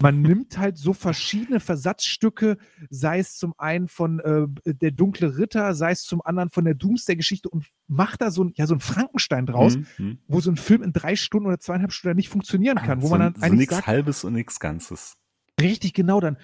[0.00, 2.58] Man nimmt halt so verschiedene Versatzstücke,
[2.90, 6.74] sei es zum einen von äh, der dunkle Ritter, sei es zum anderen von der
[6.74, 9.86] Doomsday-Geschichte und macht da so ein, ja, so ein Frankenstein draus, mhm.
[9.98, 10.18] mhm.
[10.26, 13.10] wo so ein Film in drei Stunden oder zweieinhalb Stunden nicht funktionieren kann, wo so,
[13.12, 15.16] man dann so eigentlich nichts Halbes und nichts Ganzes.
[15.60, 16.20] Richtig, genau.
[16.20, 16.38] Dann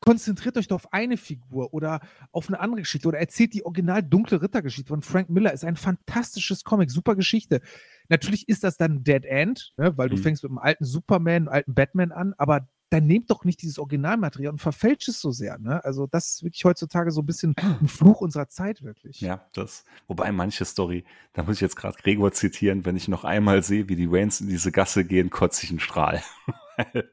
[0.00, 2.00] konzentriert euch doch auf eine Figur oder
[2.32, 5.52] auf eine andere Geschichte oder erzählt die original dunkle Rittergeschichte von Frank Miller.
[5.52, 7.60] Ist ein fantastisches Comic, super Geschichte.
[8.08, 10.22] Natürlich ist das dann Dead End, ne, weil du mhm.
[10.22, 13.78] fängst mit einem alten Superman, einem alten Batman an, aber dann nehmt doch nicht dieses
[13.78, 15.58] Originalmaterial und verfälscht es so sehr.
[15.58, 15.84] Ne?
[15.84, 19.20] Also das ist wirklich heutzutage so ein bisschen ein Fluch unserer Zeit, wirklich.
[19.20, 19.84] Ja, das.
[20.06, 23.88] Wobei manche Story, da muss ich jetzt gerade Gregor zitieren, wenn ich noch einmal sehe,
[23.88, 26.22] wie die Waynes in diese Gasse gehen, kotze ich einen Strahl.
[26.94, 27.04] das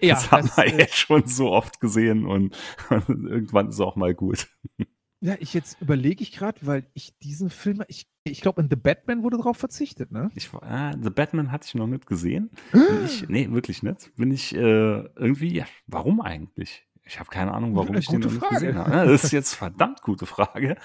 [0.00, 2.56] ja, haben wir äh, jetzt schon so oft gesehen und,
[2.90, 4.48] und irgendwann ist auch mal gut.
[5.20, 8.76] Ja, ich jetzt überlege ich gerade, weil ich diesen Film, ich, ich glaube, in The
[8.76, 10.30] Batman wurde darauf verzichtet, ne?
[10.34, 12.50] Ich, äh, The Batman hatte ich noch nicht gesehen.
[13.04, 14.14] ich, nee, wirklich nicht.
[14.16, 16.86] Bin ich äh, irgendwie, ja, warum eigentlich?
[17.06, 18.90] Ich habe keine Ahnung, warum ich den noch nicht gesehen habe.
[18.90, 20.76] Das ist jetzt verdammt gute Frage.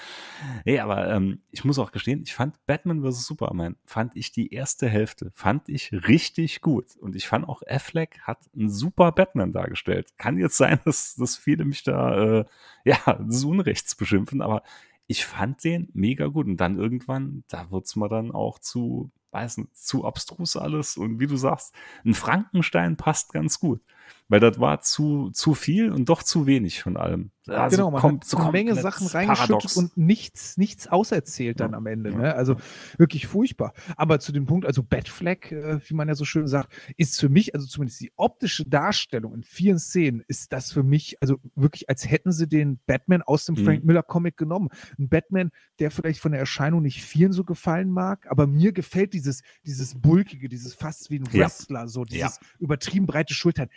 [0.66, 3.26] Hey, aber ähm, ich muss auch gestehen, ich fand Batman vs.
[3.26, 6.98] Superman, fand ich die erste Hälfte, fand ich richtig gut.
[6.98, 10.10] Und ich fand auch Affleck hat einen super Batman dargestellt.
[10.18, 12.46] Kann jetzt sein, dass, dass viele mich da, äh,
[12.84, 14.64] ja, des Unrechts beschimpfen, aber
[15.10, 16.45] ich fand den mega gut.
[16.45, 20.97] Und dann irgendwann, da wird's mir dann auch zu, weiß nicht, zu abstrus alles.
[20.97, 21.74] Und wie du sagst,
[22.05, 23.82] ein Frankenstein passt ganz gut
[24.30, 27.32] weil das war zu, zu viel und doch zu wenig von allem.
[27.48, 31.72] Also genau, man kommt, hat so eine Menge Sachen reingeschüttet und nichts, nichts auserzählt dann
[31.72, 32.12] ja, am Ende.
[32.12, 32.36] Ja, ne?
[32.36, 32.60] Also ja.
[32.98, 33.74] wirklich furchtbar.
[33.96, 37.30] Aber zu dem Punkt, also Batfleck, äh, wie man ja so schön sagt, ist für
[37.30, 41.90] mich, also zumindest die optische Darstellung in vielen Szenen, ist das für mich, also wirklich,
[41.90, 43.66] als hätten sie den Batman aus dem mhm.
[43.66, 44.70] Frank Miller Comic genommen.
[44.98, 49.14] Ein Batman, der vielleicht von der Erscheinung nicht vielen so gefallen mag, aber mir gefällt
[49.14, 53.70] dieses, dieses bulkige, dieses fast wie ein Wrestler, so dieses übertrieben breite Schultern.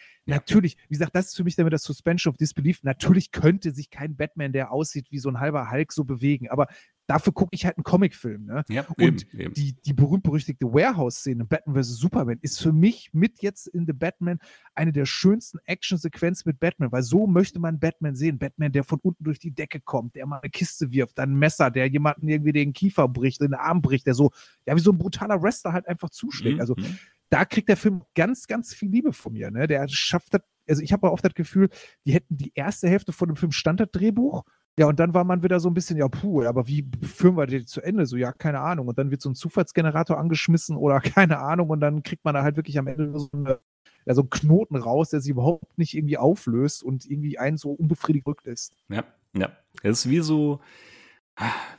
[0.43, 2.82] Natürlich, wie gesagt, das ist für mich damit das Suspension of Disbelief.
[2.82, 6.49] Natürlich könnte sich kein Batman, der aussieht wie so ein halber Hulk, so bewegen.
[6.49, 6.66] Aber
[7.07, 8.47] dafür gucke ich halt einen Comicfilm.
[8.47, 8.64] Ne?
[8.68, 9.55] Ja, und eben, eben.
[9.55, 11.97] Die, die berühmt-berüchtigte Warehouse-Szene, Batman vs.
[11.97, 14.38] Superman, ist für mich mit jetzt in The Batman
[14.74, 18.38] eine der schönsten Action-Sequenzen mit Batman, weil so möchte man Batman sehen.
[18.38, 21.38] Batman, der von unten durch die Decke kommt, der mal eine Kiste wirft, dann ein
[21.38, 24.30] Messer, der jemanden irgendwie den Kiefer bricht, den Arm bricht, der so,
[24.66, 26.57] ja, wie so ein brutaler Wrestler halt einfach zuschlägt.
[26.57, 26.61] Mhm.
[26.61, 26.99] Also mhm
[27.33, 29.51] da kriegt der Film ganz, ganz viel Liebe von mir.
[29.51, 29.66] Ne?
[29.66, 31.70] Der schafft das, also ich habe oft das Gefühl,
[32.05, 34.45] die hätten die erste Hälfte von dem Film Standarddrehbuch.
[34.78, 37.47] Ja, und dann war man wieder so ein bisschen, ja, puh, aber wie führen wir
[37.47, 38.05] die zu Ende?
[38.05, 38.89] So, ja, keine Ahnung.
[38.89, 41.70] Und dann wird so ein Zufallsgenerator angeschmissen oder keine Ahnung.
[41.70, 43.61] Und dann kriegt man da halt wirklich am Ende so, eine,
[44.05, 47.72] ja, so einen Knoten raus, der sich überhaupt nicht irgendwie auflöst und irgendwie einen so
[47.72, 48.76] unbefriedigt rückt ist.
[48.91, 49.05] Ja,
[49.35, 49.57] ja.
[49.83, 50.61] Es ist wie so,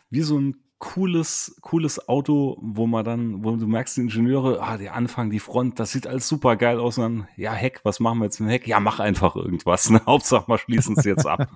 [0.09, 4.75] wie so ein cooles, cooles Auto, wo man dann, wo du merkst, die Ingenieure, ah,
[4.77, 6.97] der Anfang, die Front, das sieht alles super geil aus.
[6.97, 8.67] Und dann, ja, Heck, was machen wir jetzt mit dem Heck?
[8.67, 9.89] Ja, mach einfach irgendwas.
[9.89, 10.01] Ne?
[10.05, 11.47] Hauptsache, wir schließen es jetzt ab.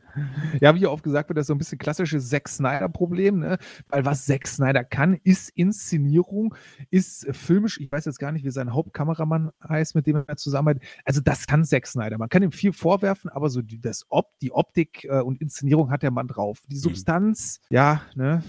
[0.60, 3.58] ja, wie oft gesagt wird, das ist so ein bisschen klassisches Zack Snyder-Problem, ne?
[3.90, 6.56] Weil was Zack Snyder kann, ist Inszenierung,
[6.90, 10.88] ist filmisch, ich weiß jetzt gar nicht, wie sein Hauptkameramann heißt, mit dem er zusammenarbeitet.
[11.04, 12.18] Also das kann Zack Snyder.
[12.18, 15.92] Man kann ihm viel vorwerfen, aber so die, das Op die Optik äh, und Inszenierung
[15.92, 16.58] hat der Mann drauf.
[16.66, 16.80] Die mhm.
[16.80, 17.76] Substanz, mhm.
[17.76, 18.42] ja, ne?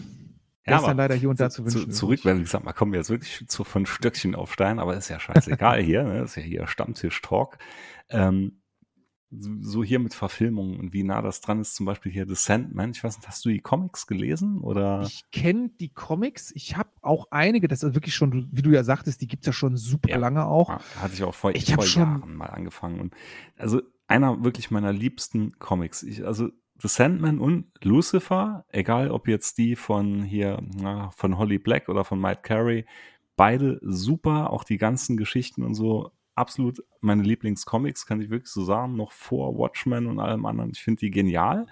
[0.67, 1.91] Ja, ist dann leider hier und da zu wünschen.
[1.91, 4.79] Zu, zurück, wenn ich sag mal, kommen wir jetzt wirklich zu, von Stöckchen auf Stein,
[4.79, 6.23] aber ist ja scheißegal hier, ne?
[6.23, 7.57] ist ja hier Stammtisch-Talk.
[8.09, 8.61] Ähm,
[9.29, 12.91] so hier mit Verfilmungen und wie nah das dran ist, zum Beispiel hier The Sandman.
[12.91, 15.03] Ich weiß nicht, hast du die Comics gelesen oder?
[15.03, 16.51] Ich kenne die Comics.
[16.55, 19.47] Ich habe auch einige, das ist wirklich schon, wie du ja sagtest, die gibt es
[19.47, 20.69] ja schon super ja, lange auch.
[20.69, 22.99] Hatte ich auch vor, ich vor Jahren mal angefangen.
[22.99, 23.13] Und
[23.57, 26.03] also einer wirklich meiner liebsten Comics.
[26.03, 26.49] Ich, also
[26.81, 32.03] The Sandman und Lucifer, egal ob jetzt die von hier, na, von Holly Black oder
[32.03, 32.85] von Mike Carey,
[33.35, 38.63] beide super, auch die ganzen Geschichten und so, absolut meine Lieblingscomics, kann ich wirklich so
[38.63, 40.71] sagen, noch vor Watchmen und allem anderen.
[40.73, 41.65] Ich finde die genial.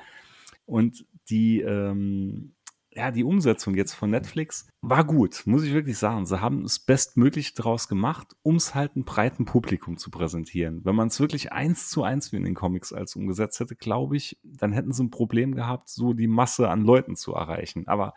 [0.65, 2.53] Und die, ähm,
[2.95, 6.25] ja, die Umsetzung jetzt von Netflix war gut, muss ich wirklich sagen.
[6.25, 10.81] Sie haben es bestmöglich daraus gemacht, um es halt einem breiten Publikum zu präsentieren.
[10.83, 14.17] Wenn man es wirklich eins zu eins wie in den Comics als umgesetzt hätte, glaube
[14.17, 17.87] ich, dann hätten sie ein Problem gehabt, so die Masse an Leuten zu erreichen.
[17.87, 18.13] Aber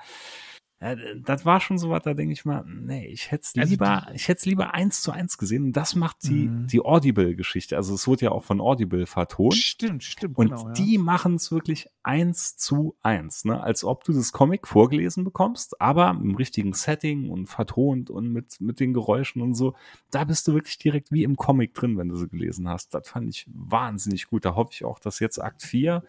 [0.79, 4.09] das war schon so was, da denke ich mal, nee, ich hätte es also lieber,
[4.13, 5.65] ich hätte lieber eins zu eins gesehen.
[5.65, 6.67] Und das macht die, mhm.
[6.67, 7.77] die Audible-Geschichte.
[7.77, 9.55] Also es wurde ja auch von Audible vertont.
[9.55, 10.37] Stimmt, stimmt.
[10.37, 11.01] Und genau, die ja.
[11.01, 13.59] machen es wirklich eins zu eins, ne?
[13.63, 18.61] Als ob du das Comic vorgelesen bekommst, aber im richtigen Setting und vertont und mit,
[18.61, 19.75] mit den Geräuschen und so.
[20.11, 22.93] Da bist du wirklich direkt wie im Comic drin, wenn du sie gelesen hast.
[22.93, 24.45] Das fand ich wahnsinnig gut.
[24.45, 26.03] Da hoffe ich auch, dass jetzt Akt 4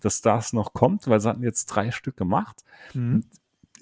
[0.00, 2.64] dass das noch kommt, weil sie hatten jetzt drei Stück gemacht.
[2.92, 3.22] Mhm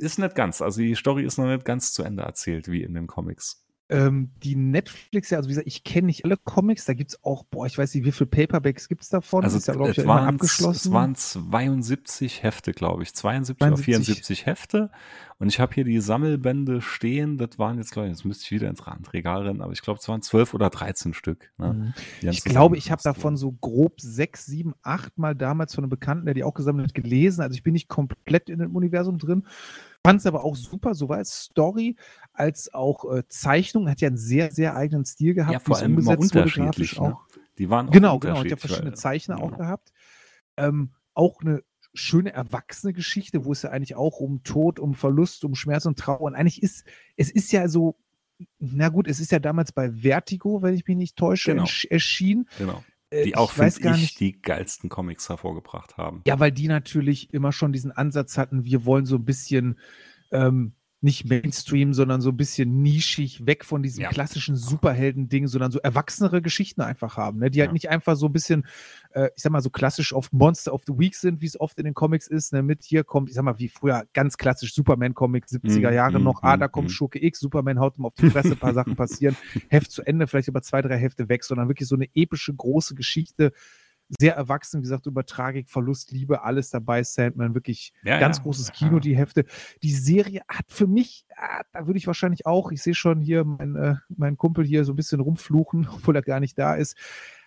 [0.00, 0.62] ist nicht ganz.
[0.62, 3.64] Also die Story ist noch nicht ganz zu Ende erzählt, wie in den Comics.
[3.90, 7.24] Ähm, die Netflix, ja, also wie gesagt, ich kenne nicht alle Comics, da gibt es
[7.24, 9.42] auch, boah, ich weiß nicht, wie viele Paperbacks gibt es davon?
[9.42, 10.90] Also ist ja, glaube ich, immer abgeschlossen.
[10.90, 14.92] Es waren 72 Hefte, glaube ich, 72 oder 74 Hefte
[15.40, 18.52] und ich habe hier die Sammelbände stehen, das waren jetzt, glaube ich, jetzt müsste ich
[18.52, 21.50] wieder ins Regal rennen, aber ich glaube, es waren 12 oder 13 Stück.
[21.58, 21.92] Ne?
[22.22, 22.30] Mhm.
[22.30, 26.26] Ich glaube, ich habe davon so grob 6, 7, 8 Mal damals von einem Bekannten,
[26.26, 29.46] der die auch gesammelt hat, gelesen, also ich bin nicht komplett in dem Universum drin,
[30.06, 31.96] fand es aber auch super, sowohl als Story
[32.32, 33.88] als auch äh, Zeichnung.
[33.88, 35.52] Hat ja einen sehr, sehr eigenen Stil gehabt.
[35.52, 36.98] Ja, vor allem immer unterschiedlich.
[36.98, 37.14] Ne?
[37.14, 37.26] Auch.
[37.58, 38.38] Die waren auch Genau, genau.
[38.38, 39.92] Hat ja verschiedene Zeichner weil, auch gehabt.
[40.56, 45.44] Ähm, auch eine schöne erwachsene Geschichte, wo es ja eigentlich auch um Tod, um Verlust,
[45.44, 46.22] um Schmerz und Trauer.
[46.22, 46.84] Und eigentlich ist,
[47.16, 47.96] es ist ja so,
[48.58, 51.66] na gut, es ist ja damals bei Vertigo, wenn ich mich nicht täusche, genau.
[51.90, 52.48] erschienen.
[52.58, 52.82] Genau.
[53.10, 56.22] Äh, die auch, finde ich, nicht, die geilsten Comics hervorgebracht haben.
[56.26, 59.78] Ja, weil die natürlich immer schon diesen Ansatz hatten, wir wollen so ein bisschen
[60.30, 60.72] ähm,
[61.02, 64.10] nicht Mainstream, sondern so ein bisschen nischig, weg von diesem ja.
[64.10, 67.50] klassischen Superhelden-Ding, sondern so erwachsenere Geschichten einfach haben, ne?
[67.50, 67.72] die halt ja.
[67.72, 68.66] nicht einfach so ein bisschen,
[69.12, 71.78] äh, ich sag mal, so klassisch oft Monster of the Week sind, wie es oft
[71.78, 72.62] in den Comics ist, ne?
[72.62, 76.42] mit hier kommt, ich sag mal, wie früher ganz klassisch Superman-Comic, 70er Jahre mm, noch,
[76.42, 76.92] mm, ah, da kommt mm.
[76.92, 79.36] Schurke X, Superman haut ihm auf die Fresse, ein paar Sachen passieren,
[79.68, 82.94] Heft zu Ende, vielleicht über zwei, drei Hefte weg, sondern wirklich so eine epische, große
[82.94, 83.52] Geschichte,
[84.18, 87.02] sehr erwachsen, wie gesagt, über Tragik, Verlust, Liebe, alles dabei.
[87.02, 88.42] Sandman, wirklich ja, ganz ja.
[88.42, 89.44] großes Kino, die Hefte.
[89.82, 93.44] Die Serie hat für mich, ah, da würde ich wahrscheinlich auch, ich sehe schon hier
[93.44, 96.96] meinen äh, mein Kumpel hier so ein bisschen rumfluchen, obwohl er gar nicht da ist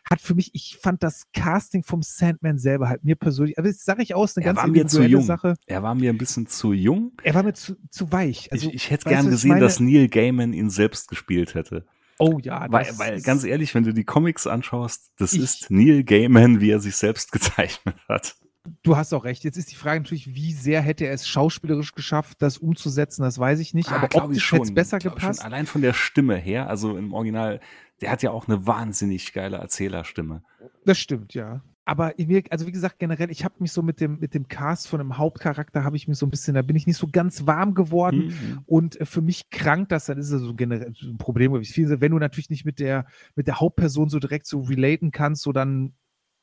[0.10, 3.84] hat für mich, ich fand das Casting vom Sandman selber halt mir persönlich, aber das
[3.86, 5.56] sage ich aus, eine er ganz individuelle Sache.
[5.66, 7.14] Er war mir ein bisschen zu jung.
[7.24, 8.52] Er war mir zu, zu weich.
[8.52, 11.86] Also, ich, ich hätte gern gesehen, dass Neil Gaiman ihn selbst gespielt hätte.
[12.20, 16.62] Oh ja, weil, weil ganz ehrlich, wenn du die Comics anschaust, das ist Neil Gaiman,
[16.62, 18.36] wie er sich selbst gezeichnet hat.
[18.82, 19.44] Du hast auch recht.
[19.44, 23.38] Jetzt ist die Frage natürlich, wie sehr hätte er es schauspielerisch geschafft, das umzusetzen, das
[23.38, 23.92] weiß ich nicht.
[23.92, 25.42] Ah, aber optisch hätte es besser gepasst.
[25.42, 25.46] Schon.
[25.52, 27.60] Allein von der Stimme her, also im Original,
[28.00, 30.44] der hat ja auch eine wahnsinnig geile Erzählerstimme.
[30.86, 34.20] Das stimmt, ja aber mir, also wie gesagt, generell, ich habe mich so mit dem,
[34.20, 36.88] mit dem Cast von dem Hauptcharakter, habe ich mich so ein bisschen, da bin ich
[36.88, 38.28] nicht so ganz warm geworden.
[38.28, 38.62] Mhm.
[38.66, 42.12] Und äh, für mich krankt das, dann ist es so generell ein Problem, viel, wenn
[42.12, 43.06] du natürlich nicht mit der,
[43.36, 45.94] mit der Hauptperson so direkt so relaten kannst, so dann,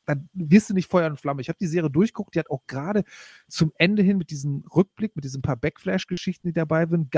[0.04, 1.40] dann wirst du nicht Feuer und Flamme.
[1.40, 3.04] Ich habe die Serie durchguckt, die hat auch gerade
[3.48, 7.16] zum Ende hin mit diesem Rückblick, mit diesen paar Backflash-Geschichten, die dabei sind,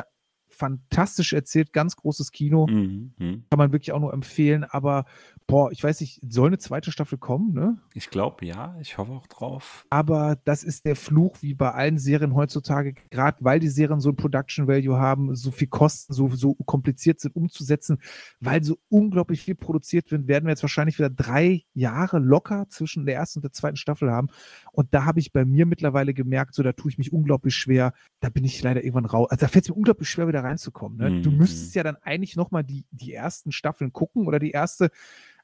[0.55, 2.67] fantastisch erzählt, ganz großes Kino.
[2.67, 3.13] Mhm.
[3.19, 3.45] mhm.
[3.51, 5.05] Kann man wirklich auch nur empfehlen, aber
[5.47, 7.79] boah, ich weiß nicht, soll eine zweite Staffel kommen, ne?
[7.95, 9.85] Ich glaube ja, ich hoffe auch drauf.
[9.91, 14.11] Aber das ist der Fluch, wie bei allen Serien heutzutage, gerade weil die Serien so
[14.11, 17.99] ein Production Value haben, so viel kosten, so, so kompliziert sind umzusetzen,
[18.41, 23.07] weil so unglaublich viel produziert wird, werden wir jetzt wahrscheinlich wieder drei Jahre locker zwischen
[23.07, 24.29] der ersten und der zweiten Staffel haben.
[24.73, 27.93] Und da habe ich bei mir mittlerweile gemerkt, so da tue ich mich unglaublich schwer,
[28.21, 29.29] da bin ich leider irgendwann raus.
[29.31, 30.99] Also da fällt es mir unglaublich schwer, wieder reinzukommen.
[30.99, 31.11] Ne?
[31.11, 31.23] Mhm.
[31.23, 34.91] Du müsstest ja dann eigentlich nochmal die, die ersten Staffeln gucken oder die erste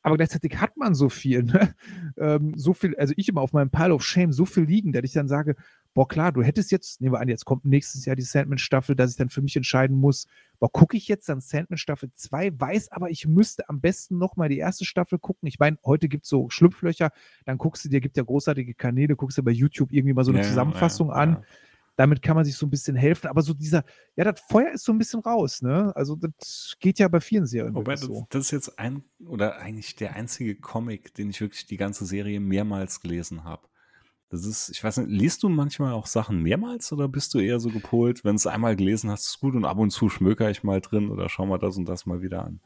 [0.03, 1.75] aber gleichzeitig hat man so viel, ne?
[2.17, 5.03] ähm, so viel, also ich immer auf meinem Pile of Shame so viel liegen, dass
[5.05, 5.57] ich dann sage,
[5.95, 9.11] boah klar, du hättest jetzt, nehmen wir an, jetzt kommt nächstes Jahr die Sandman-Staffel, dass
[9.11, 10.27] ich dann für mich entscheiden muss,
[10.61, 14.49] boah, gucke ich jetzt dann Sandman Staffel 2, weiß aber, ich müsste am besten nochmal
[14.49, 15.49] die erste Staffel gucken.
[15.49, 17.11] Ich meine, heute gibt es so Schlupflöcher,
[17.45, 20.31] dann guckst du dir, gibt ja großartige Kanäle, guckst dir bei YouTube irgendwie mal so
[20.31, 21.45] eine Ja, Zusammenfassung ja, an.
[21.99, 23.83] Damit kann man sich so ein bisschen helfen, aber so dieser,
[24.15, 25.91] ja, das Feuer ist so ein bisschen raus, ne?
[25.97, 28.25] Also das geht ja bei vielen Serien Wobei, das, so.
[28.31, 32.39] das ist jetzt ein, oder eigentlich der einzige Comic, den ich wirklich die ganze Serie
[32.39, 33.67] mehrmals gelesen habe.
[34.29, 37.59] Das ist, ich weiß nicht, liest du manchmal auch Sachen mehrmals oder bist du eher
[37.59, 40.63] so gepolt, wenn es einmal gelesen hast, ist gut und ab und zu schmöker ich
[40.63, 42.61] mal drin oder schau mal das und das mal wieder an?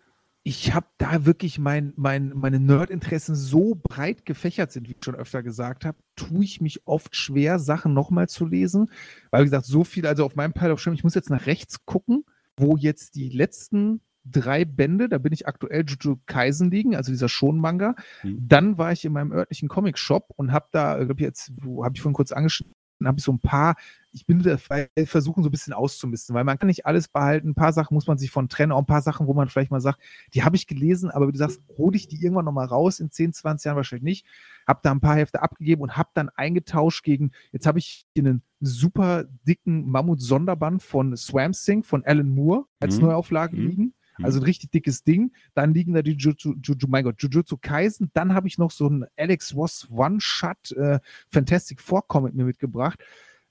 [0.45, 5.15] Ich habe da wirklich mein, mein, meine Nerdinteressen so breit gefächert sind, wie ich schon
[5.15, 8.91] öfter gesagt habe, tue ich mich oft schwer, Sachen nochmal zu lesen.
[9.31, 11.47] Weil, wie gesagt, so viel, also auf meinem Pile of Shame, ich muss jetzt nach
[11.47, 12.25] rechts gucken,
[12.57, 17.29] wo jetzt die letzten drei Bände, da bin ich aktuell Jujutsu Kaisen liegen, also dieser
[17.29, 17.95] Schon-Manga.
[18.21, 18.39] Hm.
[18.49, 21.95] Dann war ich in meinem örtlichen Comic-Shop und habe da, glaube ich jetzt, wo habe
[21.95, 22.75] ich vorhin kurz angeschnitten,
[23.07, 23.77] habe ich so ein paar,
[24.13, 27.51] ich bin dabei versuchen so ein bisschen auszumisten, weil man kann nicht alles behalten.
[27.51, 29.71] Ein paar Sachen muss man sich von trennen, auch ein paar Sachen, wo man vielleicht
[29.71, 30.01] mal sagt,
[30.35, 33.11] die habe ich gelesen, aber wie du sagst, hole ich die irgendwann nochmal raus, in
[33.11, 34.27] 10, 20 Jahren wahrscheinlich nicht.
[34.67, 38.25] Habe da ein paar Hefte abgegeben und habe dann eingetauscht gegen, jetzt habe ich hier
[38.25, 43.07] einen super dicken Mammut-Sonderband von Swamp Thing von Alan Moore als Mhm.
[43.07, 43.67] Neuauflage Mhm.
[43.69, 43.95] liegen.
[44.25, 45.33] Also ein richtig dickes Ding.
[45.55, 48.11] Dann liegen da die Jujutsu, Juju, mein Gott, Jujutsu Kaisen.
[48.15, 52.99] Dann habe ich noch so einen Alex Ross One-Shot äh, Fantastic Four Comic mir mitgebracht.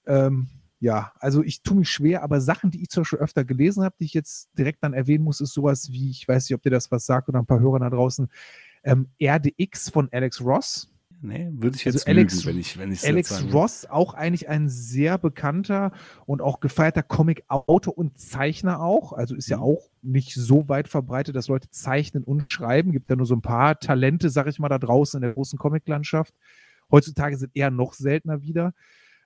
[0.05, 0.47] Ähm,
[0.79, 3.95] ja, also ich tue mich schwer, aber Sachen, die ich zum Beispiel öfter gelesen habe,
[3.99, 6.71] die ich jetzt direkt dann erwähnen muss, ist sowas wie, ich weiß nicht, ob dir
[6.71, 8.27] das was sagt oder ein paar Hörer da draußen,
[8.83, 10.90] ähm, RDX von Alex Ross.
[11.23, 14.49] Nee, würde ich Also jetzt Alex- lügen, wenn ich wenn ich Alex Ross, auch eigentlich
[14.49, 15.91] ein sehr bekannter
[16.25, 19.13] und auch gefeierter Comic-Autor und Zeichner auch.
[19.13, 19.63] Also ist ja Mhm.
[19.63, 22.91] auch nicht so weit verbreitet, dass Leute zeichnen und schreiben.
[22.91, 25.59] Gibt ja nur so ein paar Talente, sag ich mal, da draußen in der großen
[25.59, 26.33] Comic-Landschaft.
[26.89, 28.73] Heutzutage sind eher noch seltener wieder.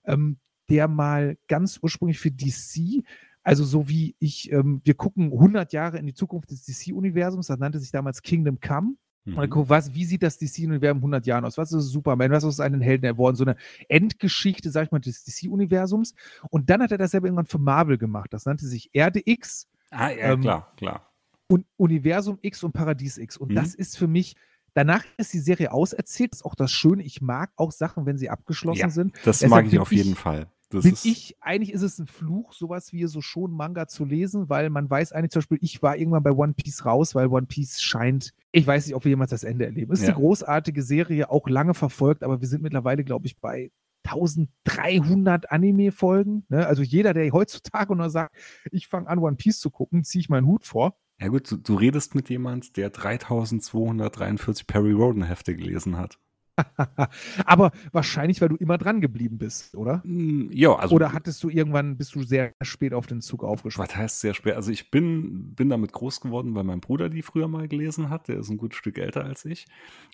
[0.03, 0.37] Ähm,
[0.69, 3.03] der mal ganz ursprünglich für DC,
[3.43, 7.59] also so wie ich, ähm, wir gucken 100 Jahre in die Zukunft des DC-Universums, das
[7.59, 8.95] nannte sich damals Kingdom Come.
[9.25, 9.49] Und Mhm.
[9.49, 11.57] guck, was, wie sieht das DC-Universum in 100 Jahren aus?
[11.57, 12.29] Was ist Superman?
[12.31, 13.35] Was ist einen Helden geworden?
[13.35, 13.55] So eine
[13.89, 16.13] Endgeschichte, sag ich mal, des DC-Universums.
[16.51, 18.31] Und dann hat er das selber irgendwann für Marvel gemacht.
[18.33, 21.11] Das nannte sich RDX Ah, ja, ähm, klar, klar.
[21.47, 23.37] und Universum X und Paradies X.
[23.37, 23.55] Und Mhm.
[23.55, 24.35] das ist für mich,
[24.75, 26.33] danach ist die Serie auserzählt.
[26.33, 27.01] Das ist auch das Schöne.
[27.03, 29.15] Ich mag auch Sachen, wenn sie abgeschlossen Ja, sind.
[29.23, 30.47] Das deshalb mag ich auf jeden Fall.
[30.69, 34.49] Das bin ich, eigentlich ist es ein Fluch, sowas wie so schon Manga zu lesen,
[34.49, 37.45] weil man weiß eigentlich zum Beispiel, ich war irgendwann bei One Piece raus, weil One
[37.45, 39.91] Piece scheint, ich weiß nicht, ob wir jemals das Ende erleben.
[39.93, 40.07] Ist Ja.
[40.09, 43.71] eine großartige Serie, auch lange verfolgt, aber wir sind mittlerweile, glaube ich, bei
[44.03, 46.45] 1300 Anime-Folgen.
[46.49, 46.65] Ne?
[46.67, 48.35] Also jeder, der heutzutage nur sagt,
[48.71, 50.97] ich fange an, One Piece zu gucken, ziehe ich meinen Hut vor.
[51.19, 56.19] ja gut, du, du redest mit jemand, der 3243 Perry Roden Hefte gelesen hat.
[57.45, 60.03] aber wahrscheinlich, weil du immer dran geblieben bist, oder?
[60.03, 63.89] Hm, Ja, also oder hattest du irgendwann, bist du sehr spät auf den Zug aufgesprungen?
[63.89, 64.55] Was heißt sehr spät?
[64.55, 68.27] Also ich bin, bin damit groß geworden, weil mein Bruder die früher mal gelesen hat.
[68.27, 69.65] Der ist ein gutes Stück älter als ich.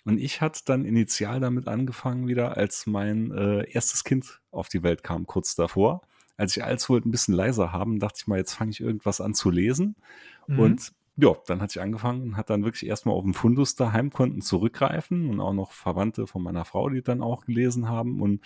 [0.04, 4.82] Und ich hatte dann initial damit angefangen wieder, als mein äh, erstes Kind auf die
[4.82, 6.02] Welt kam, kurz davor.
[6.36, 9.20] Als ich alles wollte ein bisschen leiser haben, dachte ich mal, jetzt fange ich irgendwas
[9.20, 9.96] an zu lesen.
[10.46, 10.58] Mhm.
[10.58, 14.10] Und ja, dann hatte ich angefangen und hat dann wirklich erstmal auf dem Fundus daheim
[14.10, 18.20] konnten zurückgreifen und auch noch Verwandte von meiner Frau, die dann auch gelesen haben.
[18.20, 18.40] Und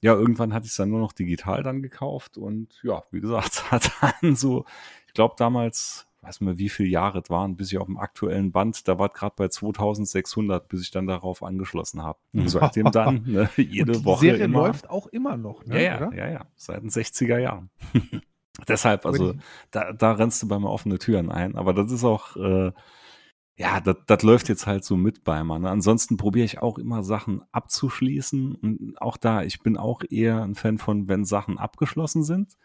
[0.00, 3.70] ja, irgendwann hatte ich es dann nur noch digital dann gekauft und ja, wie gesagt,
[3.72, 4.64] hat dann so,
[5.08, 7.98] ich glaube damals, weiß nicht mehr, wie viele Jahre es waren, bis ich auf dem
[7.98, 12.18] aktuellen Band, da war gerade bei 2600, bis ich dann darauf angeschlossen habe.
[12.32, 14.62] Und seitdem dann, ne, jede Und die Woche Serie immer.
[14.62, 15.82] läuft auch immer noch, ne?
[15.82, 17.70] Ja, ja, ja, ja, seit den 60er Jahren.
[18.68, 19.34] Deshalb, also
[19.70, 21.56] da, da rennst du bei mir offene Türen ein.
[21.56, 22.72] Aber das ist auch, äh,
[23.56, 25.58] ja, das, das läuft jetzt halt so mit bei mir.
[25.58, 25.70] Ne?
[25.70, 28.54] Ansonsten probiere ich auch immer Sachen abzuschließen.
[28.54, 32.56] Und auch da, ich bin auch eher ein Fan von, wenn Sachen abgeschlossen sind.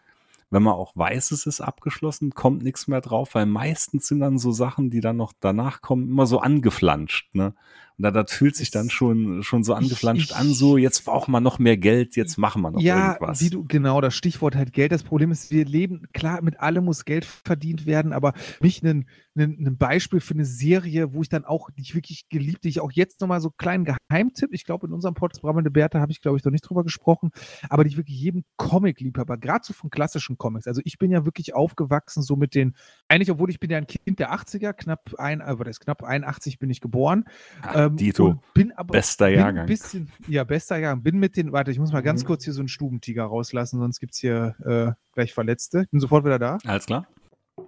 [0.50, 4.36] Wenn man auch weiß, es ist abgeschlossen, kommt nichts mehr drauf, weil meistens sind dann
[4.36, 7.54] so Sachen, die dann noch danach kommen, immer so angeflanscht, ne?
[7.98, 11.40] Und da, das fühlt sich dann schon, schon so angeflanscht an, so jetzt brauchen wir
[11.40, 13.38] noch mehr Geld, jetzt machen wir noch ja, irgendwas.
[13.38, 14.92] du, genau, das Stichwort halt Geld.
[14.92, 19.06] Das Problem ist, wir leben, klar, mit allem muss Geld verdient werden, aber mich ein,
[19.36, 22.68] ein, ein Beispiel für eine Serie, wo ich dann auch, die ich wirklich geliebt, die
[22.68, 26.12] ich auch jetzt nochmal so kleinen Geheimtipp, ich glaube, in unserem Podcast Brammelnde Bertha habe
[26.12, 27.30] ich, glaube ich, noch nicht drüber gesprochen,
[27.68, 31.24] aber die ich wirklich jedem Comic-Liebhaber, gerade so von klassischen Comics, also ich bin ja
[31.24, 32.74] wirklich aufgewachsen so mit den,
[33.08, 36.02] eigentlich, obwohl ich bin ja ein Kind der 80er, knapp ein, aber das ist knapp
[36.02, 37.24] 81 bin ich geboren.
[37.62, 39.66] Ah, Ähm, Dito, bin aber bester Jahrgang.
[39.66, 41.02] bisschen, ja, bester Jahrgang.
[41.02, 42.26] Bin mit den, warte, ich muss mal ganz Mhm.
[42.26, 45.86] kurz hier so einen Stubentiger rauslassen, sonst gibt es hier äh, gleich Verletzte.
[45.90, 46.58] Bin sofort wieder da.
[46.66, 47.06] Alles klar?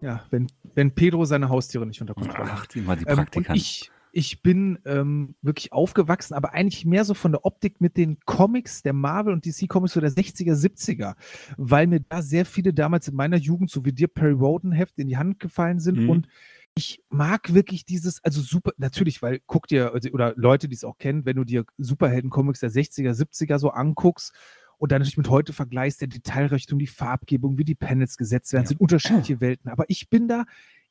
[0.00, 2.58] Ja, wenn, wenn Pedro seine Haustiere nicht unter Kontrolle hat.
[2.62, 3.54] Ach, die mal die Ähm, Praktikanten.
[3.56, 8.18] ich, ich bin ähm, wirklich aufgewachsen, aber eigentlich mehr so von der Optik mit den
[8.24, 11.14] Comics der Marvel und DC Comics so der 60er, 70er,
[11.56, 14.98] weil mir da sehr viele damals in meiner Jugend, so wie dir Perry Roden Heft
[14.98, 16.08] in die Hand gefallen sind Mhm.
[16.10, 16.28] und
[16.76, 20.84] ich mag wirklich dieses, also super, natürlich, weil guck dir, also, oder Leute, die es
[20.84, 24.32] auch kennen, wenn du dir Superhelden-Comics der 60er, 70er so anguckst
[24.78, 28.64] und dann natürlich mit heute vergleichst, der Detailrichtung, die Farbgebung, wie die Panels gesetzt werden,
[28.64, 28.68] Ja.
[28.70, 29.70] sind unterschiedliche Welten.
[29.70, 30.44] Aber ich bin da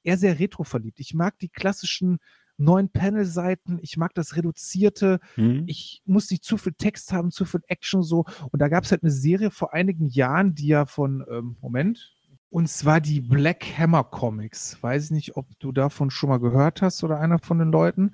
[0.03, 0.99] eher sehr retro verliebt.
[1.01, 2.19] Ich mag die klassischen
[2.57, 5.63] neuen Panelseiten, ich mag das Reduzierte, Hm?
[5.67, 8.25] ich muss nicht zu viel Text haben, zu viel Action so.
[8.51, 12.13] Und da gab es halt eine Serie vor einigen Jahren, die ja von, ähm, Moment,
[12.53, 14.77] und zwar die Black Hammer Comics.
[14.79, 18.11] Weiß ich nicht, ob du davon schon mal gehört hast oder einer von den Leuten.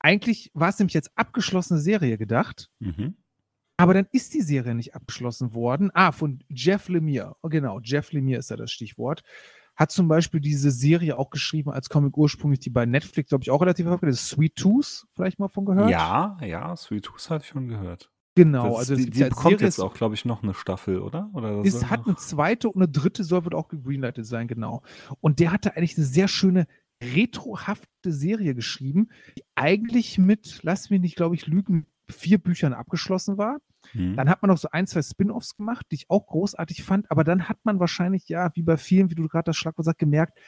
[0.00, 2.70] Eigentlich war es nämlich jetzt abgeschlossene Serie gedacht.
[2.80, 3.14] Mhm.
[3.76, 5.92] Aber dann ist die Serie nicht abgeschlossen worden.
[5.94, 7.36] Ah, von Jeff Lemire.
[7.40, 9.22] Oh, genau, Jeff Lemire ist da das Stichwort.
[9.76, 13.52] Hat zum Beispiel diese Serie auch geschrieben als Comic ursprünglich, die bei Netflix, glaube ich,
[13.52, 14.28] auch relativ erfolgreich ist.
[14.28, 15.88] Sweet Tooth, vielleicht mal von gehört?
[15.88, 18.10] Ja, ja, Sweet Tooth hatte ich schon gehört.
[18.38, 18.68] Genau.
[18.68, 21.30] Das, also die die bekommt Serie- jetzt auch, glaube ich, noch eine Staffel, oder?
[21.34, 24.82] oder soll hat eine zweite und eine dritte soll wird auch gegreenlightet sein, genau.
[25.20, 26.66] Und der hatte eigentlich eine sehr schöne
[27.02, 33.38] retrohafte Serie geschrieben, die eigentlich mit, lass mich nicht, glaube ich, lügen, vier Büchern abgeschlossen
[33.38, 33.58] war.
[33.92, 34.16] Hm.
[34.16, 37.24] Dann hat man noch so ein, zwei Spin-offs gemacht, die ich auch großartig fand, aber
[37.24, 40.38] dann hat man wahrscheinlich, ja, wie bei vielen, wie du gerade das Schlagwort sagst, gemerkt,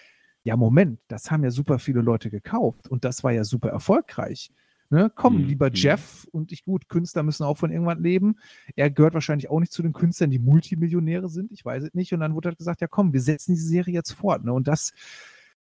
[0.43, 4.51] ja, Moment, das haben ja super viele Leute gekauft und das war ja super erfolgreich.
[4.91, 5.11] Ne?
[5.15, 5.47] Komm, Mhm.
[5.47, 5.75] lieber Mhm.
[5.75, 8.37] Jeff und ich gut, Künstler müssen auch von irgendwann leben.
[8.75, 12.13] Er gehört wahrscheinlich auch nicht zu den Künstlern, die Multimillionäre sind, ich weiß es nicht.
[12.13, 14.45] Und dann wurde halt gesagt, ja komm, wir setzen diese Serie jetzt fort.
[14.45, 14.53] Ne?
[14.53, 14.93] Und das,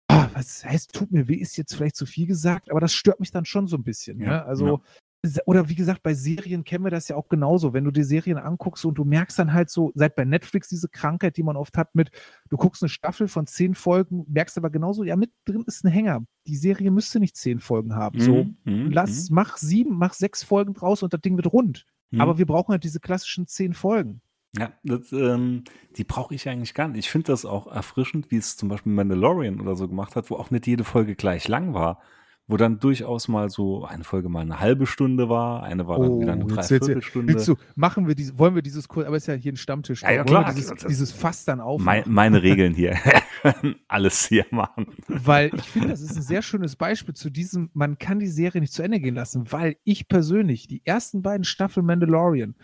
[0.07, 3.19] ah, was heißt, tut mir weh, ist jetzt vielleicht zu viel gesagt, aber das stört
[3.19, 4.21] mich dann schon so ein bisschen.
[4.21, 4.45] Ja, ne?
[4.45, 4.83] Also,
[5.47, 7.73] oder wie gesagt, bei Serien kennen wir das ja auch genauso.
[7.73, 10.89] Wenn du die Serien anguckst und du merkst dann halt so, seit bei Netflix diese
[10.89, 12.11] Krankheit, die man oft hat mit,
[12.51, 15.91] du guckst eine Staffel von zehn Folgen, merkst aber genauso, ja, mit drin ist ein
[15.91, 16.25] Hänger.
[16.47, 18.21] Die Serie müsste nicht zehn Folgen haben.
[18.21, 21.85] So, Mhm, mhm, lass, mach sieben, mach sechs Folgen draus und das Ding wird rund.
[22.11, 22.21] mhm.
[22.21, 24.21] Aber wir brauchen halt diese klassischen zehn Folgen.
[24.57, 25.65] Ja, das, ähm,
[25.97, 27.01] die brauche ich eigentlich gar nicht.
[27.01, 30.37] Ich finde das auch erfrischend, wie es zum Beispiel Mandalorian oder so gemacht hat, wo
[30.37, 32.01] auch nicht jede Folge gleich lang war.
[32.51, 36.19] Wo dann durchaus mal so eine Folge mal eine halbe Stunde war, eine war dann
[36.19, 37.35] wieder eine Oh, Dreiviertelstunde.
[37.35, 40.03] Willst du, machen wir diese, wollen wir dieses Kurs, aber ist ja hier ein Stammtisch.
[40.03, 40.47] Ja, ja, klar.
[40.47, 41.79] wir dieses, dieses Fass dann auf.
[41.81, 42.97] Mein, meine Regeln hier.
[43.89, 44.87] Alles hier machen.
[45.09, 48.63] Weil ich finde, das ist ein sehr schönes Beispiel zu diesem, man kann die Serie
[48.63, 52.55] nicht zu Ende gehen lassen, weil ich persönlich, die ersten beiden Staffeln Mandalorian,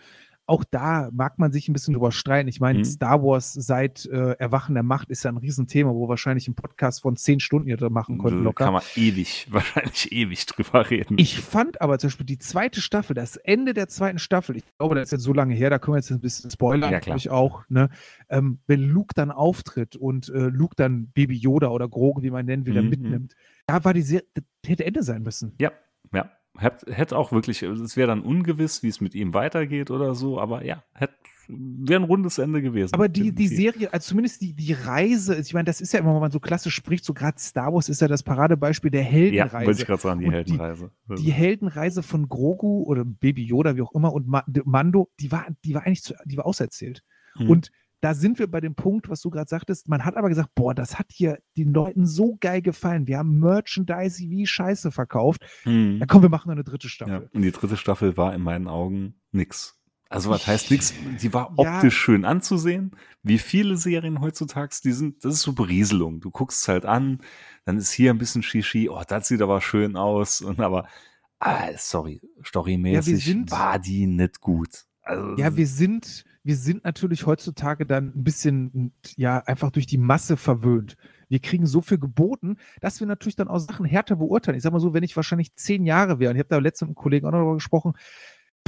[0.47, 2.47] auch da mag man sich ein bisschen drüber streiten.
[2.47, 2.83] Ich meine, Mhm.
[2.85, 7.01] Star Wars seit äh, Erwachen der Macht ist ja ein Riesenthema, wo wahrscheinlich einen Podcast
[7.01, 8.65] von zehn Stunden hier machen konnten Da locker.
[8.65, 11.17] kann man ewig, wahrscheinlich ewig drüber reden.
[11.17, 14.95] Ich fand aber zum Beispiel die zweite Staffel, das Ende der zweiten Staffel, ich glaube,
[14.95, 17.17] das ist jetzt so lange her, da können wir jetzt ein bisschen spoilern, Ja, klar.
[17.17, 17.89] ich auch, ne?
[18.29, 22.45] Ähm, wenn Luke dann auftritt und äh, Luke dann Baby Yoda oder Grogu, wie man
[22.45, 22.89] nennen will, Mhm.
[22.89, 23.35] mitnimmt,
[23.65, 25.53] da war die Serie, das hätte Ende sein müssen.
[25.59, 25.71] Ja,
[26.13, 26.29] ja.
[26.57, 30.39] Hätte hätt auch wirklich, es wäre dann ungewiss, wie es mit ihm weitergeht oder so,
[30.39, 30.83] aber ja,
[31.47, 32.93] wäre ein rundes Ende gewesen.
[32.93, 33.47] Aber die, die.
[33.47, 36.39] Serie, also zumindest die, die Reise, ich meine, das ist ja immer, wenn man so
[36.39, 39.65] klassisch spricht, so gerade Star Wars ist ja das Paradebeispiel der Ja, Heldenreise.
[39.67, 40.91] wollte ich gerade sagen, die Und die- Heldenreise.
[41.17, 45.45] die Heldenreise von Grogu oder Baby Yoda, wie auch immer, und Ma Mando, die war,
[45.63, 47.03] die war eigentlich zu, die war auserzählt.
[47.37, 47.49] Mhm.
[47.49, 47.71] Und
[48.01, 50.75] da sind wir bei dem Punkt, was du gerade sagtest, man hat aber gesagt, boah,
[50.75, 53.07] das hat hier den Leuten so geil gefallen.
[53.07, 55.41] Wir haben Merchandise wie Scheiße verkauft.
[55.65, 55.97] Mhm.
[55.99, 57.29] Ja, komm, wir machen noch eine dritte Ja, Staffel.
[57.33, 59.79] und die dritte Staffel war in meinen Augen nix.
[60.07, 60.93] Also was heißt nix?
[61.21, 61.77] Die war Ja.
[61.77, 62.91] optisch schön anzusehen.
[63.23, 66.19] Wie viele Serien heutzutage, die sind, das ist so Berieselung.
[66.21, 67.21] Du guckst es halt an,
[67.65, 70.41] dann ist hier ein bisschen Shishi, oh, das sieht aber schön aus.
[70.41, 70.87] Und aber,
[71.39, 74.85] ah, sorry, storymäßig sind- war die nicht gut.
[75.01, 79.97] Also, Ja, wir sind, wir sind natürlich heutzutage dann ein bisschen, ja, einfach durch die
[79.97, 80.95] Masse verwöhnt.
[81.27, 84.55] Wir kriegen so viel geboten, dass wir natürlich dann auch Sachen härter beurteilen.
[84.55, 86.89] Ich sag mal so, wenn ich wahrscheinlich zehn Jahre wäre, und ich habe da letztens
[86.89, 87.93] mit einem Kollegen auch noch darüber gesprochen,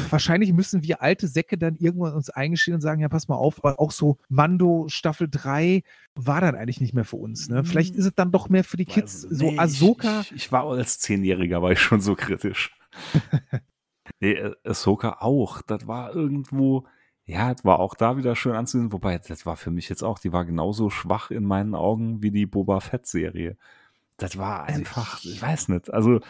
[0.09, 3.63] wahrscheinlich müssen wir alte Säcke dann irgendwann uns eingestehen und sagen, ja, pass mal auf,
[3.63, 5.83] aber auch so Mando Staffel 3
[6.15, 7.47] war dann eigentlich nicht mehr für uns.
[7.47, 7.63] Ne?
[7.63, 10.21] Vielleicht ist es dann doch mehr für die Kids, also, so nee, Ahsoka.
[10.21, 12.75] Ich, ich, ich war als Zehnjähriger, war ich schon so kritisch.
[14.19, 15.61] nee, Ahsoka auch.
[15.61, 16.87] Das war irgendwo,
[17.27, 18.91] ja, das war auch da wieder schön anzusehen.
[18.91, 22.31] Wobei, das war für mich jetzt auch, die war genauso schwach in meinen Augen wie
[22.31, 23.57] die Boba Fett-Serie.
[24.17, 25.93] Das war Also einfach, ich- ich weiß nicht.
[25.93, 26.21] Also,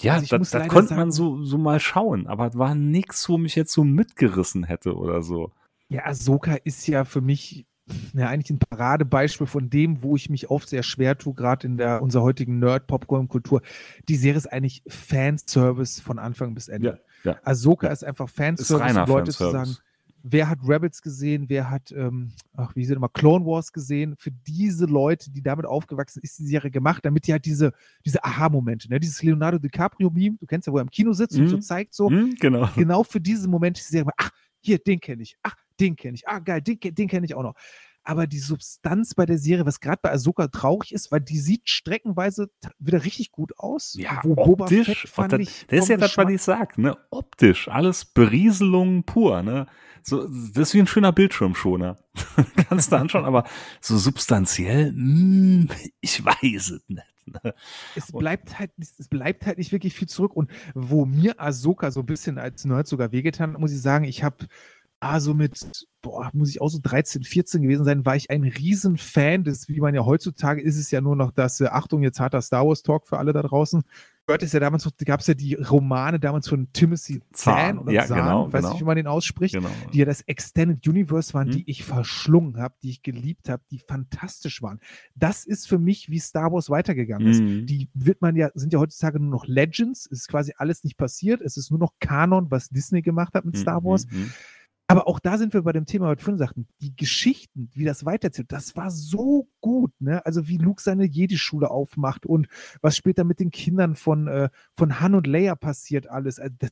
[0.00, 3.28] ja, also das, das konnte man sagen- so, so mal schauen, aber es war nichts,
[3.28, 5.52] wo mich jetzt so mitgerissen hätte oder so.
[5.88, 7.64] Ja, Ahsoka ist ja für mich
[8.12, 11.78] ja, eigentlich ein Paradebeispiel von dem, wo ich mich oft sehr schwer tue, gerade in
[11.78, 13.62] der unserer heutigen Nerd-Popcorn-Kultur.
[14.10, 17.00] Die Serie ist eigentlich Fanservice von Anfang bis Ende.
[17.24, 17.38] Ja, ja.
[17.44, 19.72] Ahsoka ist einfach Fanservice, Ist um Leute zu Fanservice.
[19.74, 19.87] sagen,
[20.22, 24.14] wer hat Rebels gesehen, wer hat, ähm, ach, wie es immer, Clone Wars gesehen.
[24.16, 27.72] Für diese Leute, die damit aufgewachsen sind, ist die Serie gemacht, damit die halt diese,
[28.04, 29.00] diese Aha-Momente, ne?
[29.00, 31.48] dieses Leonardo DiCaprio-Meme, du kennst ja, wo er im Kino sitzt und Mhm.
[31.48, 32.68] so zeigt so, Hm, genau.
[32.74, 36.16] genau für diese Momente ist die Serie, ach, hier, den kenne ich, ach, den kenne
[36.16, 37.54] ich, ah, geil, den, den kenne ich auch noch.
[38.08, 41.68] Aber die Substanz bei der Serie, was gerade bei Ahsoka traurig ist, weil die sieht
[41.68, 42.48] streckenweise
[42.78, 43.94] wieder richtig gut aus.
[43.98, 44.86] Ja, optisch.
[44.86, 46.96] Fett fand das, ich das ist ja das, was ich sag, ne?
[47.10, 47.68] Optisch.
[47.68, 49.66] Alles Berieselung pur, ne?
[50.02, 51.98] So, das ist wie ein schöner Bildschirmschoner.
[52.70, 53.44] Kannst du anschauen, aber
[53.82, 55.68] so substanziell, hm,
[56.00, 57.04] ich weiß es nicht.
[57.44, 57.52] Ne?
[57.94, 60.34] es bleibt halt, nicht- es bleibt halt nicht wirklich viel zurück.
[60.34, 64.06] Und wo mir Ahsoka so ein bisschen als Nerd sogar wehgetan hat, muss ich sagen,
[64.06, 64.46] ich habe
[65.00, 69.44] also mit, boah, muss ich auch so 13, 14 gewesen sein, war ich ein Riesenfan
[69.44, 72.42] des, wie man ja heutzutage ist es ja nur noch das, äh, Achtung, jetzt harter
[72.42, 73.82] Star Wars Talk für alle da draußen.
[74.26, 77.78] Gehört es ja damals noch, gab es ja die Romane damals von Timothy Zahn Zahn,
[77.78, 78.72] oder ja, Zahn, genau, weiß genau.
[78.72, 79.70] nicht, wie man den ausspricht, Genau.
[79.92, 81.52] die ja das Extended Universe waren, Hm.
[81.56, 84.80] die ich verschlungen habe, die ich geliebt habe, die fantastisch waren.
[85.14, 87.66] Das ist für mich, wie Star Wars weitergegangen ist Mhm.
[87.66, 90.06] die wird man ja, sind ja heutzutage nur noch Legends.
[90.10, 91.40] Es ist quasi alles nicht passiert.
[91.40, 94.04] Es ist nur noch Kanon, was Disney gemacht hat mit Star Wars.
[94.10, 94.30] Mhm.
[94.90, 96.66] Aber auch da sind wir bei dem Thema, was wir vorhin sagten.
[96.80, 100.24] Die Geschichten, wie das weiterzählt, das war so gut, ne?
[100.24, 102.48] Also wie Luke seine Jedi-Schule aufmacht und
[102.80, 106.40] was später mit den Kindern von, äh, von Han und Leia passiert alles.
[106.40, 106.70] Also das,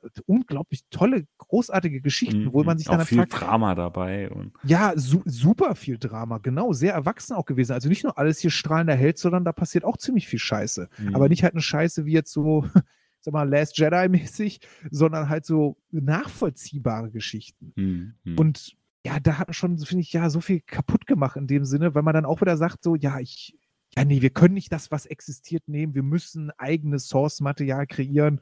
[0.00, 2.66] das, unglaublich tolle, großartige Geschichten, wo Mhm.
[2.66, 6.72] man sich auch dann viel fragt, Drama dabei und ja, su super viel Drama, genau,
[6.72, 7.72] sehr erwachsen auch gewesen.
[7.72, 10.88] Also nicht nur alles hier strahlender Held, sondern da passiert auch ziemlich viel Scheiße.
[10.98, 11.16] Mhm.
[11.16, 12.64] Aber nicht halt eine Scheiße wie jetzt so,
[13.26, 14.60] sag mal, Last Jedi-mäßig,
[14.90, 17.72] sondern halt so nachvollziehbare Geschichten.
[17.76, 18.14] Mhm.
[18.24, 18.38] Mhm.
[18.38, 21.64] Und ja, da hat man schon, finde ich, ja, so viel kaputt gemacht in dem
[21.64, 23.56] Sinne, weil man dann auch wieder sagt, so, ja, ich,
[23.96, 28.40] ja, nee, wir können nicht das, was existiert, nehmen, wir müssen eigenes Source-Material kreieren.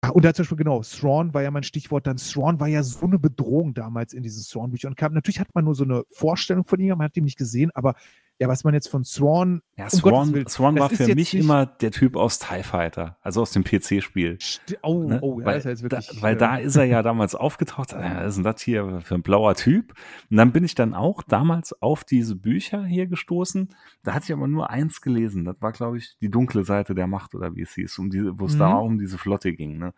[0.00, 2.84] Ah, Und da zum Beispiel, genau, Thrawn war ja mein Stichwort, dann Thrawn war ja
[2.84, 6.04] so eine Bedrohung damals in diesen Thrawn-Büchern und kam, natürlich hat man nur so eine
[6.10, 7.96] Vorstellung von ihm, man hat ihn nicht gesehen, aber
[8.40, 11.66] ja, was man jetzt von Thrawn, ja, um Swan, Willen, Swan war für mich immer
[11.66, 14.38] der Typ aus TIE Fighter, also aus dem PC-Spiel.
[14.82, 15.18] oh, Ne?
[15.22, 16.06] oh, ja, weil, ist jetzt wirklich.
[16.06, 17.92] da, weil äh, da ist er ja damals aufgetaucht.
[17.94, 19.92] Äh, Was ist denn das hier für ein blauer Typ?
[20.30, 23.70] Und dann bin ich dann auch damals auf diese Bücher hier gestoßen.
[24.04, 25.44] Da hatte ich aber nur eins gelesen.
[25.44, 28.38] Das war, glaube ich, die dunkle Seite der Macht oder wie es hieß, um diese,
[28.38, 28.74] wo es da Mhm.
[28.76, 29.78] auch um diese Flotte ging.
[29.78, 29.92] Ne?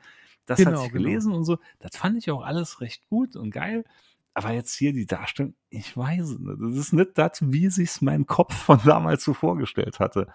[0.47, 1.05] Das Genau, hatte ich genau.
[1.05, 1.59] gelesen und so.
[1.78, 3.84] Das fand ich auch alles recht gut und geil.
[4.35, 6.61] Aber jetzt hier die Darstellung, ich weiß es nicht.
[6.61, 10.28] Das ist nicht das, wie sich's mein Kopf von damals so vorgestellt hatte.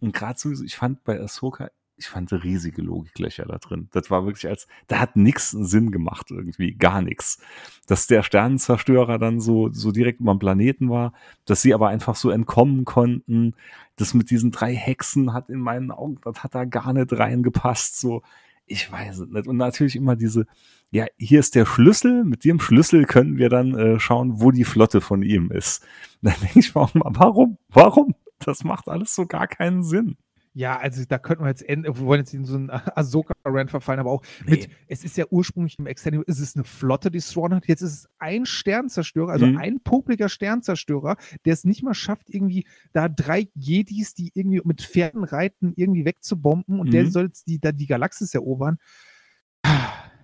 [0.00, 3.88] Und gerade sowieso, ich fand bei Ahsoka, ich fand riesige Logiklöcher da drin.
[3.92, 7.40] Das war wirklich als, da hat nix Sinn gemacht irgendwie, gar nichts.
[7.86, 11.12] Dass der Sternenzerstörer dann so, so direkt über dem Planeten war,
[11.44, 13.54] dass sie aber einfach so entkommen konnten.
[13.96, 17.98] Das mit diesen drei Hexen hat in meinen Augen, das hat da gar nicht reingepasst,
[18.00, 18.22] so.
[18.64, 19.46] Ich weiß es nicht.
[19.48, 20.46] Und natürlich immer diese,
[20.92, 24.64] ja, hier ist der Schlüssel, mit dem Schlüssel können wir dann äh, schauen, wo die
[24.64, 25.82] Flotte von ihm ist.
[26.22, 27.58] Und dann denke ich mir auch mal, warum?
[27.70, 28.14] Warum?
[28.38, 30.16] Das macht alles so gar keinen Sinn.
[30.54, 34.00] Ja, also da könnten wir jetzt enden, wir wollen jetzt in so einen Ahsoka-Rant verfallen,
[34.00, 34.74] aber auch mit, Nee.
[34.86, 37.92] es ist ja ursprünglich im Extended, ist es eine Flotte, die Thrawn hat, jetzt ist
[37.94, 39.56] es ein Sternzerstörer, also Mhm.
[39.56, 41.16] ein popliger Sternzerstörer,
[41.46, 46.04] der es nicht mal schafft, irgendwie da drei Jedis, die irgendwie mit Pferden reiten, irgendwie
[46.04, 47.10] wegzubomben und der Mhm.
[47.10, 48.76] soll jetzt die, da die Galaxis erobern.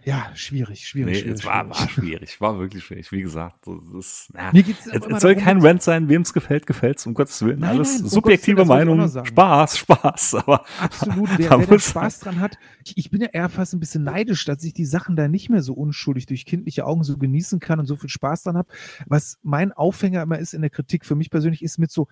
[0.08, 1.38] Ja, schwierig, schwierig, Nee, schwierig.
[1.40, 1.78] es war, schwierig.
[1.80, 3.12] war schwierig, war wirklich schwierig.
[3.12, 4.50] Wie gesagt, das ist, ja.
[4.52, 7.42] Mir geht's Es, es soll kein Rant sein, wem es gefällt, gefällt es, um Gottes
[7.42, 7.58] Willen.
[7.58, 9.06] Nein, Alles nein, um subjektive noch Meinung.
[9.06, 12.56] Spaß, Spaß, aber Absolut, wer, Da wer da Spaß dran hat.
[12.86, 15.50] Ich, ich bin ja eher fast ein bisschen neidisch, dass ich die Sachen da nicht
[15.50, 18.72] mehr so unschuldig durch kindliche Augen so genießen kann und so viel Spaß dran habe.
[19.06, 22.08] Was mein Aufhänger immer ist in der Kritik für mich persönlich, ist mit so,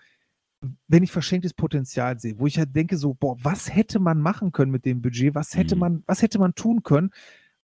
[0.87, 4.53] wenn ich verschenktes Potenzial sehe, wo ich halt denke, so, boah, was hätte man machen
[4.53, 5.35] können mit dem Budget?
[5.35, 5.81] Was hätte Mhm.
[5.81, 7.11] man, was hätte man tun können?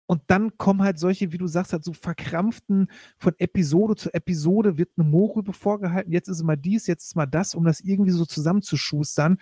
[0.08, 2.88] Und dann kommen halt solche, wie du sagst, halt so verkrampften
[3.20, 6.12] von Episode zu Episode wird eine Mohrrübe vorgehalten.
[6.12, 9.38] Jetzt ist mal dies, jetzt ist mal das, um das irgendwie so zusammenzuschustern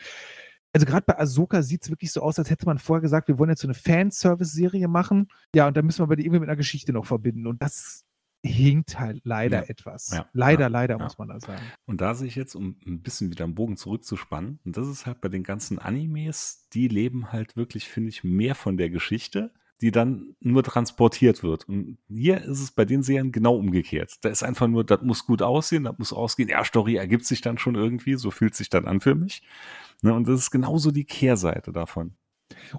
[0.74, 3.38] also gerade bei Ahsoka sieht es wirklich so aus, als hätte man vorher gesagt, wir
[3.39, 5.30] wollen jetzt so eine Fanservice-Serie machen.
[5.55, 7.47] Ja, und dann müssen wir aber die irgendwie mit einer Geschichte noch verbinden.
[7.47, 8.03] Und das,
[8.45, 9.70] hinkt halt leider Ja.
[9.70, 10.09] etwas.
[10.11, 10.30] Ja.
[10.34, 10.68] Leider, Ja.
[10.68, 11.61] leider muss man da sagen.
[11.86, 15.05] Und da sehe ich jetzt, um ein bisschen wieder einen Bogen zurückzuspannen, und das ist
[15.05, 19.51] halt bei den ganzen Animes, die leben halt wirklich, finde ich, mehr von der Geschichte,
[19.82, 21.67] die dann nur transportiert wird.
[21.67, 24.13] Und hier ist es bei den Serien genau umgekehrt.
[24.21, 26.49] Da ist einfach nur, das muss gut aussehen, das muss ausgehen.
[26.49, 29.41] Ja, Story ergibt sich dann schon irgendwie, so fühlt sich dann an für mich.
[30.01, 32.15] Ne, und das ist genauso die Kehrseite davon.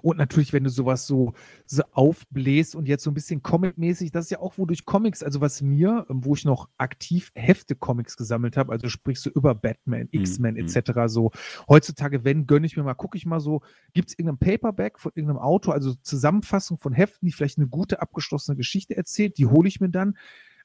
[0.01, 1.33] Und natürlich, wenn du sowas so,
[1.65, 5.41] so aufbläst und jetzt so ein bisschen Comic-mäßig, das ist ja auch, wodurch Comics, also
[5.41, 10.07] was mir, ähm, wo ich noch aktiv Hefte-Comics gesammelt habe, also sprich so über Batman,
[10.11, 10.61] X-Men mhm.
[10.61, 10.91] etc.
[11.07, 11.31] so.
[11.67, 13.61] Heutzutage, wenn, gönne ich mir mal, gucke ich mal so,
[13.93, 18.01] gibt es irgendein Paperback von irgendeinem Autor, also Zusammenfassung von Heften, die vielleicht eine gute
[18.01, 20.17] abgeschlossene Geschichte erzählt, die hole ich mir dann.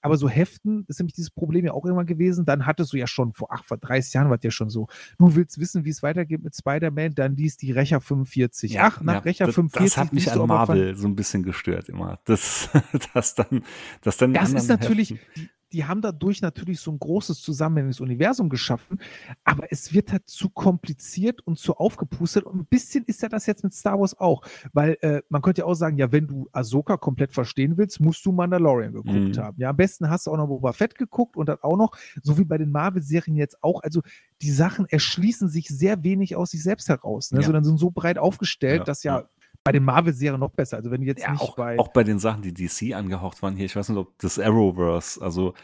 [0.02, 2.96] Aber so Heften, das ist nämlich dieses Problem ja auch immer gewesen, dann hattest du
[2.96, 4.88] ja schon vor, ach, vor 30 Jahren war das ja schon so,
[5.18, 8.80] du willst wissen, wie es weitergeht mit Spider-Man, dann liest die Recher 45.
[8.80, 11.42] ach, nach ja, Recher das, 45 Das hat mich an von- Marvel so ein bisschen
[11.44, 12.18] gestört immer.
[12.24, 12.68] Das,
[13.14, 13.62] das dann,
[14.02, 18.48] das dann Das ist natürlich, die, die haben dadurch natürlich so ein großes zusammenhängendes Universum
[18.48, 18.98] geschaffen,
[19.44, 23.46] aber es wird halt zu kompliziert und zu aufgepustet und ein bisschen ist ja das
[23.46, 24.42] jetzt mit Star Wars auch,
[24.72, 28.24] weil äh, man könnte ja auch sagen, ja, wenn du Ahsoka komplett verstehen willst, musst
[28.26, 29.40] du Mandalorian geguckt Mhm.
[29.40, 29.60] haben.
[29.60, 31.92] Ja, am besten hast du auch noch Boba Fett geguckt und dann auch noch,
[32.22, 34.02] so wie bei den Marvel-Serien jetzt auch, also
[34.42, 37.44] die Sachen erschließen sich sehr wenig aus sich selbst heraus, ne, Ja.
[37.46, 39.28] sondern sind so breit aufgestellt, Ja, dass ja, ja.
[39.64, 42.18] Bei den Marvel-Serien noch besser, also wenn jetzt Ja, nicht auch, bei auch bei den
[42.18, 45.54] Sachen, die DC angehaucht waren hier, ich weiß nicht, ob das Arrowverse, also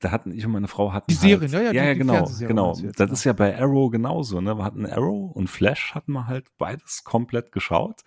[0.00, 2.30] da hatten ich und meine Frau hatten Die halt, Serien, ja, ja, ja, die genau,
[2.40, 2.74] genau.
[2.74, 3.12] jetzt, das ja.
[3.12, 4.58] ist ja bei Arrow genauso, ne?
[4.58, 8.02] Wir hatten Arrow und Flash hatten wir halt beides komplett geschaut.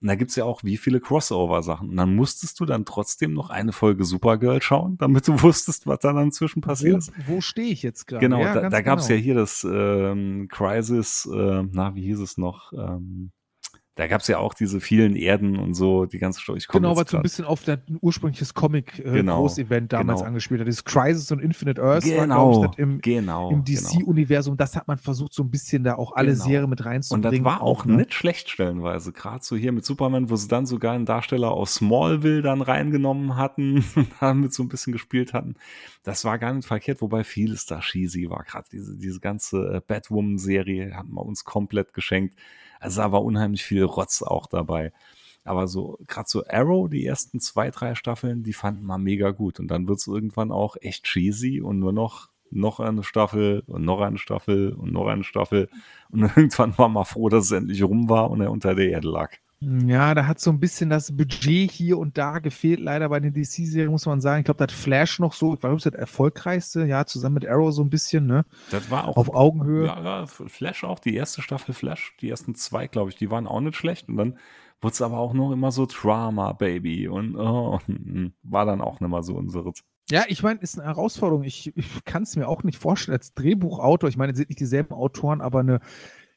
[0.00, 1.90] Und da gibt's ja auch wie viele Crossover-Sachen.
[1.90, 5.98] Und dann musstest du dann trotzdem noch eine Folge Supergirl schauen, damit du wusstest, was
[6.00, 7.12] da dann inzwischen passiert wo, ist.
[7.26, 8.20] wo stehe ich jetzt gerade?
[8.20, 9.24] Genau, ja, da, da gab's ja genau.
[9.24, 12.72] hier das ähm, Crisis, äh, na, wie hieß es noch?
[12.72, 13.32] Ähm,
[13.98, 16.62] da gab's ja auch diese vielen Erden und so, die ganze Story.
[16.70, 20.28] Genau, jetzt was so ein bisschen auf das ursprüngliches Genau, Comic-Groß-Event damals genau.
[20.28, 20.68] angespielt hat.
[20.68, 23.50] Dieses Crisis und Infinite Earth Genau, ich, im, genau.
[23.50, 23.80] im genau.
[23.80, 24.56] DC-Universum.
[24.56, 26.44] Das hat man versucht, so ein bisschen da auch alle Genau.
[26.44, 27.42] Serien mit Und reinzubringen.
[27.42, 27.96] das war auch ne?
[27.96, 29.10] nicht schlecht stellenweise.
[29.10, 33.34] Gerade so hier mit Superman, wo sie dann sogar einen Darsteller aus Smallville dann reingenommen
[33.34, 35.56] hatten und damit so ein bisschen gespielt hatten.
[36.04, 38.44] Das war gar nicht verkehrt, wobei vieles da cheesy war.
[38.44, 42.36] Gerade diese, diese ganze äh, Batwoman-Serie hat man uns komplett geschenkt.
[42.80, 44.92] Also da war unheimlich viel Rotz auch dabei.
[45.44, 49.60] Aber so, gerade so Arrow, die ersten zwei, drei Staffeln, die fanden wir mega gut.
[49.60, 53.84] Und dann wird es irgendwann auch echt cheesy und nur noch, noch eine Staffel und
[53.84, 55.70] noch eine Staffel und noch eine Staffel.
[56.10, 59.08] Und irgendwann war man froh, dass es endlich rum war und er unter der Erde
[59.08, 59.32] lag.
[59.60, 63.34] Ja, da hat so ein bisschen das Budget hier und da gefehlt, leider bei den
[63.34, 64.40] DC-Serien, muss man sagen.
[64.40, 67.34] Ich glaube, da hat Flash noch so, ich glaube, das ist das erfolgreichste, ja, zusammen
[67.34, 68.44] mit Arrow so ein bisschen, ne?
[68.70, 69.86] Das war auch Auf Augenhöhe.
[69.86, 73.48] Ja, ja, Flash auch, die erste Staffel Flash, die ersten zwei, glaube ich, die waren
[73.48, 74.08] auch nicht schlecht.
[74.08, 74.38] Und dann
[74.80, 77.08] wurde es aber auch noch immer so Drama, Baby.
[77.08, 77.80] Und oh,
[78.44, 79.72] war dann auch nicht mal so unsere.
[80.08, 81.42] Ja, ich meine, ist eine Herausforderung.
[81.42, 84.08] Ich, ich kann es mir auch nicht vorstellen als Drehbuchautor.
[84.08, 85.80] Ich meine, es sind nicht dieselben Autoren, aber eine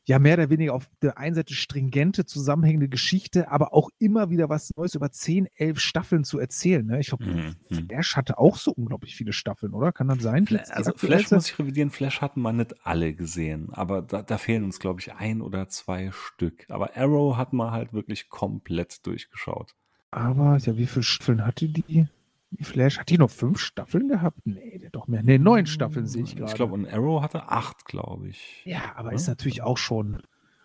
[0.07, 4.49] ja mehr oder weniger auf der einen Seite stringente, zusammenhängende Geschichte, aber auch immer wieder
[4.49, 6.85] was Neues über 10, 11 Staffeln zu erzählen.
[6.85, 6.99] Ne?
[6.99, 7.87] Ich glaube, Mhm, mhm.
[7.87, 9.91] Flash hatte auch so unglaublich viele Staffeln, oder?
[9.91, 10.45] Kann das sein?
[10.47, 10.93] Fla- Jetzt die Also?
[10.95, 14.79] Flash muss ich revidieren, Flash hatten wir nicht alle gesehen, aber da, da fehlen uns,
[14.79, 16.65] glaube ich, ein oder zwei Stück.
[16.69, 19.75] Aber Arrow hat man halt wirklich komplett durchgeschaut.
[20.09, 22.07] Aber ja, wie viele Staffeln hatte die?
[22.51, 24.39] Die Flash, hat die noch fünf Staffeln gehabt?
[24.45, 25.23] Nee, der doch mehr.
[25.23, 26.51] Nee, neun Staffeln sehe ich gerade.
[26.51, 28.61] Ich glaube, und Arrow hatte acht, glaube ich.
[28.65, 29.15] Ja, aber Ja.
[29.15, 30.21] ist natürlich auch schon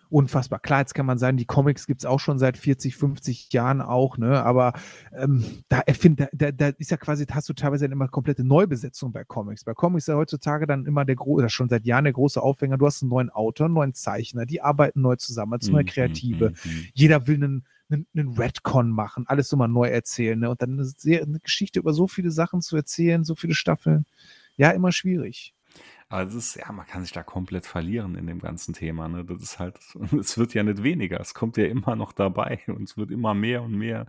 [0.09, 0.61] unfassbar.
[0.61, 3.81] Klar, jetzt kann man sagen, die Comics gibt es auch schon seit 40, 50 Jahren
[3.81, 4.43] auch, ne?
[4.45, 4.73] Aber
[5.13, 9.13] ähm, da erfind, da, da, ist ja quasi, hast du teilweise dann immer komplette Neubesetzung
[9.13, 9.65] bei Comics.
[9.65, 12.79] Bei Comics ist ja heutzutage dann immer der große, schon seit Jahren der große Aufhänger,
[12.79, 15.87] du hast einen neuen Autor, einen neuen Zeichner, die arbeiten neu zusammen als neue Mhm,
[15.87, 16.51] Kreative.
[16.51, 16.87] mhm, mhm.
[16.95, 20.51] Jeder will einen, einen, einen Redcon machen, alles immer neu erzählen, ne?
[20.51, 24.07] Und dann eine, sehr, eine Geschichte über so viele Sachen zu erzählen, so viele Staffeln.
[24.57, 25.55] Ja, immer schwierig.
[26.09, 29.09] Aber es ist, ja, man kann sich da komplett verlieren in dem ganzen Thema.
[29.09, 29.25] Ne?
[29.25, 29.79] Das ist halt,
[30.21, 33.35] es wird ja nicht weniger, es kommt ja immer noch dabei und es wird immer
[33.35, 34.07] mehr und mehr.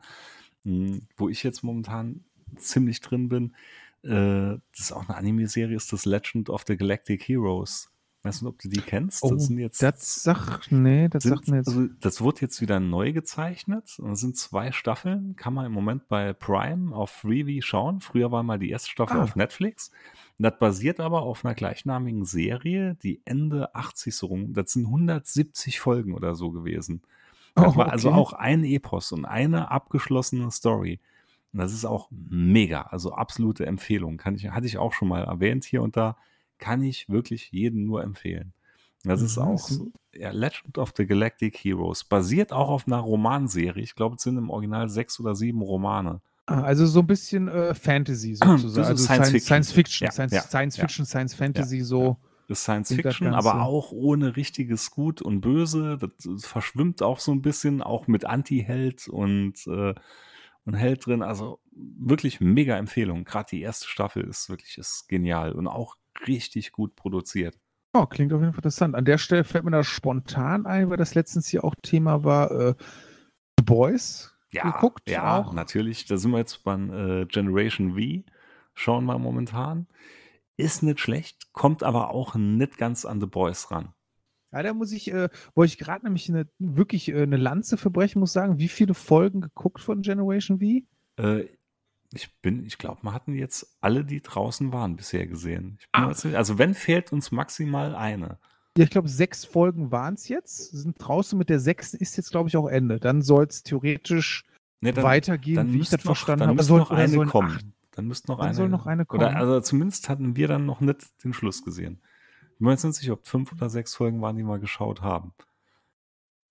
[0.64, 2.24] Hm, Wo ich jetzt momentan
[2.56, 3.56] ziemlich drin bin,
[4.04, 7.92] äh, das ist auch eine Anime-Serie, ist das Legend of the Galactic Heroes.
[8.28, 9.24] Weißt du, ob du die kennst?
[9.24, 11.68] Oh, das sind jetzt Das sagt, nee, das sind, sagt mir jetzt.
[11.70, 13.98] also das wird jetzt wieder neu gezeichnet.
[14.00, 15.36] Und es sind zwei Staffeln.
[15.36, 18.02] Kann man im Moment bei Prime auf Freevee schauen.
[18.02, 19.24] Früher war mal die erste Staffel Ah.
[19.24, 19.92] auf Netflix.
[20.38, 24.54] Und das basiert aber auf einer gleichnamigen Serie, die Ende 80 so rum.
[24.54, 27.02] Das sind 170 Folgen oder so gewesen.
[27.56, 28.18] Das Oh, war also okay.
[28.20, 31.00] auch ein Epos und eine abgeschlossene Story.
[31.54, 34.18] Und das ist auch mega, also absolute Empfehlung.
[34.18, 36.18] Kann ich, hatte ich auch schon mal erwähnt hier und da.
[36.58, 38.54] Kann ich wirklich jedem nur empfehlen.
[39.04, 39.70] Das ist Mhm, auch
[40.14, 42.04] ja, Legend of the Galactic Heroes.
[42.04, 43.84] Basiert auch auf einer Romanserie.
[43.84, 46.22] Ich glaube, es sind im Original sechs oder sieben Romane.
[46.48, 48.88] Ah, also so ein bisschen äh, Fantasy sozusagen.
[48.88, 49.46] Also Science, Fiction.
[49.46, 51.06] Science Fiction, ja, Science, ja, Science Fiction.
[51.06, 52.18] Science Fantasy, so.
[52.48, 55.98] Das Science Fiction, aber auch ohne richtiges Gut und Böse.
[56.00, 59.94] Das verschwimmt auch so ein bisschen, auch mit Anti-Held und, äh,
[60.64, 61.22] und Held drin.
[61.22, 63.26] Also wirklich mega Empfehlung.
[63.26, 65.96] Gerade die erste Staffel ist wirklich ist genial und auch
[66.26, 67.58] richtig gut produziert.
[67.94, 68.96] Oh, klingt auf jeden Fall interessant.
[68.96, 72.52] An der Stelle fällt mir da spontan ein, weil das letztens hier auch Thema war,
[72.52, 72.76] äh,
[73.58, 75.10] The Boys ja, geguckt.
[75.10, 75.54] Ja, auch.
[75.54, 76.06] natürlich.
[76.06, 78.30] Da sind wir jetzt beim äh, Generation V.
[78.74, 79.88] Schauen wir momentan.
[80.58, 83.94] Ist nicht schlecht, kommt aber auch nicht ganz an The Boys ran.
[84.52, 88.20] Ja, da muss ich, äh, wo ich gerade nämlich eine, wirklich äh, eine Lanze verbrechen
[88.20, 91.22] muss, sagen, wie viele Folgen geguckt von Generation V?
[91.22, 91.48] Äh,
[92.14, 95.78] ich bin, ich glaube, wir hatten jetzt alle, die draußen waren, bisher gesehen.
[95.92, 96.08] Ah.
[96.08, 98.40] also wenn, fehlt uns maximal eine.
[98.78, 102.32] Ja, ich glaube, sechs Folgen waren es jetzt, sind draußen mit der sechsten ist jetzt,
[102.32, 103.00] glaube ich, auch Ende.
[103.00, 104.46] Dann soll es theoretisch
[104.82, 106.64] nee, dann, weitergehen, dann wie ich das noch, verstanden dann habe.
[106.64, 107.56] Soll noch eine kommen.
[107.56, 108.56] Acht, dann müsste noch dann eine.
[108.56, 109.24] soll noch eine kommen.
[109.24, 112.00] Oder, also zumindest hatten wir dann noch nicht den Schluss gesehen.
[112.52, 115.02] Ich bin mir jetzt nicht sicher, ob fünf oder sechs Folgen waren, die wir geschaut
[115.02, 115.34] haben.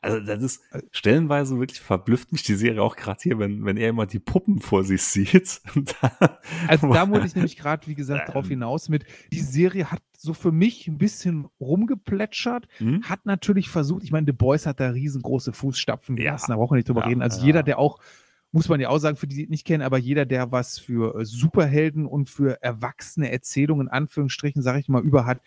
[0.01, 3.77] Also das ist äh, stellenweise wirklich verblüfft mich die Serie auch gerade hier, wenn, wenn
[3.77, 5.60] er immer die Puppen vor sich sieht.
[6.01, 10.02] Da, also da wollte ich nämlich gerade, wie gesagt, drauf hinaus mit, die Serie hat
[10.16, 13.02] so für mich ein bisschen rumgeplätschert, mhm.
[13.02, 16.55] hat natürlich versucht, ich meine, The Boys hat da riesengroße Fußstapfen gelassen, ja.
[16.55, 17.23] da brauchen wir nicht drüber ja, reden.
[17.23, 17.47] Also ja.
[17.47, 17.98] jeder, der auch
[18.52, 21.20] muss man ja auch sagen, für die, die nicht kennen, aber jeder, der was für
[21.20, 25.40] äh, Superhelden und für erwachsene Erzählungen, in Anführungsstrichen, sage ich mal, über hat,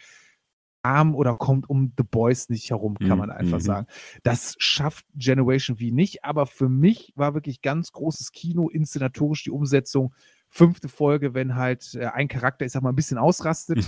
[0.82, 3.64] arm oder kommt um The Boys nicht herum, kann man einfach mhm.
[3.64, 3.88] sagen.
[4.24, 9.52] Das schafft Generation V nicht, aber für mich war wirklich ganz großes Kino, inszenatorisch die
[9.52, 10.14] Umsetzung.
[10.52, 13.88] Fünfte Folge, wenn halt äh, ein Charakter, ich sag mal, ein bisschen ausrastet.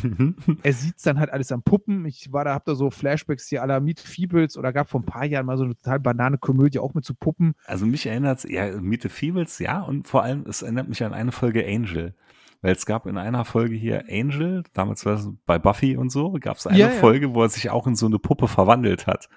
[0.63, 2.05] er sieht dann halt alles am Puppen.
[2.05, 5.05] Ich war da, hab da so Flashbacks hier aller Meet Feebles oder gab vor ein
[5.05, 7.55] paar Jahren mal so eine total banane Komödie auch mit zu so Puppen.
[7.65, 11.03] Also mich erinnert es, ja, Meet the Feebles, ja, und vor allem, es erinnert mich
[11.03, 12.13] an eine Folge Angel.
[12.61, 16.33] Weil es gab in einer Folge hier Angel, damals war es bei Buffy und so,
[16.39, 17.33] gab es eine ja, Folge, ja.
[17.33, 19.29] wo er sich auch in so eine Puppe verwandelt hat.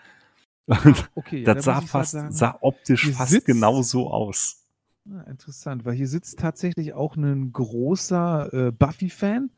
[0.67, 4.65] Und okay, ja, das sah fast, sagen, sah optisch fast sitzt, genau so aus.
[5.11, 9.51] Ah, interessant, weil hier sitzt tatsächlich auch ein großer äh, Buffy-Fan.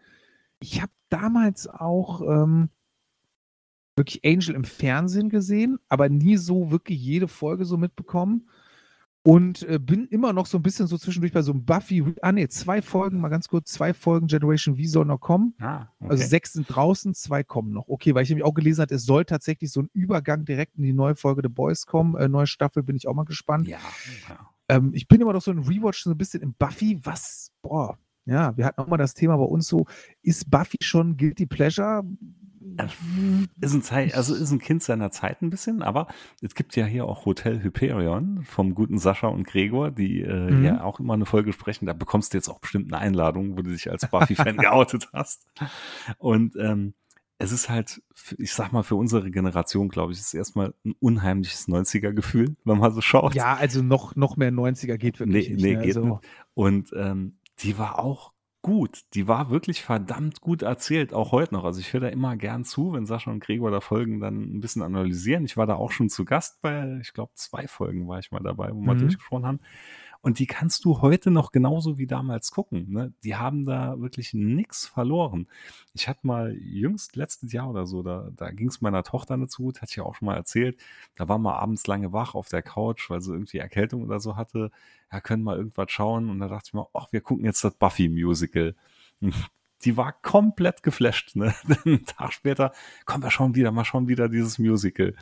[0.60, 2.70] Ich habe damals auch ähm,
[3.96, 8.48] wirklich Angel im Fernsehen gesehen, aber nie so wirklich jede Folge so mitbekommen.
[9.26, 12.04] Und äh, bin immer noch so ein bisschen so zwischendurch bei so einem Buffy.
[12.22, 15.54] Ah, nee, zwei Folgen, mal ganz kurz, zwei Folgen Generation V soll noch kommen.
[15.58, 16.10] Ah, okay.
[16.10, 17.88] Also sechs sind draußen, zwei kommen noch.
[17.88, 20.84] Okay, weil ich nämlich auch gelesen habe, es soll tatsächlich so ein Übergang direkt in
[20.84, 22.14] die neue Folge The Boys kommen.
[22.14, 23.66] Äh, neue Staffel, bin ich auch mal gespannt.
[23.66, 23.78] Ja.
[24.28, 24.48] ja.
[24.68, 27.00] Ähm, ich bin immer noch so ein Rewatch, so ein bisschen im Buffy.
[27.02, 29.86] Was, boah, ja, wir hatten auch mal das Thema bei uns so,
[30.22, 32.04] ist Buffy schon Guilty Pleasure?
[33.60, 36.08] Ist ein, Zeit, also ist ein Kind seiner Zeit ein bisschen, aber
[36.42, 40.64] es gibt ja hier auch Hotel Hyperion vom guten Sascha und Gregor, die äh, mhm.
[40.64, 41.86] ja auch immer eine Folge sprechen.
[41.86, 45.46] Da bekommst du jetzt auch bestimmt eine Einladung, wo du dich als Buffy-Fan geoutet hast.
[46.18, 46.94] Und ähm,
[47.38, 48.02] es ist halt,
[48.38, 52.92] ich sag mal, für unsere Generation, glaube ich, ist erstmal ein unheimliches 90er-Gefühl, wenn man
[52.92, 53.34] so schaut.
[53.34, 55.62] Ja, also noch, noch mehr 90er geht wirklich nee, nicht.
[55.62, 55.82] Nee, ne?
[55.82, 56.08] geht also.
[56.08, 56.20] nicht.
[56.54, 58.32] Und ähm, die war auch
[58.66, 59.04] gut.
[59.14, 61.62] Die war wirklich verdammt gut erzählt, auch heute noch.
[61.62, 64.60] Also ich höre da immer gern zu, wenn Sascha und Gregor da Folgen dann ein
[64.60, 65.44] bisschen analysieren.
[65.44, 68.42] Ich war da auch schon zu Gast bei, ich glaube, zwei Folgen war ich mal
[68.42, 68.98] dabei, wo wir mhm.
[68.98, 69.60] durchgesprochen haben.
[70.26, 72.90] Und die kannst du heute noch genauso wie damals gucken.
[72.90, 73.14] Ne?
[73.22, 75.46] Die haben da wirklich nichts verloren.
[75.94, 79.52] Ich hatte mal jüngst, letztes Jahr oder so, da, da ging es meiner Tochter nicht
[79.52, 80.82] so gut, hatte ich ja auch schon mal erzählt.
[81.14, 84.34] Da war mal abends lange wach auf der Couch, weil sie irgendwie Erkältung oder so
[84.34, 84.72] hatte.
[85.12, 86.28] Ja, können mal irgendwas schauen.
[86.28, 88.74] Und da dachte ich mir, ach, wir gucken jetzt das Buffy-Musical.
[89.84, 91.36] Die war komplett geflasht.
[91.36, 91.54] Ne?
[91.84, 92.72] Einen Tag später,
[93.04, 95.14] komm, wir schauen wieder, mal schauen wieder dieses Musical.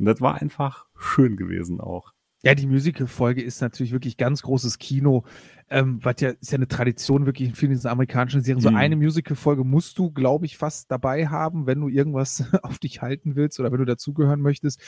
[0.00, 2.12] Und das war einfach schön gewesen auch.
[2.42, 5.24] Ja, die Musical-Folge ist natürlich wirklich ganz großes Kino.
[5.70, 8.62] Ähm, was ja ist ja eine Tradition wirklich in vielen dieser amerikanischen Serien.
[8.62, 8.76] So mhm.
[8.76, 13.36] eine Musical-Folge musst du, glaube ich, fast dabei haben, wenn du irgendwas auf dich halten
[13.36, 14.80] willst oder wenn du dazugehören möchtest.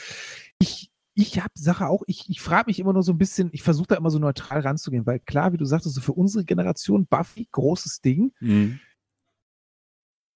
[0.59, 3.63] Ich, ich habe Sache auch, ich, ich frage mich immer nur so ein bisschen, ich
[3.63, 7.05] versuche da immer so neutral ranzugehen, weil klar, wie du sagtest, so für unsere Generation
[7.05, 8.31] Buffy, großes Ding.
[8.39, 8.79] Mhm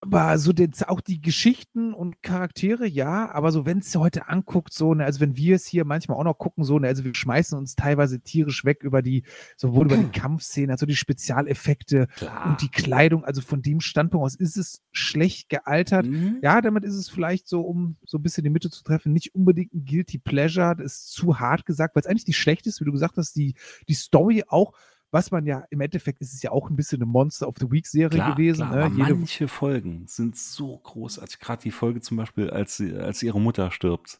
[0.05, 4.73] aber so den, auch die Geschichten und Charaktere, ja, aber so, wenn es heute anguckt,
[4.73, 7.15] so, ne, also wenn wir es hier manchmal auch noch gucken, so, ne, also wir
[7.15, 9.23] schmeißen uns teilweise tierisch weg über die,
[9.57, 12.47] sowohl über die Kampfszenen, also die Spezialeffekte Klar.
[12.47, 16.05] und die Kleidung, also von dem Standpunkt aus ist es schlecht gealtert.
[16.05, 16.39] Mhm.
[16.41, 19.33] Ja, damit ist es vielleicht so, um so ein bisschen die Mitte zu treffen, nicht
[19.33, 22.79] unbedingt ein Guilty Pleasure, das ist zu hart gesagt, weil es eigentlich nicht schlecht ist,
[22.81, 23.55] wie du gesagt hast, die,
[23.87, 24.73] die Story auch
[25.11, 27.71] was man ja im Endeffekt ist es ja auch ein bisschen eine Monster of the
[27.71, 28.67] Week Serie klar, gewesen.
[28.67, 28.95] Klar, ne?
[28.95, 31.39] manche Folgen sind so großartig.
[31.39, 34.19] Gerade die Folge zum Beispiel, als, sie, als ihre Mutter stirbt.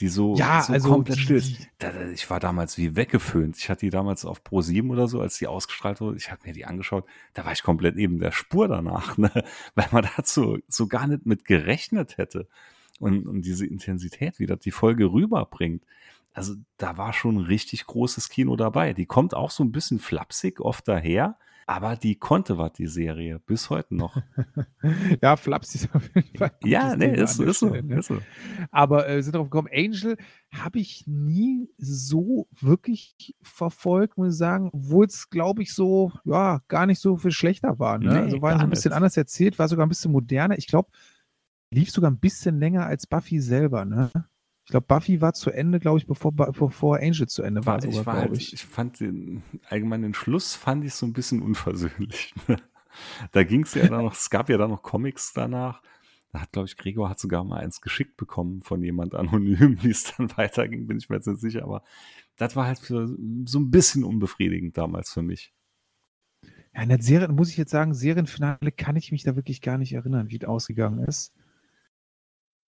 [0.00, 1.42] die so, Ja, so also komplett still
[2.12, 3.56] ich war damals wie weggeföhnt.
[3.56, 6.16] Ich hatte die damals auf Pro 7 oder so, als die ausgestrahlt wurde.
[6.16, 7.06] Ich habe mir die angeschaut.
[7.32, 9.30] Da war ich komplett neben der Spur danach, ne?
[9.74, 12.48] weil man dazu so gar nicht mit gerechnet hätte.
[13.00, 15.82] Und, und diese Intensität, wie das die Folge rüberbringt.
[16.34, 18.92] Also da war schon richtig großes Kino dabei.
[18.92, 23.38] Die kommt auch so ein bisschen flapsig oft daher, aber die konnte was, die Serie,
[23.38, 24.20] bis heute noch.
[25.22, 26.52] Ja, Flaps ist auf jeden Fall.
[26.62, 27.70] ein ja, nee, ist, ist so.
[27.70, 27.98] Ne?
[27.98, 28.18] Ist so.
[28.70, 30.18] Aber äh, sind darauf gekommen, Angel
[30.52, 36.60] habe ich nie so wirklich verfolgt, muss ich sagen, obwohl es, glaube ich, so, ja,
[36.68, 37.98] gar nicht so viel schlechter war.
[37.98, 38.12] Ne?
[38.12, 38.96] Nee, also war so ein bisschen nicht.
[38.96, 40.58] anders erzählt, war sogar ein bisschen moderner.
[40.58, 40.90] Ich glaube,
[41.70, 44.10] lief sogar ein bisschen länger als Buffy selber, ne?
[44.64, 47.84] Ich glaube, Buffy war zu Ende, glaube ich, bevor, bevor Angel zu Ende war, War,
[47.84, 48.54] ich, sogar, war halt, ich.
[48.54, 48.64] ich.
[48.64, 52.34] fand den allgemein den Schluss fand ich so ein bisschen unversöhnlich.
[52.48, 52.56] ne?
[53.32, 55.82] da ging es ja dann noch, es gab ja dann noch Comics danach.
[56.32, 59.90] Da hat, glaube ich, Gregor hat sogar mal eins geschickt bekommen von jemand anonym, wie
[59.90, 61.82] es dann weiterging, bin ich mir jetzt nicht sicher, aber
[62.36, 63.06] das war halt für,
[63.44, 65.52] so ein bisschen unbefriedigend damals für mich.
[66.74, 69.78] Ja, in der Serie, muss ich jetzt sagen, Serienfinale kann ich mich da wirklich gar
[69.78, 71.34] nicht erinnern, wie es ausgegangen ist.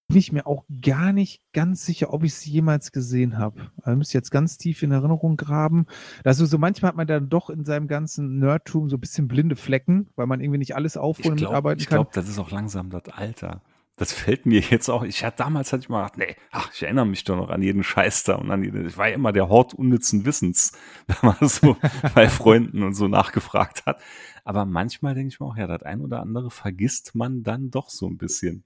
[0.08, 3.72] Bin ich mir auch gar nicht ganz sicher, ob ich es jemals gesehen habe.
[3.82, 5.86] Also müsste ich jetzt ganz tief in Erinnerung graben.
[6.24, 9.56] Also so manchmal hat man dann doch in seinem ganzen Nerdtum so ein bisschen blinde
[9.56, 11.96] Flecken, weil man irgendwie nicht alles Ich aufholen und glaube, mitarbeiten ich kann.
[11.96, 13.62] glaub, das ist auch langsam das Alter.
[13.96, 15.02] Das fällt mir jetzt auch.
[15.04, 17.62] Ich hatte damals hatte ich mal gedacht, nee, ach, ich erinnere mich doch noch an
[17.62, 20.72] jeden Scheiß da und an jeden, ich war ja immer der Hort unnützen Wissens,
[21.06, 21.76] wenn man so
[22.14, 24.00] bei Freunden und so nachgefragt hat.
[24.44, 27.88] Aber manchmal denke ich mir auch, ja, das ein oder andere vergisst man dann doch
[27.88, 28.64] so ein bisschen.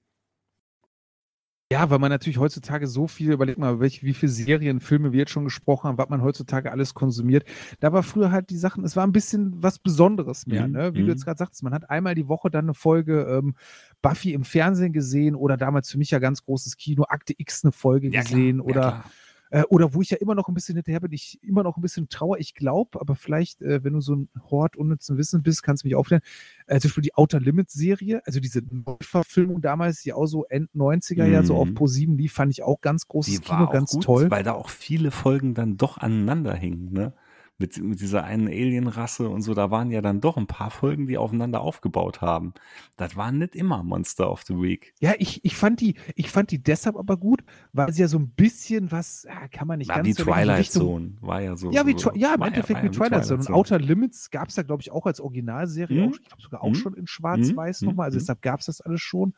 [1.71, 5.19] Ja, weil man natürlich heutzutage so viel, überleg mal, welche, wie viele Serien, Filme wir
[5.19, 7.45] jetzt schon gesprochen haben, was man heutzutage alles konsumiert.
[7.79, 10.93] Da war früher halt die Sachen, es war ein bisschen was Besonderes mehr, Mhm, ne?
[10.93, 11.11] Wie du mhm.
[11.11, 13.55] jetzt gerade sagst, man hat einmal die Woche dann eine Folge ähm,
[14.01, 17.71] Buffy im Fernsehen gesehen oder damals für mich ja ganz großes Kino, Akte X eine
[17.71, 19.05] Folge gesehen ja, oder klar.
[19.51, 21.81] Äh, oder wo ich ja immer noch ein bisschen hinterher bin, ich immer noch ein
[21.81, 25.61] bisschen trauer, ich glaube, aber vielleicht, äh, wenn du so ein Hort unnützen Wissen bist,
[25.61, 26.21] kannst du mich aufklären.
[26.67, 30.69] Äh, zum Beispiel die Outer Limits Serie, also diese Neuverfilmung damals, die auch so End
[30.75, 31.75] 90er ja so auf Mhm.
[31.75, 34.31] Pro 7 lief, fand ich auch ganz großes Die Kino, ganz gut, toll.
[34.31, 37.13] weil da auch viele Folgen dann doch aneinander hingen, ne?
[37.61, 41.05] Mit, mit dieser einen Alienrasse und so, da waren ja dann doch ein paar Folgen,
[41.05, 42.53] die aufeinander aufgebaut haben.
[42.97, 44.93] Das waren nicht immer Monster of the Week.
[44.99, 48.17] Ja, ich, ich fand die, ich fand die deshalb aber gut, weil sie ja so
[48.17, 51.13] ein bisschen was, ah, kann man nicht War ganz wie so die Twilight Richtung- Zone,
[51.21, 51.71] war ja so.
[51.71, 53.39] Ja, wie, so, ja, im Endeffekt war wie Twilight Zone.
[53.41, 53.49] Und.
[53.51, 56.01] Outer Limits gab es da, glaube ich, auch als Originalserie.
[56.07, 56.09] Mhm.
[56.09, 56.75] Auch, ich glaube sogar auch Mhm.
[56.75, 57.87] schon in Schwarz-Weiß Mhm.
[57.89, 58.05] nochmal.
[58.05, 58.21] Also Mhm.
[58.21, 59.33] deshalb gab es das alles schon.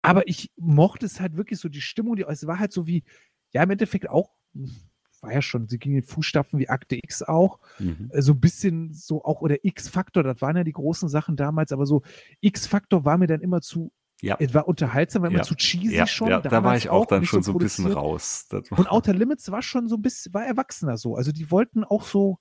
[0.00, 3.04] Aber ich mochte es halt wirklich so, die Stimmung, die, es war halt so wie,
[3.52, 4.30] ja, im Endeffekt auch,
[5.22, 7.58] war ja schon, sie ging in Fußstapfen wie Akte X auch.
[7.78, 8.10] Mhm.
[8.12, 11.72] Äh, so ein bisschen so auch, oder X-Faktor, das waren ja die großen Sachen damals,
[11.72, 12.02] aber so
[12.40, 15.44] X-Faktor war mir dann immer zu, Ja, es war unterhaltsam, war immer Ja.
[15.44, 16.28] zu cheesy ja, schon.
[16.28, 18.46] ja da war ich auch dann nicht schon so ein bisschen raus.
[18.70, 21.16] Und Outer Limits war schon so ein bisschen, war erwachsener so.
[21.16, 22.38] Also die wollten auch so,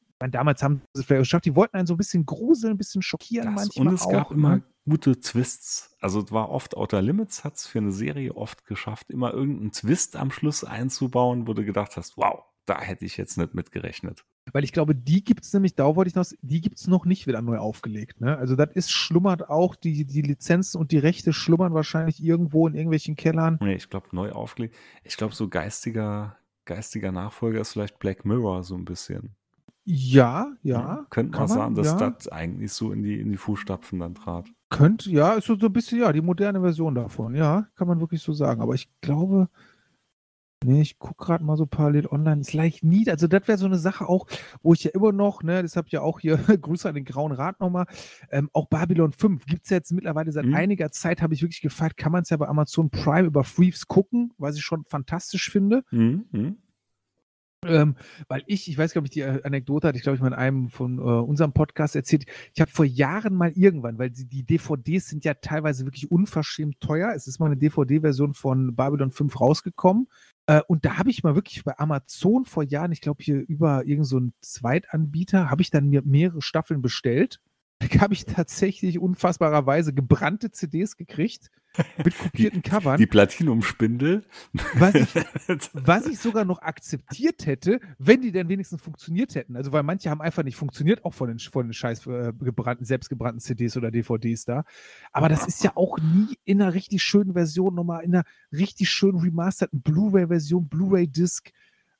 [0.00, 2.74] ich meine, damals haben sie es vielleicht geschafft, die wollten einen so ein bisschen gruseln,
[2.74, 4.10] ein bisschen schockieren das, manchmal und es auch.
[4.10, 4.62] gab immer ne?
[4.84, 5.94] Gute Twists.
[6.00, 9.72] Also es war oft Outer Limits, hat es für eine Serie oft geschafft, immer irgendeinen
[9.72, 14.24] Twist am Schluss einzubauen, wo du gedacht hast, wow, da hätte ich jetzt nicht mitgerechnet.
[14.52, 17.06] Weil ich glaube, die gibt es nämlich, da wollte ich noch, die gibt es noch
[17.06, 18.20] nicht wieder neu aufgelegt.
[18.20, 18.36] Ne?
[18.36, 22.74] Also das ist, schlummert auch, die, die Lizenzen und die Rechte schlummern wahrscheinlich irgendwo in
[22.74, 23.58] irgendwelchen Kellern.
[23.62, 24.76] Nee, ich glaube, neu aufgelegt.
[25.02, 26.36] Ich glaube, so geistiger,
[26.66, 29.34] geistiger Nachfolger ist vielleicht Black Mirror so ein bisschen.
[29.84, 31.06] Ja, ja.
[31.10, 32.10] Könnte man sagen, dass ja.
[32.10, 34.46] das eigentlich so in die, in die Fußstapfen dann trat.
[34.70, 37.34] Könnte, ja, ist so, so ein bisschen, ja, die moderne Version davon.
[37.34, 38.62] Ja, kann man wirklich so sagen.
[38.62, 39.48] Aber ich glaube,
[40.64, 42.40] nee, ich gucke gerade mal so parallel online.
[42.40, 44.26] Ist leicht nie, also das wäre so eine Sache auch,
[44.62, 47.60] wo ich ja immer noch, ne, deshalb ja auch hier Grüße an den Grauen Rat
[47.60, 47.84] nochmal,
[48.30, 50.54] ähm, auch Babylon 5 gibt es jetzt mittlerweile seit Mhm.
[50.54, 53.86] einiger Zeit, habe ich wirklich gefragt, kann man es ja bei Amazon Prime über Freeves
[53.86, 55.84] gucken, was ich schon fantastisch finde.
[55.90, 56.56] Mhm.
[57.66, 57.96] Ähm,
[58.28, 60.34] weil ich, ich weiß gar nicht, die äh, Anekdote hatte ich, glaube ich, mal in
[60.34, 62.26] einem von äh, unserem Podcast erzählt.
[62.54, 66.80] Ich habe vor Jahren mal irgendwann, weil die, die DVDs sind ja teilweise wirklich unverschämt
[66.80, 67.12] teuer.
[67.14, 70.08] Es ist mal eine DVD-Version von Babylon 5 rausgekommen.
[70.46, 73.86] Äh, und da habe ich mal wirklich bei Amazon vor Jahren, ich glaube hier über
[73.86, 77.40] irgendeinen so Zweitanbieter, habe ich dann mir mehrere Staffeln bestellt.
[77.94, 81.50] Da habe ich tatsächlich unfassbarerweise gebrannte CDs gekriegt
[82.04, 82.98] mit kopierten Covern.
[82.98, 84.24] Die Platinumspindel.
[84.74, 85.14] Was ich,
[85.72, 89.56] was ich sogar noch akzeptiert hätte, wenn die denn wenigstens funktioniert hätten.
[89.56, 92.84] Also, weil manche haben einfach nicht funktioniert, auch von den, von den scheiß äh, gebrannten,
[92.84, 94.64] selbstgebrannten CDs oder DVDs da.
[95.12, 98.90] Aber das ist ja auch nie in einer richtig schönen Version, nochmal in einer richtig
[98.90, 101.50] schönen remasterten Blu-ray-Version, Blu-ray-Disc.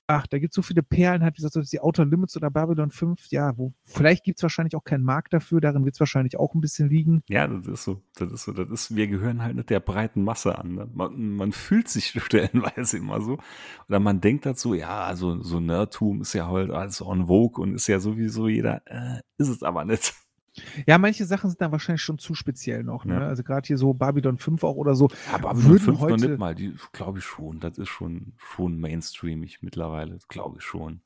[0.07, 3.31] Ach, da gibt es so viele Perlen, wie gesagt, die Outer Limits oder Babylon 5,
[3.31, 6.55] ja, wo, vielleicht gibt es wahrscheinlich auch keinen Markt dafür, darin wird es wahrscheinlich auch
[6.55, 7.23] ein bisschen liegen.
[7.29, 8.03] Ja, das ist so.
[8.17, 8.53] Das ist so.
[8.53, 10.75] Das ist, wir gehören halt nicht der breiten Masse an.
[10.75, 10.89] Ne?
[10.93, 13.39] Man, man fühlt sich stellenweise immer so.
[13.89, 17.75] Oder man denkt dazu, ja, also so Nerdtum ist ja halt alles on vogue und
[17.75, 20.15] ist ja sowieso jeder, äh, ist es aber nicht.
[20.87, 23.05] Ja, manche Sachen sind dann wahrscheinlich schon zu speziell noch.
[23.05, 23.15] Ne?
[23.15, 23.27] Ja.
[23.27, 25.09] Also gerade hier so Babylon 5 auch oder so.
[25.29, 27.61] Ja, aber würden 5 noch heute- nicht mal, die glaube ich schon.
[27.61, 31.01] Das ist schon, schon mainstreamig mittlerweile, glaube ich schon.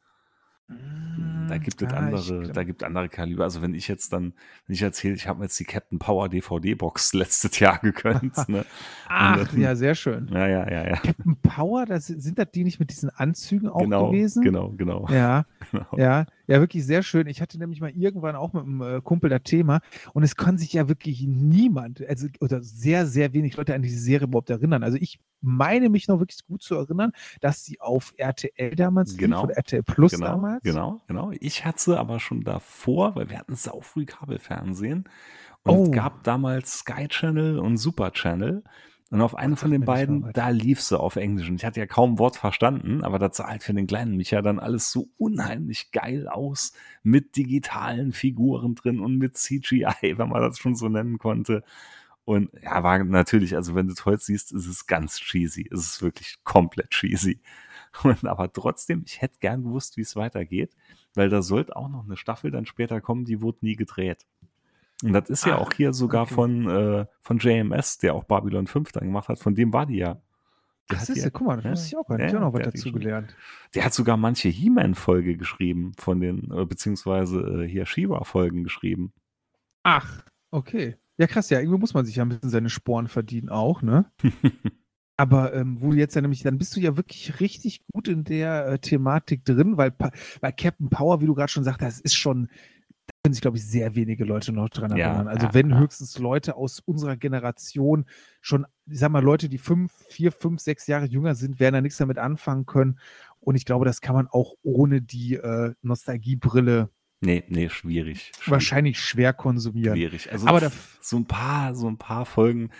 [1.49, 3.45] Da gibt es Ah, andere, da gibt andere Kaliber.
[3.45, 4.35] Also wenn ich jetzt dann,
[4.67, 8.37] wenn ich erzähle, ich habe mir jetzt die Captain Power DVD-Box letztes Jahr gegönnt.
[8.51, 8.67] ne?
[9.09, 10.29] Ach, Und, ja, sehr schön.
[10.29, 10.97] Ja, ja, ja, ja.
[10.97, 14.43] Captain Power, das, sind das die nicht mit diesen Anzügen auch genau, gewesen?
[14.43, 15.87] genau, genau, Ja, genau.
[15.97, 17.29] ja, ja, wirklich sehr schön.
[17.29, 19.81] Ich hatte nämlich mal irgendwann auch mit einem äh, Kumpel das Thema
[20.15, 24.01] und es kann sich ja wirklich niemand, also oder sehr, sehr wenig Leute an diese
[24.01, 24.83] Serie überhaupt erinnern.
[24.83, 29.19] Also ich meine mich noch wirklich gut zu erinnern, dass sie auf RTL damals lief
[29.21, 29.45] Genau.
[29.45, 30.63] oder RTL Plus genau, damals.
[30.65, 31.31] Genau, genau.
[31.39, 35.05] Ich hatte sie aber schon davor, weil wir hatten sau früh Kabelfernsehen.
[35.65, 35.85] Und Oh.
[35.85, 38.65] es gab damals Sky Channel und Super Channel.
[39.11, 41.49] Und auf einem Sag von den beiden, da lief sie auf Englisch.
[41.49, 44.17] Und ich hatte ja kaum ein Wort verstanden, aber das sah halt für den kleinen
[44.17, 46.73] Micha dann alles so unheimlich geil aus.
[47.03, 51.65] Mit digitalen Figuren drin und mit CGI, wenn man das schon so nennen konnte.
[52.25, 55.67] Und ja, war natürlich, also wenn du es heute siehst, ist es ganz cheesy.
[55.73, 57.41] Es ist wirklich komplett cheesy.
[58.03, 60.77] Und aber trotzdem, ich hätte gern gewusst, wie es weitergeht,
[61.15, 64.27] weil da sollte auch noch eine Staffel dann später kommen, die wurde nie gedreht.
[65.05, 66.35] Und das ist ja Ach, auch hier sogar okay.
[66.35, 69.97] von, äh, von JMS, der auch Babylon 5 dann gemacht hat, von dem war die
[69.99, 70.21] ja.
[70.91, 72.23] Der, hat, siehste, ja, guck mal, das ja, wusste ich auch gar nicht.
[72.23, 73.37] ja, Ich habe noch was der hat die dazu schon- gelernt.
[73.75, 79.13] der hat sogar manche He-Man-Folge geschrieben, von den, äh, beziehungsweise äh, hier She-Ra-Folgen geschrieben.
[79.83, 80.97] Ach, okay.
[81.19, 84.11] Ja, krass, ja, irgendwie muss man sich ja ein bisschen seine Sporen verdienen auch, ne?
[85.17, 88.23] Aber ähm, wo du jetzt ja nämlich, dann bist du ja wirklich richtig gut in
[88.25, 89.93] der äh, Thematik drin, weil,
[90.41, 92.49] weil Captain Power, wie du gerade schon sagst, das ist schon,
[93.29, 95.29] können sich, glaube ich, sehr wenige Leute noch dran Ja, erinnern.
[95.29, 95.79] Also ja, wenn ja.
[95.79, 98.07] höchstens Leute aus unserer Generation
[98.41, 101.81] schon, ich sag mal, Leute, die fünf, vier, fünf, sechs Jahre jünger sind, werden da
[101.83, 102.99] nichts damit anfangen können.
[103.39, 106.89] Und ich glaube, das kann man auch ohne die äh, Nostalgiebrille
[107.21, 108.33] Nee, nee, schwierig.
[108.47, 109.95] wahrscheinlich schwer konsumieren.
[109.97, 110.33] Schwierig.
[110.33, 110.73] Also Aber
[111.03, 112.71] so ein paar, so ein paar Folgen,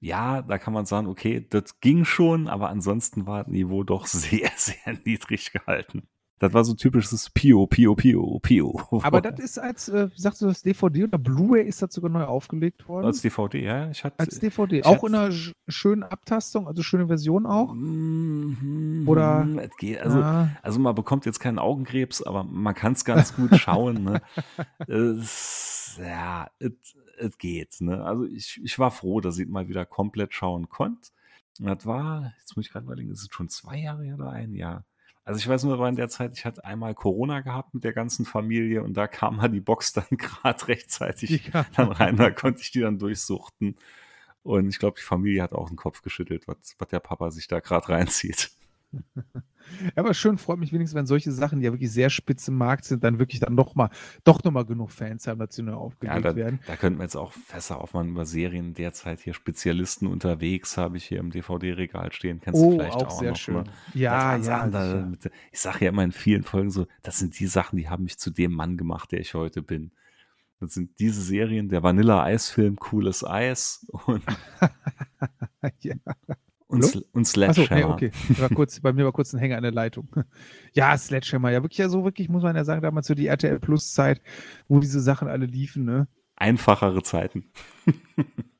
[0.00, 4.06] ja, da kann man sagen, okay, das ging schon, aber ansonsten war das Niveau doch
[4.08, 6.08] sehr, sehr niedrig gehalten.
[6.42, 8.80] Das war so typisches Pio, Pio, Pio, Pio.
[9.04, 12.24] Aber das ist als, äh, sagst du das DVD oder Blu-ray ist das sogar neu
[12.24, 13.06] aufgelegt worden?
[13.06, 14.82] als DVD, ja, ich hatte Als DVD.
[14.82, 17.72] auch hatte- in einer sch- schönen Abtastung, also schöne Version auch.
[17.72, 22.94] Mhm, Oder- es geht, also, Ah, also man bekommt jetzt keinen Augenkrebs, aber man kann
[22.94, 24.02] es ganz gut schauen.
[24.02, 24.20] Ne?
[24.88, 26.50] es, ja,
[27.18, 27.80] es geht.
[27.80, 28.02] Ne?
[28.04, 31.10] Also ich, ich war froh, dass ich mal wieder komplett schauen konnte.
[31.60, 34.54] Und das war, jetzt muss ich gerade überlegen, ist es schon zwei Jahre oder ein
[34.54, 34.84] Jahr?
[35.24, 37.92] Also ich weiß nur, war in der Zeit, ich hatte einmal Corona gehabt mit der
[37.92, 41.64] ganzen Familie und da kam mal die Box dann gerade rechtzeitig ja.
[41.76, 43.76] dann rein, da konnte ich die dann durchsuchten.
[44.42, 47.46] Und ich glaube, die Familie hat auch den Kopf geschüttelt, was, was der Papa sich
[47.46, 48.50] da gerade reinzieht.
[49.96, 52.84] Aber schön, freut mich wenigstens, wenn solche Sachen, die ja wirklich sehr spitz im Markt
[52.84, 53.90] sind, dann wirklich dann noch mal,
[54.24, 56.58] doch noch mal genug Fans haben, dass sie Ja, aufgelegt da, werden.
[56.66, 58.74] da könnten wir jetzt auch Fässer aufmachen über Serien.
[58.74, 62.40] Derzeit hier Spezialisten unterwegs, habe ich hier im DVD-Regal stehen.
[62.40, 63.54] Kennst du Oh, vielleicht auch auch, sehr noch, schön.
[63.56, 63.64] Ne?
[63.94, 64.42] Ja, ja.
[64.42, 67.76] Sachen, da, mit, ich sage ja immer in vielen Folgen so, das sind die Sachen,
[67.76, 69.92] die haben mich zu dem Mann gemacht, der ich heute bin.
[70.60, 74.22] Das sind diese Serien, der Vanilla-Eis-Film Cooles Eis und,
[75.80, 75.94] ja.
[76.72, 77.04] Und, Hallo?
[77.12, 77.86] Und Achso, Sledgehammer.
[78.00, 78.10] nee, okay.
[78.38, 80.08] War kurz, bei mir war kurz ein Hänger an der Leitung.
[80.74, 83.60] Ja, Sledgehammer, ja, wirklich, ja, so wirklich, muss man ja sagen, damals so die RTL
[83.60, 84.22] Plus-Zeit,
[84.68, 86.08] wo diese Sachen alle liefen, ne?
[86.36, 87.44] Einfachere Zeiten.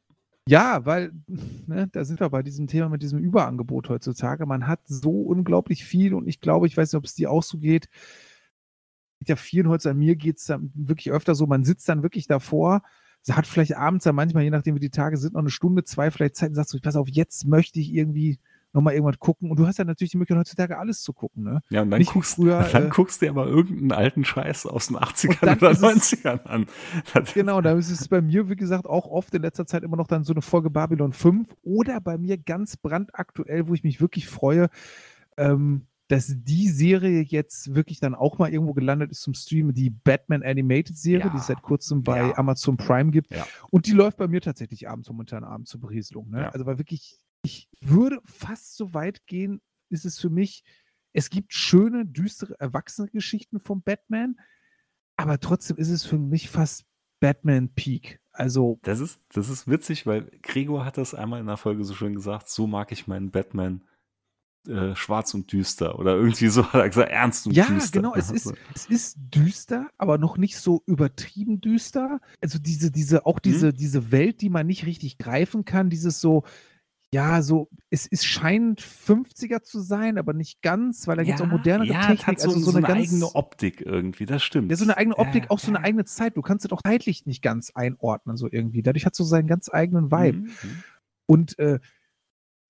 [0.48, 4.44] Ja, weil, ne, da sind wir bei diesem Thema mit diesem Überangebot heutzutage.
[4.44, 7.44] Man hat so unglaublich viel und ich glaube, ich weiß nicht, ob es dir auch
[7.44, 7.88] so geht.
[9.20, 12.02] Mit ja vielen heute an mir geht es dann wirklich öfter so, man sitzt dann
[12.02, 12.82] wirklich davor,
[13.30, 16.10] hat vielleicht abends dann manchmal, je nachdem wie die Tage sind, noch eine Stunde, zwei
[16.10, 18.38] vielleicht Zeit und sagst du, pass auf, jetzt möchte ich irgendwie
[18.74, 19.50] nochmal irgendwas gucken.
[19.50, 21.60] Und du hast ja natürlich die Möglichkeit, heutzutage alles zu gucken, ne?
[21.68, 24.64] Ja, und dann, Nicht guckst, früher, dann äh, guckst du dir aber irgendeinen alten Scheiß
[24.66, 26.66] aus den 80ern dann oder ist es- 90ern an.
[27.12, 29.96] Das, Genau, da ist es bei mir, wie gesagt, auch oft in letzter Zeit immer
[29.98, 34.00] noch dann so eine Folge Babylon 5 oder bei mir ganz brandaktuell, wo ich mich
[34.00, 34.68] wirklich freue,
[35.36, 35.82] ähm,
[36.12, 40.42] dass die Serie jetzt wirklich dann auch mal irgendwo gelandet ist zum Streamen, die Batman
[40.42, 41.30] Animated Serie, Ja.
[41.30, 42.36] die es seit kurzem bei Ja.
[42.36, 43.30] Amazon Prime gibt.
[43.30, 43.46] Ja.
[43.70, 46.28] Und die läuft bei mir tatsächlich abends momentan abends zur Berieselung.
[46.28, 46.52] Ne?
[46.52, 50.64] Also weil wirklich, ich würde fast so weit gehen, ist es für mich,
[51.14, 54.36] es gibt schöne, düstere Erwachsene-Geschichten vom Batman,
[55.16, 56.84] aber trotzdem ist es für mich fast
[57.20, 58.20] Batman Peak.
[58.32, 61.94] Also, Das ist, das ist witzig, weil Gregor hat das einmal in der Folge so
[61.94, 63.82] schön gesagt, so mag ich meinen Batman
[64.68, 68.00] äh, schwarz und düster oder irgendwie so hat er gesagt, ernst und ja, düster.
[68.00, 72.20] genau, es ist, es ist düster, aber noch nicht so übertrieben düster.
[72.40, 73.74] Also diese, diese, auch diese, Mhm.
[73.74, 76.44] diese Welt, die man nicht richtig greifen kann, dieses so,
[77.14, 81.42] ja, so, es, es scheint 50er zu sein, aber nicht ganz, weil da gibt es
[81.44, 84.24] auch modernere ja, Technik, hat so, also so, so eine, eine, ganz, eigene Optik irgendwie,
[84.24, 84.70] das stimmt.
[84.70, 85.84] ja, so eine eigene Optik, Ja, auch so eine ja.
[85.84, 86.38] eigene Zeit.
[86.38, 88.82] Du kannst es auch zeitlich nicht ganz einordnen, so irgendwie.
[88.82, 90.38] Dadurch hat es so seinen ganz eigenen Vibe.
[90.38, 90.82] Mhm, mhm.
[91.26, 91.80] Und äh,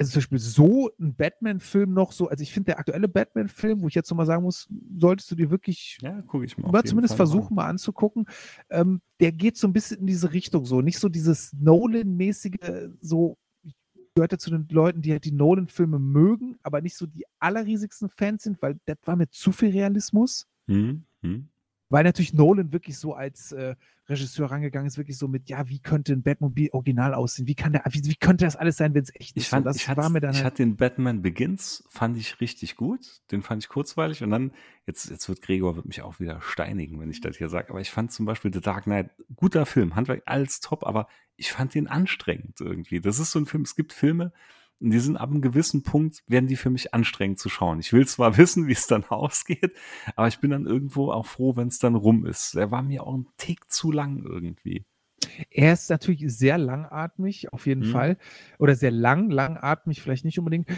[0.03, 3.89] also zum Beispiel so ein Batman-Film noch so, also ich finde der aktuelle Batman-Film, wo
[3.89, 4.69] ich jetzt nochmal sagen muss,
[4.99, 6.71] solltest du dir wirklich Ja, gucke ich mal.
[6.71, 8.27] mal zumindest Fall versuchen, mal anzugucken,
[8.71, 10.81] ähm, der geht so ein bisschen in diese Richtung so.
[10.81, 13.75] Nicht so dieses Nolan-mäßige, so ich
[14.15, 18.43] gehörte zu den Leuten, die halt die Nolan-Filme mögen, aber nicht so die allerriesigsten Fans
[18.43, 20.47] sind, weil das war mir zu viel Realismus.
[20.67, 21.49] Mhm, mhm.
[21.93, 23.75] Weil natürlich Nolan wirklich so als äh,
[24.09, 27.47] Regisseur rangegangen ist, wirklich so mit, ja, wie könnte ein Batmobil original aussehen?
[27.47, 29.49] Wie kann der, wie, wie könnte das alles sein, wenn es echt Ich ist?
[29.49, 32.17] fand, so, das ich, hatte, war mir dann ich halt, hatte den Batman Begins, fand
[32.17, 33.21] ich richtig gut.
[33.31, 34.53] Den fand ich kurzweilig und dann,
[34.87, 37.69] jetzt, jetzt wird Gregor wird mich auch wieder steinigen, wenn ich das hier sage.
[37.69, 41.53] Aber ich fand zum Beispiel The Dark Knight, guter Film, Handwerk, alles top, aber ich
[41.53, 43.01] fand den anstrengend irgendwie.
[43.01, 44.33] Das ist so ein Film, es gibt Filme,
[44.83, 47.79] und die sind ab einem gewissen Punkt, werden die für mich anstrengend zu schauen.
[47.81, 49.73] Ich will zwar wissen, wie es dann ausgeht,
[50.17, 52.55] aber ich bin dann irgendwo auch froh, wenn es dann rum ist.
[52.55, 54.85] Der war mir auch ein Tick zu lang irgendwie.
[55.51, 57.93] er ist natürlich sehr langatmig, auf jeden Mhm.
[57.93, 58.19] Fall.
[58.59, 60.69] Oder sehr lang, langatmig vielleicht nicht unbedingt.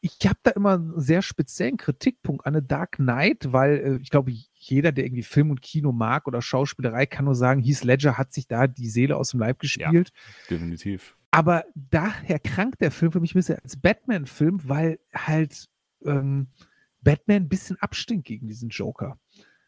[0.00, 4.10] Ich habe da immer einen sehr speziellen Kritikpunkt an The Dark Knight, weil äh, ich
[4.10, 8.16] glaube, jeder, der irgendwie Film und Kino mag oder Schauspielerei, kann nur sagen, Heath Ledger
[8.16, 10.12] hat sich da die Seele aus dem Leib gespielt.
[10.48, 11.16] Definitiv.
[11.34, 15.68] Aber daher krankt der Film für mich ein bisschen als Batman-Film, weil halt
[16.04, 16.46] ähm,
[17.00, 19.18] Batman ein bisschen abstinkt gegen diesen Joker.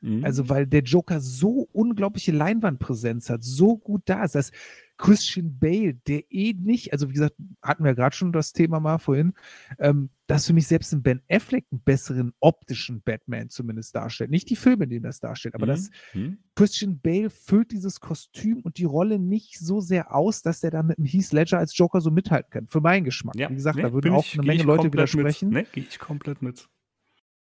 [0.01, 0.25] Mhm.
[0.25, 4.51] Also, weil der Joker so unglaubliche Leinwandpräsenz hat, so gut da ist, dass
[4.99, 8.97] Christian Bale, der eh nicht, also wie gesagt, hatten wir gerade schon das Thema mal
[8.99, 9.35] vorhin,
[9.79, 14.31] ähm, dass für mich selbst ein Ben Affleck einen besseren optischen Batman zumindest darstellt.
[14.31, 15.71] Nicht die Filme, in denen das darstellt, aber Mhm.
[15.71, 16.39] das Mhm.
[16.55, 20.83] Christian Bale füllt dieses Kostüm und die Rolle nicht so sehr aus, dass der da
[20.83, 22.67] mit dem Heath Ledger als Joker so mithalten kann.
[22.67, 23.37] Für meinen Geschmack.
[23.37, 25.51] Ja, Wie gesagt, nee, da würden auch ich- eine Menge Leute widersprechen.
[25.51, 25.67] Mit.
[25.67, 26.69] Ne, gehe ich komplett mit.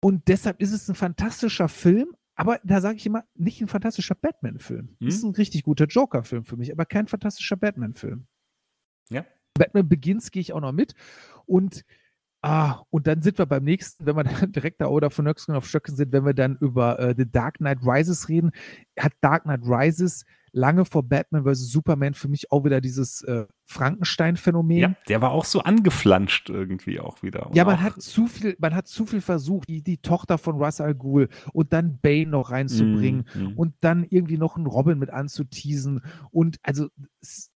[0.02, 2.08] Und deshalb ist es ein fantastischer Film,
[2.40, 4.96] aber da sage ich immer, nicht ein fantastischer Batman-Film.
[5.02, 5.08] Hm?
[5.10, 8.28] Ist ein richtig guter Joker-Film für mich, aber kein fantastischer Batman-Film.
[9.10, 9.26] Ja.
[9.56, 10.96] Batman Begins gehe ich auch noch mit.
[11.46, 11.84] Und,
[12.42, 15.54] ah, und dann sind wir beim nächsten, wenn wir dann direkt da oder von Nöcksken
[15.54, 18.52] auf Stöcken sind, wenn wir dann über äh, The Dark Knight Rises reden,
[18.98, 21.72] hat Dark Knight Rises lange vor Batman vs.
[21.72, 24.78] Superman für mich auch wieder dieses äh, Frankenstein-Phänomen.
[24.78, 27.48] Ja, der war auch so angeflanscht irgendwie auch wieder.
[27.48, 30.62] Und Ja, man hat zu viel, man hat zu viel versucht, die, die Tochter von
[30.62, 33.58] Russ Al Ghul und dann Bane noch reinzubringen Mm, mm.
[33.58, 36.02] und dann irgendwie noch einen Robin mit anzuteasen
[36.32, 36.88] und also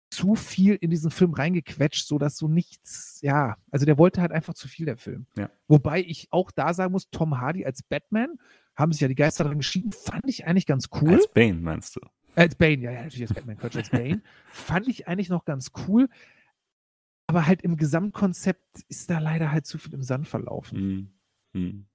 [0.10, 4.54] zu viel in diesen Film reingequetscht, sodass so nichts, ja, also der wollte halt einfach
[4.54, 5.26] zu viel, der Film.
[5.38, 5.50] Ja.
[5.68, 8.38] Wobei ich auch da sagen muss, Tom Hardy als Batman,
[8.76, 11.14] haben sich ja die Geister dran geschrieben, fand ich eigentlich ganz cool.
[11.14, 12.02] Als Bane meinst du?
[12.36, 14.22] Als Bane, ja, ja, natürlich als Batman, Quatsch, als Bane.
[14.52, 16.08] Fand ich eigentlich noch ganz cool.
[17.28, 21.14] Aber halt im Gesamtkonzept ist da leider halt zu viel im Sand verlaufen.
[21.54, 21.86] Mm.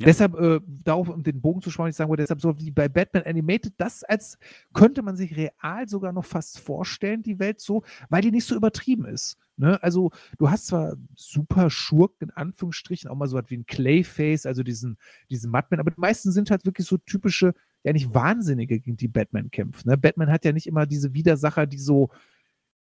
[0.00, 0.06] Ja.
[0.06, 2.88] Deshalb, äh, darauf, um den Bogen zu spannen, ich sagen wollte, deshalb so wie bei
[2.88, 4.38] Batman Animated, das als
[4.72, 8.56] könnte man sich real sogar noch fast vorstellen, die Welt so, weil die nicht so
[8.56, 9.36] übertrieben ist.
[9.58, 9.82] Ne?
[9.82, 14.46] Also, du hast zwar super Schurken, in Anführungsstrichen, auch mal so was wie ein Clayface,
[14.46, 14.96] also diesen,
[15.28, 17.52] diesen Madman, aber die meisten sind halt wirklich so typische,
[17.84, 19.86] ja nicht Wahnsinnige, gegen die Batman kämpft.
[19.86, 19.96] Ne?
[19.96, 22.10] Batman hat ja nicht immer diese Widersacher, die so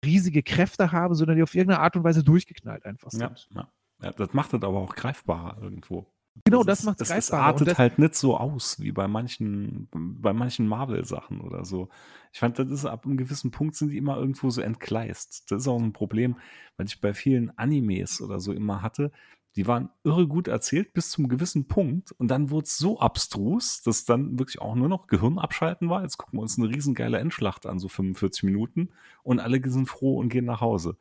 [0.04, 3.20] riesige Kräfte haben, sondern die auf irgendeine Art und Weise durchgeknallt einfach sind.
[3.54, 3.68] Ja,
[4.02, 4.12] ja.
[4.12, 6.06] das macht es aber auch greifbarer irgendwo.
[6.44, 7.42] Genau, das ist- macht es greifbarer.
[7.42, 11.88] Und artet das- halt nicht so aus wie bei manchen, bei manchen Marvel-Sachen oder so.
[12.32, 15.50] Ich fand, das ist ab einem gewissen Punkt sind die immer irgendwo so entgleist.
[15.50, 16.36] Das ist auch ein Problem,
[16.76, 19.10] weil ich bei vielen Animes oder so immer hatte.
[19.56, 23.82] Die waren irre gut erzählt bis zum gewissen Punkt und dann wurde es so abstrus,
[23.82, 26.02] dass dann wirklich auch nur noch Gehirn abschalten war.
[26.02, 28.90] Jetzt gucken wir uns eine riesengeile Endschlacht an, so 45 Minuten
[29.22, 30.96] und alle sind froh und gehen nach Hause.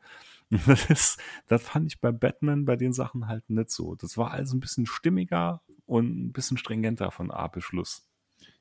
[0.66, 3.96] Das, ist, das fand ich bei Batman bei den Sachen halt nicht so.
[3.96, 8.07] Das war also ein bisschen stimmiger und ein bisschen stringenter von A bis Schluss.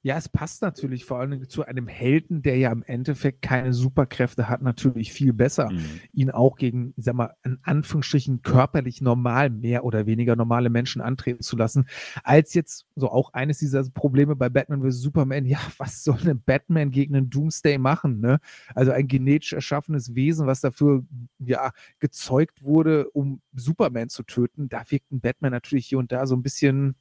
[0.04, 4.48] Ja, es passt natürlich vor allem zu einem Helden, der ja im Endeffekt keine Superkräfte
[4.48, 6.00] hat, natürlich viel besser, Mhm.
[6.14, 11.02] ihn auch gegen, ich sag mal, in Anführungsstrichen körperlich normal, mehr oder weniger normale Menschen
[11.02, 11.88] antreten zu lassen,
[12.24, 15.02] als jetzt so auch eines dieser Probleme bei Batman vs.
[15.02, 15.46] Superman.
[15.46, 18.22] Ja, was soll ein Batman gegen einen Doomsday machen?
[18.22, 18.40] Ne?
[18.76, 21.04] Also ein genetisch erschaffenes Wesen, was dafür
[21.40, 24.70] ja gezeugt wurde, um Superman zu töten.
[24.70, 26.96] Da wirkt ein Batman natürlich hier und da so ein bisschen,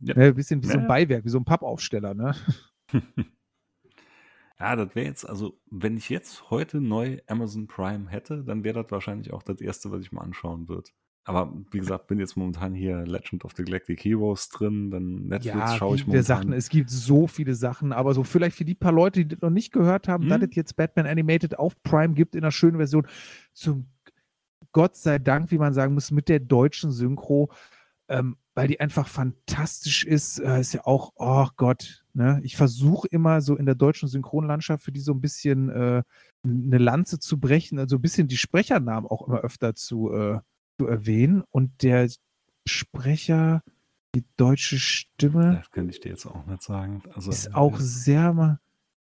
[0.00, 0.14] Ja.
[0.16, 0.88] ne, ein bisschen wie so Ja, ein ja.
[0.88, 2.14] Beiwerk, wie so ein Pappaufsteller.
[2.14, 2.34] Ne?
[4.58, 8.82] Ja, das wäre jetzt, also, wenn ich jetzt heute neu Amazon Prime hätte, dann wäre
[8.82, 10.88] das wahrscheinlich auch das erste, was ich mal anschauen würde.
[11.24, 15.54] Aber wie gesagt, bin jetzt momentan hier Legend of the Galactic Heroes drin, dann Netflix
[15.54, 16.24] ja, schaue ich momentan.
[16.24, 19.40] sagten, es gibt so viele Sachen, aber so vielleicht für die paar Leute, die das
[19.40, 20.30] noch nicht gehört haben, Hm?
[20.30, 23.06] dass es jetzt Batman Animated auf Prime gibt in einer schönen Version,
[23.52, 23.86] zum
[24.72, 27.52] Gott sei Dank, wie man sagen muss, mit der deutschen Synchro,
[28.08, 32.40] ähm, weil die einfach fantastisch ist, äh, ist ja auch, oh Gott, ne?
[32.42, 36.02] Ich versuche immer so in der deutschen Synchronlandschaft für die so ein bisschen äh,
[36.44, 40.40] eine Lanze zu brechen, also ein bisschen die Sprechernamen auch immer öfter zu, äh,
[40.78, 41.42] zu erwähnen.
[41.50, 42.10] Und der
[42.66, 43.62] Sprecher,
[44.14, 47.02] die deutsche Stimme, Das könnte ich dir jetzt auch nicht sagen.
[47.14, 48.58] Also, ist auch sehr mal.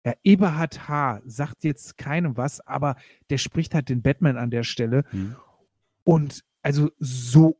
[0.05, 1.21] Ja, Eberhard H.
[1.25, 2.95] sagt jetzt keinem was, aber
[3.29, 5.05] der spricht halt den Batman an der Stelle.
[5.11, 5.35] Hm.
[6.03, 7.59] Und also so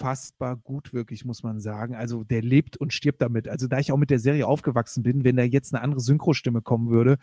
[0.00, 1.94] unfassbar gut, wirklich, muss man sagen.
[1.94, 3.48] Also der lebt und stirbt damit.
[3.48, 6.62] Also da ich auch mit der Serie aufgewachsen bin, wenn da jetzt eine andere Synchrostimme
[6.62, 7.16] kommen würde,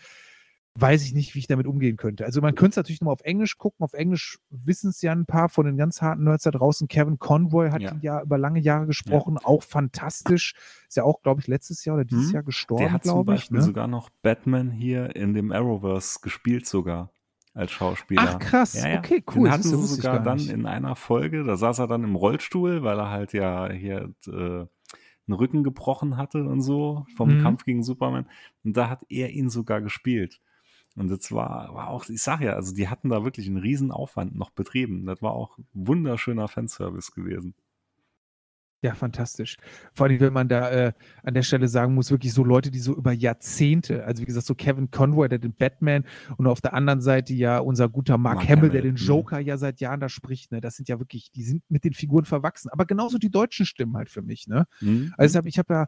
[0.76, 2.26] weiß ich nicht, wie ich damit umgehen könnte.
[2.26, 3.84] Also man könnte es natürlich nochmal auf Englisch gucken.
[3.84, 6.88] Auf Englisch wissen es ja ein paar von den ganz harten Nerds da draußen.
[6.88, 7.91] Kevin Conroy hat Ja.
[7.91, 10.56] ihn ja über lange Jahre gesprochen, auch fantastisch.
[10.88, 12.34] Ist ja auch, glaube ich, letztes Jahr oder dieses Hm.
[12.34, 13.41] Jahr gestorben, Der hat zum glaube ich.
[13.41, 13.64] Beispiel Ne?
[13.64, 17.12] sogar noch Batman hier in dem Arrowverse gespielt sogar
[17.54, 18.22] als Schauspieler.
[18.36, 18.98] Ach krass, Ja, ja.
[19.00, 19.44] okay, cool.
[19.44, 22.84] Den hatten sie sogar gar dann in einer Folge, da saß er dann im Rollstuhl,
[22.84, 24.68] weil er halt ja hier äh, einen
[25.38, 27.42] Rücken gebrochen hatte und so vom Mhm.
[27.42, 28.28] Kampf gegen Superman.
[28.64, 30.42] Und da hat er ihn sogar gespielt.
[30.96, 33.92] Und das war, war auch, ich sag ja, also die hatten da wirklich einen riesen
[33.92, 35.06] Aufwand noch betrieben.
[35.06, 37.56] Das war auch wunderschöner Fanservice gewesen.
[38.84, 39.56] Ja, fantastisch.
[39.94, 40.94] Vor allem, wenn man da äh,
[41.24, 44.46] an der Stelle sagen muss, wirklich so Leute, die so über Jahrzehnte, also wie gesagt,
[44.46, 46.04] so Kevin Conroy, der den Batman
[46.36, 48.98] und auf der anderen Seite ja unser guter Mark, Mark Hamill, der den mhm.
[48.98, 51.94] Joker ja seit Jahren da spricht, ne, das sind ja wirklich, die sind mit den
[51.94, 52.70] Figuren verwachsen.
[52.72, 54.66] Aber genauso die deutschen Stimmen halt für mich, ne?
[54.82, 55.14] Mhm.
[55.18, 55.86] Also ich habe ja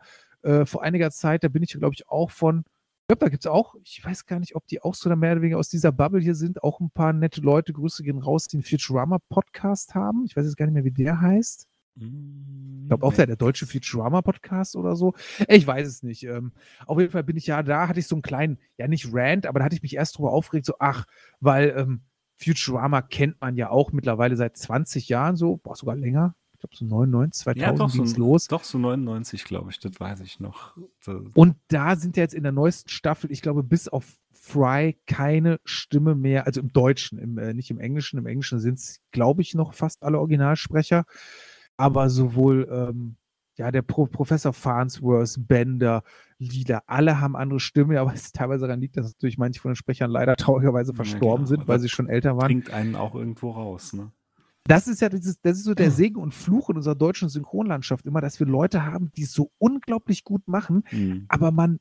[0.50, 3.44] äh, vor einiger Zeit, da bin ich, glaube ich, auch von, ich glaube, da gibt
[3.44, 5.92] es auch, ich weiß gar nicht, ob die auch so mehr oder weniger aus dieser
[5.92, 10.24] Bubble hier sind, auch ein paar nette Leute, Grüße gehen raus, die einen Futurama-Podcast haben.
[10.26, 11.68] Ich weiß jetzt gar nicht mehr, wie der heißt.
[11.98, 15.14] Ich glaube auch der, der deutsche Futurama-Podcast oder so.
[15.48, 16.24] Ich weiß es nicht.
[16.24, 16.52] Ähm,
[16.86, 19.46] auf jeden Fall bin ich ja da, hatte ich so einen kleinen, ja nicht Rant,
[19.46, 21.06] aber da hatte ich mich erst drüber aufgeregt, so ach,
[21.40, 22.02] weil ähm,
[22.38, 26.36] Futurama kennt man ja auch mittlerweile seit 20 Jahren so, boah, sogar länger.
[26.54, 28.48] Ich glaube so 99, 2000 ja, doch, so, ging's los.
[28.48, 30.76] doch, so 99, glaube ich, das weiß ich noch.
[31.34, 35.60] Und da sind ja jetzt in der neuesten Staffel, ich glaube, bis auf Fry keine
[35.64, 38.20] Stimme mehr, also im Deutschen, im, äh, nicht im Englischen.
[38.20, 41.06] Im Englischen sind es, glaube ich, noch fast alle Originalsprecher.
[41.78, 43.16] Aber sowohl ähm,
[43.58, 46.04] ja, der Pro Professor Farnsworth, Bender,
[46.38, 49.76] Lieder, alle haben andere Stimme, aber es teilweise daran liegt, dass natürlich manche von den
[49.76, 52.48] Sprechern leider traurigerweise Ja, verstorben klar, sind, weil sie schon älter waren.
[52.48, 54.12] bringt einen auch irgendwo raus, ne?
[54.68, 58.04] Das ist ja dieses, das ist so der Segen und Fluch in unserer deutschen Synchronlandschaft
[58.08, 61.26] immer, dass wir Leute haben, die es so unglaublich gut machen, Mhm.
[61.28, 61.80] aber man,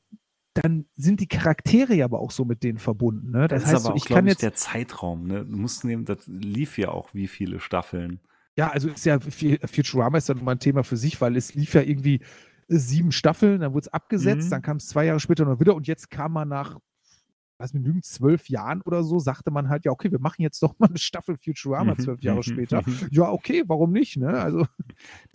[0.53, 3.31] dann sind die Charaktere ja aber auch so mit denen verbunden.
[3.31, 3.47] Ne?
[3.47, 5.25] Das, Das, heißt, ist so, aber auch, ich glaube kann ich, jetzt, der Zeitraum.
[5.25, 5.43] Ne?
[5.45, 8.19] Du musst nehmen, das lief ja auch wie viele Staffeln.
[8.57, 11.53] Ja, also ist ja, Fu- Futurama ist dann mal ein Thema für sich, weil es
[11.55, 12.15] lief ja irgendwie
[12.69, 14.51] äh, sieben Staffeln, dann wurde es abgesetzt, Mhm.
[14.51, 16.77] dann kam es zwei Jahre später noch wieder und jetzt kam man nach,
[17.57, 20.61] was mir lügen, zwölf Jahren oder so, sagte man halt, ja, okay, wir machen jetzt
[20.61, 22.83] doch mal eine Staffel Futurama Mhm, zwölf Jahre mhm, später.
[22.85, 23.07] mhm.
[23.11, 24.17] Ja, okay, warum nicht?
[24.17, 24.29] Ne?
[24.29, 24.65] Also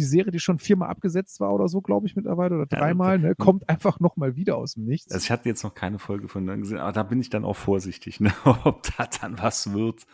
[0.01, 3.19] die Serie, die schon viermal abgesetzt war oder so, glaube ich, mittlerweile, oder Ja, dreimal,
[3.19, 5.13] ne, kommt einfach nochmal wieder aus dem Nichts.
[5.13, 7.45] Also ich hatte jetzt noch keine Folge von denen gesehen, aber da bin ich dann
[7.45, 8.33] auch vorsichtig, ne?
[8.65, 10.07] ob da dann was wird.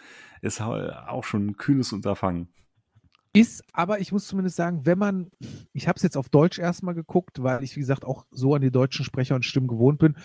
[0.43, 2.49] Ist auch schon ein kühnes Unterfangen.
[3.37, 5.31] Ist, aber ich muss zumindest sagen, wenn man,
[5.73, 8.63] ich habe es jetzt auf Deutsch erstmal geguckt, weil ich, wie gesagt, auch so an
[8.63, 10.17] die deutschen Sprecher und Stimmen gewohnt bin.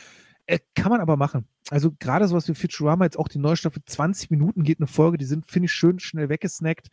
[0.47, 1.45] Äh, kann man aber machen.
[1.69, 5.17] Also gerade sowas wie Futurama, jetzt auch die neue Staffel, 20 Minuten geht eine Folge,
[5.17, 6.89] die sind, finde ich, schön schnell weggesnackt.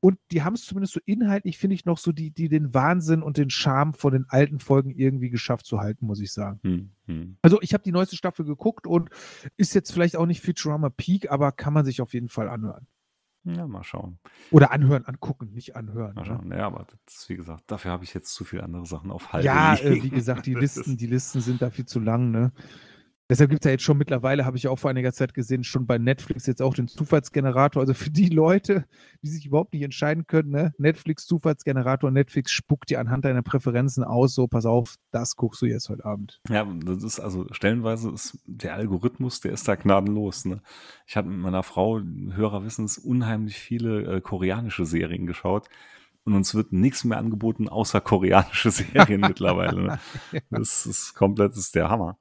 [0.00, 3.22] Und die haben es zumindest so inhaltlich, finde ich, noch so die, die den Wahnsinn
[3.22, 6.60] und den Charme von den alten Folgen irgendwie geschafft zu halten, muss ich sagen.
[6.62, 7.36] Hm, hm.
[7.40, 9.08] Also ich habe die neueste Staffel geguckt und
[9.56, 12.86] ist jetzt vielleicht auch nicht Futurama Peak, aber kann man sich auf jeden Fall anhören.
[13.44, 14.18] Ja, mal schauen.
[14.50, 16.14] Oder anhören, angucken, nicht anhören.
[16.14, 16.26] Mal ne?
[16.26, 16.52] schauen.
[16.52, 19.32] Ja, aber das ist, wie gesagt, dafür habe ich jetzt zu viele andere Sachen auf
[19.32, 19.46] Halde.
[19.46, 20.04] Ja, äh, liegen.
[20.04, 22.52] wie gesagt, die Listen, die Listen sind da viel zu lang, ne?
[23.30, 25.86] Deshalb gibt es ja jetzt schon mittlerweile, habe ich auch vor einiger Zeit gesehen, schon
[25.86, 27.82] bei Netflix jetzt auch den Zufallsgenerator.
[27.82, 28.86] Also für die Leute,
[29.22, 30.72] die sich überhaupt nicht entscheiden können, ne?
[30.78, 35.66] Netflix Zufallsgenerator, Netflix spuckt dir anhand deiner Präferenzen aus, so pass auf, das guckst du
[35.66, 36.40] jetzt heute Abend.
[36.48, 40.46] Ja, das ist also stellenweise ist der Algorithmus, der ist da gnadenlos.
[40.46, 40.62] Ne?
[41.06, 45.68] Ich hatte mit meiner Frau, Hörer wissen es, unheimlich viele äh, koreanische Serien geschaut
[46.28, 49.82] und uns wird nichts mehr angeboten außer koreanische Serien mittlerweile.
[49.82, 50.00] Ne?
[50.50, 52.18] Das ist komplett, das ist der Hammer.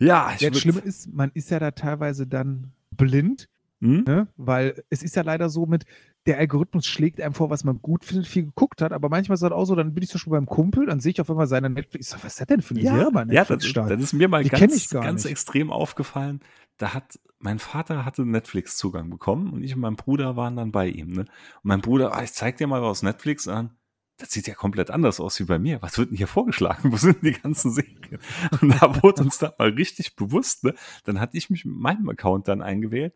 [0.00, 3.48] Ja, ich Ja, das Schlimme ist, man ist ja da teilweise dann blind,
[3.80, 4.04] Hm?
[4.06, 4.28] ne?
[4.36, 5.84] Weil es ist ja leider so mit,
[6.26, 9.40] der Algorithmus schlägt einem vor, was man gut findet, viel geguckt hat, aber manchmal ist
[9.40, 11.30] es halt auch so, dann bin ich zum Beispiel beim Kumpel, dann sehe ich auf
[11.30, 13.70] einmal seine Netflix, was ist das denn für eine Serie bei ja das, Netflix ist-
[13.70, 13.88] stark?
[13.88, 15.30] das ist mir mal Die ganz, ganz nicht.
[15.30, 16.40] extrem aufgefallen.
[16.76, 20.88] da hat mein Vater hatte Netflix-Zugang bekommen und ich und mein Bruder waren dann bei
[20.88, 21.08] ihm.
[21.12, 21.20] Ne?
[21.20, 21.28] Und
[21.62, 23.70] mein Bruder, ah, ich zeig dir mal was Netflix an.
[24.18, 25.80] Das sieht ja komplett anders aus wie bei mir.
[25.80, 26.92] Was wird denn hier vorgeschlagen?
[26.92, 28.18] Wo sind die ganzen Serien?
[28.60, 30.64] Und da wurde uns da mal richtig bewusst.
[30.64, 30.74] Ne?
[31.04, 33.14] Dann hatte ich mich mit meinem Account dann eingewählt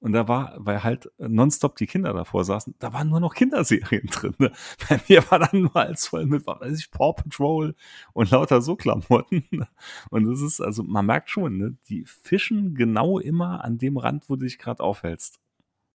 [0.00, 4.06] und da war, weil halt nonstop die Kinder davor saßen, da waren nur noch Kinderserien
[4.10, 4.34] drin.
[4.38, 4.52] Ne?
[4.88, 7.74] Bei mir war dann nur als voll mit, weiß ich, Paw Patrol
[8.12, 9.44] und lauter so Klamotten.
[9.50, 9.68] Ne?
[10.10, 11.76] Und das ist, also man merkt schon, ne?
[11.88, 15.40] die fischen genau immer an dem Rand, wo du dich gerade aufhältst.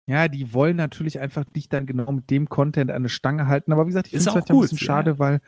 [0.09, 3.71] Ja, die wollen natürlich einfach dich dann genau mit dem Content an eine Stange halten.
[3.71, 4.83] Aber wie gesagt, ich finde es halt ein bisschen ja.
[4.83, 5.39] schade, weil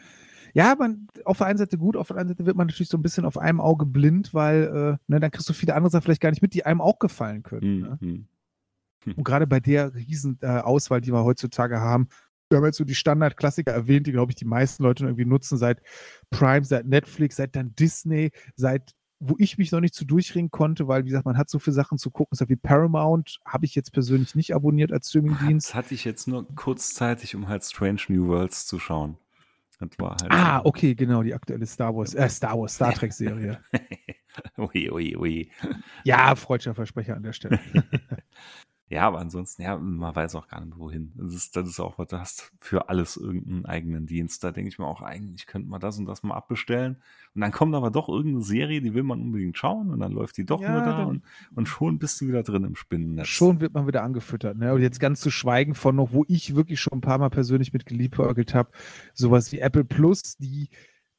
[0.53, 2.97] ja, man, auf der einen Seite gut, auf der anderen Seite wird man natürlich so
[2.97, 6.03] ein bisschen auf einem Auge blind, weil äh, ne, dann kriegst du viele andere Sachen
[6.03, 7.75] vielleicht gar nicht mit, die einem auch gefallen können.
[7.75, 7.81] Mhm.
[7.81, 7.97] Ne?
[8.01, 8.27] Hm.
[9.05, 9.13] Hm.
[9.15, 12.07] Und gerade bei der riesen äh, Auswahl, die wir heutzutage haben,
[12.49, 15.57] wir haben jetzt so die Standardklassiker erwähnt, die, glaube ich, die meisten Leute irgendwie nutzen,
[15.57, 15.81] seit
[16.29, 18.91] Prime, seit Netflix, seit dann Disney, seit
[19.23, 21.75] wo ich mich noch nicht zu durchringen konnte, weil, wie gesagt, man hat so viele
[21.75, 22.35] Sachen zu gucken.
[22.35, 25.69] So wie Paramount habe ich jetzt persönlich nicht abonniert als Streamingdienst.
[25.69, 29.17] Das hatte ich jetzt nur kurzzeitig, um halt Strange New Worlds zu schauen.
[29.79, 33.13] Das war halt ah, okay, genau, die aktuelle Star Wars, äh, Star Wars, Star Trek
[33.13, 33.59] Serie.
[34.57, 35.51] ui, ui, ui.
[36.03, 37.59] Ja, freudscher Versprecher an der Stelle.
[38.91, 41.13] Ja, aber ansonsten, ja, man weiß auch gar nicht, wohin.
[41.15, 44.43] Das ist, das ist auch, was du hast für alles irgendeinen eigenen Dienst.
[44.43, 46.97] Da denke ich mir auch, eigentlich könnte man das und das mal abbestellen.
[47.33, 50.35] Und dann kommt aber doch irgendeine Serie, die will man unbedingt schauen und dann läuft
[50.35, 51.23] die doch ja, nur da und,
[51.55, 53.27] und schon bist du wieder drin im Spinnennetz.
[53.27, 54.57] Schon wird man wieder angefüttert.
[54.57, 54.73] Ne?
[54.73, 57.71] Und jetzt ganz zu schweigen von noch, wo ich wirklich schon ein paar Mal persönlich
[57.71, 58.71] mit geliebäugelt habe,
[59.13, 60.67] sowas wie Apple Plus, die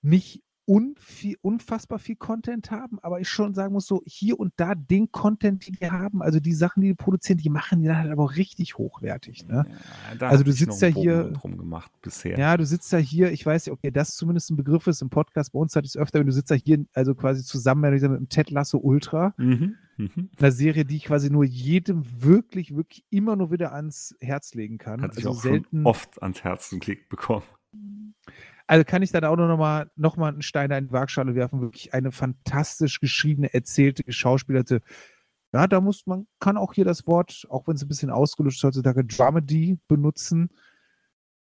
[0.03, 4.75] nicht unviel, unfassbar viel Content haben, aber ich schon sagen muss, so hier und da
[4.75, 7.99] den Content, die die haben, also die Sachen, die die produzieren, die machen die dann
[7.99, 9.47] halt aber auch richtig hochwertig.
[9.47, 9.67] Ne?
[10.21, 11.25] Ja, also du sitzt ja hier.
[11.33, 12.39] Drum gemacht bisher.
[12.39, 15.53] Ja, du sitzt ja hier, ich weiß, okay, das zumindest ein Begriff ist im Podcast,
[15.53, 18.29] bei uns hat es öfter, wenn du sitzt ja hier, also quasi zusammen mit dem
[18.29, 20.31] Ted Lasso Ultra, mhm, mhm.
[20.39, 24.79] einer Serie, die ich quasi nur jedem wirklich, wirklich immer nur wieder ans Herz legen
[24.79, 25.03] kann.
[25.03, 27.43] Hat also auch selten oft ans Herz geklickt bekommen.
[28.67, 31.61] Also kann ich dann auch noch mal, noch mal einen Stein in die Waagschale werfen.
[31.61, 34.81] Wirklich eine fantastisch geschriebene, erzählte, geschauspielerte.
[35.53, 38.59] Ja, da muss man, kann auch hier das Wort, auch wenn es ein bisschen ausgelöscht
[38.59, 40.51] ist heutzutage, Dramedy benutzen.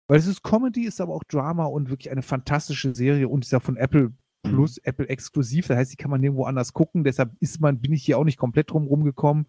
[0.07, 3.51] Weil es ist Comedy, ist aber auch Drama und wirklich eine fantastische Serie und ist
[3.51, 4.13] ja von Apple
[4.43, 4.81] Plus, mhm.
[4.85, 5.67] Apple exklusiv.
[5.67, 7.03] Das heißt, die kann man nirgendwo anders gucken.
[7.03, 9.47] Deshalb ist man, bin ich hier auch nicht komplett drum rumgekommen.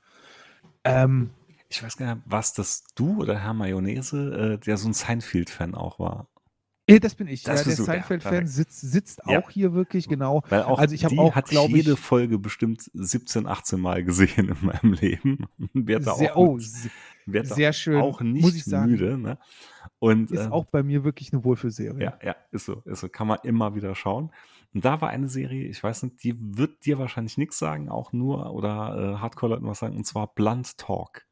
[0.84, 1.30] Ähm,
[1.68, 5.74] ich weiß gar nicht, was das du oder Herr Mayonnaise, äh, der so ein Seinfeld-Fan
[5.74, 6.28] auch war.
[6.88, 7.42] Äh, das bin ich.
[7.42, 9.38] Das ja, der Seinfeld-Fan sitzt, sitzt ja.
[9.38, 10.42] auch hier wirklich, genau.
[10.48, 11.36] Weil auch also ich habe auch,
[11.68, 15.46] jede ich, Folge bestimmt 17, 18 Mal gesehen in meinem Leben.
[15.74, 16.60] Wird da sehr, auch, oh,
[17.26, 18.00] wird sehr schön.
[18.00, 18.90] Auch nicht muss ich sagen.
[18.90, 19.18] müde.
[19.18, 19.38] Ne?
[19.98, 22.02] Und, ist äh, auch bei mir wirklich eine Wohlfühlserie.
[22.02, 23.08] Ja, ja, ist so, ist so.
[23.08, 24.32] Kann man immer wieder schauen.
[24.72, 28.12] Und da war eine Serie, ich weiß nicht, die wird dir wahrscheinlich nichts sagen, auch
[28.12, 31.27] nur, oder äh, Hardcore-Leuten was sagen, und zwar Blunt Talk.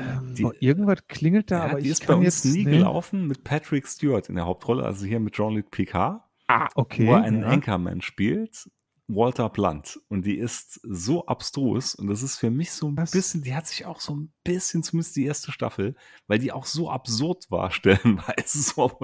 [0.00, 2.78] Die, oh, irgendwas klingelt da, ja, aber die ich ist bei uns jetzt, nie nee.
[2.78, 6.22] gelaufen mit Patrick Stewart in der Hauptrolle, also hier mit Jean-Luc Picard.
[6.48, 7.06] Ah, okay.
[7.06, 7.48] Wo er einen ja.
[7.48, 8.68] Anchorman spielt,
[9.06, 10.00] Walter Blunt.
[10.08, 13.12] Und die ist so abstrus und das ist für mich so ein Was?
[13.12, 15.94] bisschen, die hat sich auch so ein bisschen, zumindest die erste Staffel,
[16.26, 18.58] weil die auch so absurd war, stellenweise.
[18.58, 18.98] So,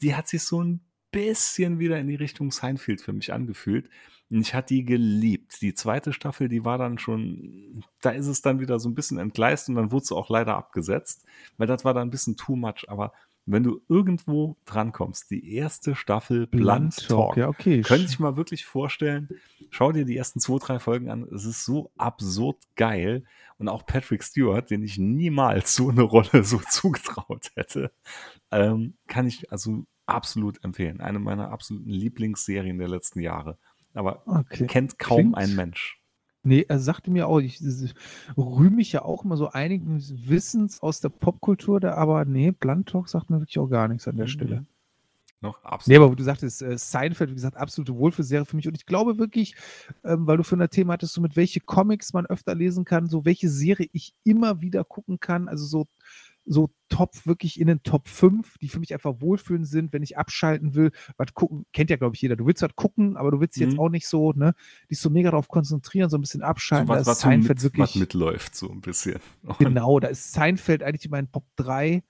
[0.00, 0.80] die hat sich so ein
[1.10, 3.88] bisschen wieder in die Richtung Seinfeld für mich angefühlt.
[4.40, 5.60] Ich hatte die geliebt.
[5.62, 9.18] Die zweite Staffel, die war dann schon, da ist es dann wieder so ein bisschen
[9.18, 11.24] entgleist und dann wurde sie auch leider abgesetzt,
[11.56, 12.86] weil das war dann ein bisschen too much.
[12.88, 13.12] Aber
[13.46, 17.82] wenn du irgendwo drankommst, die erste Staffel Blunt, Talk, Talk, ja, okay.
[17.82, 19.28] könnte ich mal wirklich vorstellen,
[19.70, 21.28] schau dir die ersten zwei, drei Folgen an.
[21.32, 23.24] Es ist so absurd geil.
[23.58, 27.92] Und auch Patrick Stewart, den ich niemals so eine Rolle so zugetraut hätte,
[28.50, 31.00] ähm, kann ich also absolut empfehlen.
[31.00, 33.58] Eine meiner absoluten Lieblingsserien der letzten Jahre.
[33.94, 34.66] Aber okay.
[34.66, 36.00] kennt kaum Klingt, ein Mensch.
[36.42, 37.94] Nee, er sagte mir auch, ich, ich
[38.36, 42.88] rühme mich ja auch immer so einigen Wissens aus der Popkultur, da, aber nee, Blunt
[42.88, 44.30] Talk sagt mir wirklich auch gar nichts an der mhm.
[44.30, 44.66] Stelle.
[45.44, 45.88] Noch absolut.
[45.88, 48.66] Nee, aber wo du sagtest, äh, Seinfeld, wie gesagt, absolute Wohlfühlserie für mich.
[48.66, 49.54] Und ich glaube wirklich,
[50.02, 53.08] ähm, weil du für ein Thema hattest, so mit welche Comics man öfter lesen kann,
[53.08, 55.86] so welche Serie ich immer wieder gucken kann, also so
[56.46, 60.16] so Top, wirklich in den Top 5, die für mich einfach wohlfühlend sind, wenn ich
[60.16, 60.92] abschalten will.
[61.16, 62.36] Was gucken, kennt ja, glaube ich, jeder.
[62.36, 63.64] Du willst halt gucken, aber du willst mhm.
[63.64, 64.54] jetzt auch nicht so, ne,
[64.90, 66.86] dich so mega darauf konzentrieren, so ein bisschen abschalten.
[66.86, 67.82] So was, da ist Seinfeld mit, wirklich.
[67.82, 69.18] Was mitläuft, so ein bisschen.
[69.58, 72.04] Genau, da ist Seinfeld eigentlich in meinen Top 3.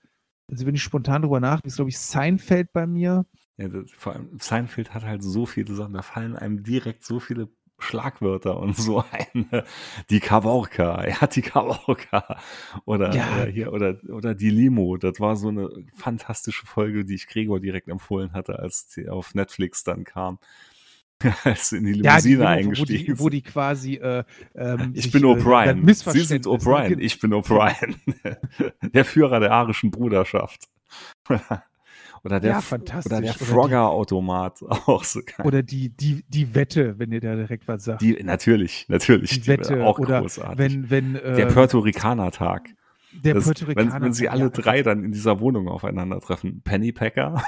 [0.51, 3.25] Also, wenn ich spontan drüber nachdenke, ist, glaube ich, Seinfeld bei mir.
[3.57, 7.19] Ja, das, vor allem Seinfeld hat halt so viele Sachen, da fallen einem direkt so
[7.19, 7.49] viele
[7.79, 9.65] Schlagwörter und so eine.
[10.09, 12.37] Die Kavorka, er hat die Kavorka.
[12.85, 13.45] Oder, ja.
[13.45, 14.97] hier, oder, oder die Limo.
[14.97, 19.35] Das war so eine fantastische Folge, die ich Gregor direkt empfohlen hatte, als sie auf
[19.35, 20.39] Netflix dann kam.
[21.43, 24.23] als in die Ja, die, Limousine wo, die, wo die quasi äh,
[24.53, 26.11] ähm, Ich sich, bin äh, O'Brien.
[26.11, 26.99] Sie sind O'Brien.
[26.99, 27.95] Ich bin O'Brien.
[28.81, 30.67] der Führer der arischen Bruderschaft.
[32.25, 33.11] Oder der, Ja, fantastisch.
[33.11, 34.61] oder der Frogger-Automat.
[34.87, 35.45] Auch so geil.
[35.45, 38.01] Oder die, die, die Wette, wenn ihr da direkt was sagt.
[38.01, 39.29] Die, natürlich, natürlich.
[39.31, 40.57] Die die Wette auch oder großartig.
[40.57, 42.69] wenn, wenn äh, der Puerto Ricaner-Tag.
[43.23, 44.05] der Das- Puerto wenn, Ricaner.
[44.05, 46.61] wenn sie alle drei dann in dieser Wohnung aufeinandertreffen.
[46.63, 47.43] Pennypacker.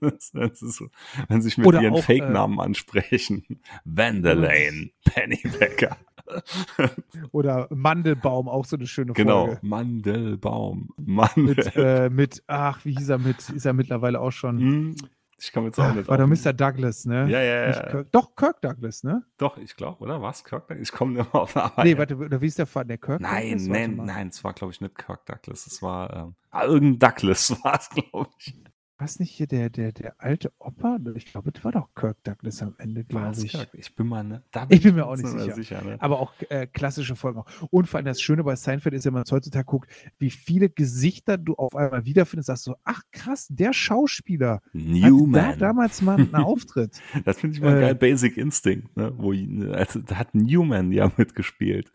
[0.00, 0.86] das, das ist so,
[1.28, 3.44] wenn sie sich mit Oder ihren äh, Fake-Namen ansprechen.
[3.84, 5.96] Vanderlane, Pennypacker.
[7.32, 9.46] Oder Mandelbaum, auch so eine schöne genau.
[9.46, 9.60] Folge.
[9.62, 10.88] Mandelbaum.
[10.96, 11.44] Mandel.
[11.56, 13.48] Mit, äh, mit, ach, wie hieß er mit?
[13.50, 14.58] Ist er mittlerweile auch schon.
[14.58, 14.96] Hm,
[15.38, 16.52] ich komme jetzt auch Ach, nicht war auf- Mr.
[16.52, 17.28] Douglas, ne?
[17.28, 17.82] Ja, ja, ja.
[17.90, 19.24] Kirk, doch, Kirk Douglas, ne?
[19.36, 20.22] Doch, ich glaube, oder?
[20.22, 20.44] Was?
[20.44, 20.88] Kirk Douglas?
[20.88, 22.86] Ich komme immer auf eine Nee, warte, oder wie ist der Vater?
[22.88, 23.66] Der Kirk Nein, Douglas?
[23.66, 25.66] Nein, nein, es war, glaube ich, nicht Kirk Douglas.
[25.66, 28.54] Es war ähm, ah, irgendein Douglas war es, glaube ich.
[28.96, 30.98] Was nicht hier der, der, der alte Opa?
[31.16, 33.50] Ich glaube, das war doch Kirk Douglas am Ende, glaube ich.
[33.50, 33.68] Kirk?
[33.72, 34.44] Ich bin mal, ne?
[34.52, 35.82] Da Ich bin mir auch nicht mehr sicher.
[35.82, 35.96] ne?
[36.00, 37.46] Aber auch äh, klassische Folgen auch.
[37.70, 40.70] Und vor allem das Schöne bei Seinfeld ist, wenn man es heutzutage guckt, wie viele
[40.70, 45.58] Gesichter du auf einmal wiederfindest, sagst du, ach krass, der Schauspieler hatte da Newman.
[45.58, 47.00] damals mal einen Auftritt.
[47.24, 47.94] Das finde ich mal Äh, geil.
[47.96, 49.12] Basic Instinct, ne?
[49.16, 51.90] Wo, ihn- also, da hat Newman ja mitgespielt.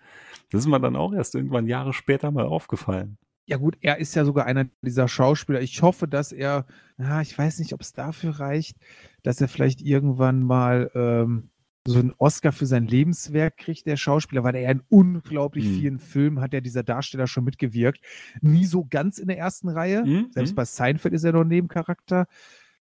[0.51, 3.17] Das ist mir dann auch erst irgendwann Jahre später mal aufgefallen.
[3.49, 5.59] Ja gut, er ist ja sogar einer dieser Schauspieler.
[5.59, 6.67] Ich hoffe, dass er,
[6.97, 8.77] na, ich weiß nicht, ob es dafür reicht,
[9.23, 11.49] dass er vielleicht irgendwann mal ähm,
[11.87, 15.73] so einen Oscar für sein Lebenswerk kriegt, der Schauspieler, weil er ja in unglaublich Hm.
[15.73, 18.01] vielen Filmen hat ja dieser Darsteller schon mitgewirkt.
[18.41, 20.03] Nie so ganz in der ersten Reihe.
[20.03, 20.27] Hm?
[20.31, 20.55] Selbst Hm?
[20.55, 22.27] bei Seinfeld ist er noch ein Nebencharakter.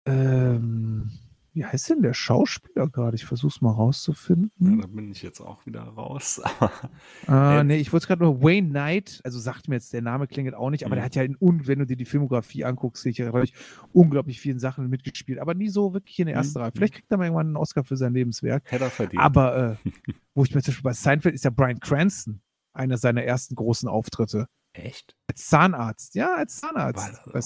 [0.06, 1.12] Ähm,
[1.54, 3.16] wie heißt denn der Schauspieler gerade?
[3.16, 4.82] Ich versuche es mal Ja, rauszufinden.
[4.82, 6.42] da bin ich jetzt auch wieder raus.
[7.28, 10.56] Äh, nee, ich wollte gerade nur Wayne Knight, also sagt mir jetzt, der Name klingelt
[10.56, 10.98] auch nicht, aber Mhm.
[10.98, 14.42] der hat ja in, wenn du dir die Filmografie anguckst, sehe ich ja relativ unglaublich
[14.42, 16.64] vielen Sachen mitgespielt, aber nie so wirklich in der ersten Mhm.
[16.64, 16.72] Reihe.
[16.74, 18.70] Vielleicht kriegt er mal irgendwann einen Oscar für sein Lebenswerk.
[18.72, 19.22] hätte er verdient.
[19.22, 19.90] Aber äh,
[20.36, 22.42] wo ich mir zum Beispiel bei Seinfeld ist ja Brian Cranston
[22.74, 24.48] einer seiner ersten großen Auftritte.
[24.74, 25.16] Echt?
[25.28, 27.44] Als Zahnarzt, ja, als Zahnarzt bei auch?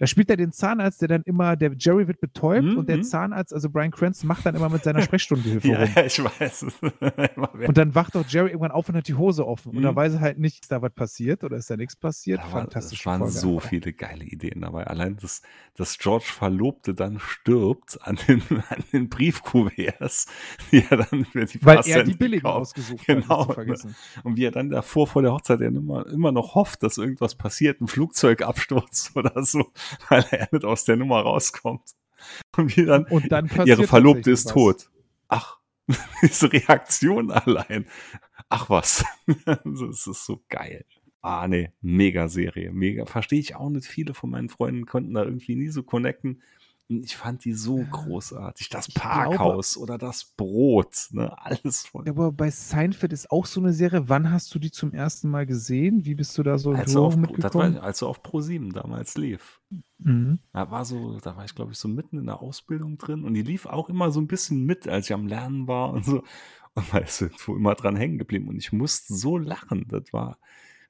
[0.00, 2.96] Da spielt er den Zahnarzt, der dann immer, der Jerry wird betäubt Mhm, und der
[2.96, 3.02] mhm.
[3.04, 5.88] Zahnarzt, also Brian Cranston, macht dann immer mit seiner Sprechstundengehilfe Ja, rum.
[5.94, 6.64] ja, ich weiß.
[7.66, 9.76] Und dann wacht doch Jerry irgendwann auf und hat die Hose offen.
[9.76, 9.96] Und da Mhm.
[9.96, 12.40] weiß er halt nicht, ist da was passiert oder ist da nichts passiert.
[12.40, 13.00] Da Fantastisch.
[13.00, 14.86] es waren so viele geile Ideen dabei.
[14.86, 15.42] Allein, dass,
[15.76, 20.26] dass George Verlobte dann stirbt an den, an den Briefkuverts,
[20.72, 23.94] die er dann für die Weil er die billigen gekauft- ausgesucht Genau, hat, vergessen.
[24.24, 27.80] Und wie er dann davor vor der Hochzeit immer, immer noch hofft, dass irgendwas passiert,
[27.80, 29.72] ein Flugzeugabsturz oder so,
[30.08, 31.94] weil er nicht aus der Nummer rauskommt.
[32.56, 34.52] Und wie dann, Und dann ihre Verlobte ist was.
[34.52, 34.90] tot.
[35.28, 35.58] Ach,
[36.22, 37.86] diese Reaktion allein.
[38.48, 39.04] Ach was,
[39.64, 40.84] das ist so geil.
[41.22, 43.04] Ah, nee, mega Serie, mega.
[43.04, 43.86] Verstehe ich auch nicht.
[43.86, 46.42] Viele von meinen Freunden konnten da irgendwie nie so connecten.
[46.92, 48.68] Ich fand die so großartig.
[48.68, 52.04] Das Ich glaube- Parkhaus oder das Brot, ne, alles voll.
[52.04, 54.08] Ja, Aber bei Seinfeld ist auch so eine Serie.
[54.08, 56.04] Wann hast du die zum ersten Mal gesehen?
[56.04, 57.76] Wie bist du da so Als auf, das mitgekommen?
[57.76, 59.60] war, als er auf Pro7 damals lief.
[59.98, 60.40] Mhm.
[60.52, 63.34] Da war so, da war ich, glaube ich, so mitten in der Ausbildung drin und
[63.34, 66.24] die lief auch immer so ein bisschen mit, als ich am Lernen war und so.
[66.74, 68.48] Und da ist irgendwo immer dran hängen geblieben.
[68.48, 69.86] Und ich musste so lachen.
[69.88, 70.38] Das war,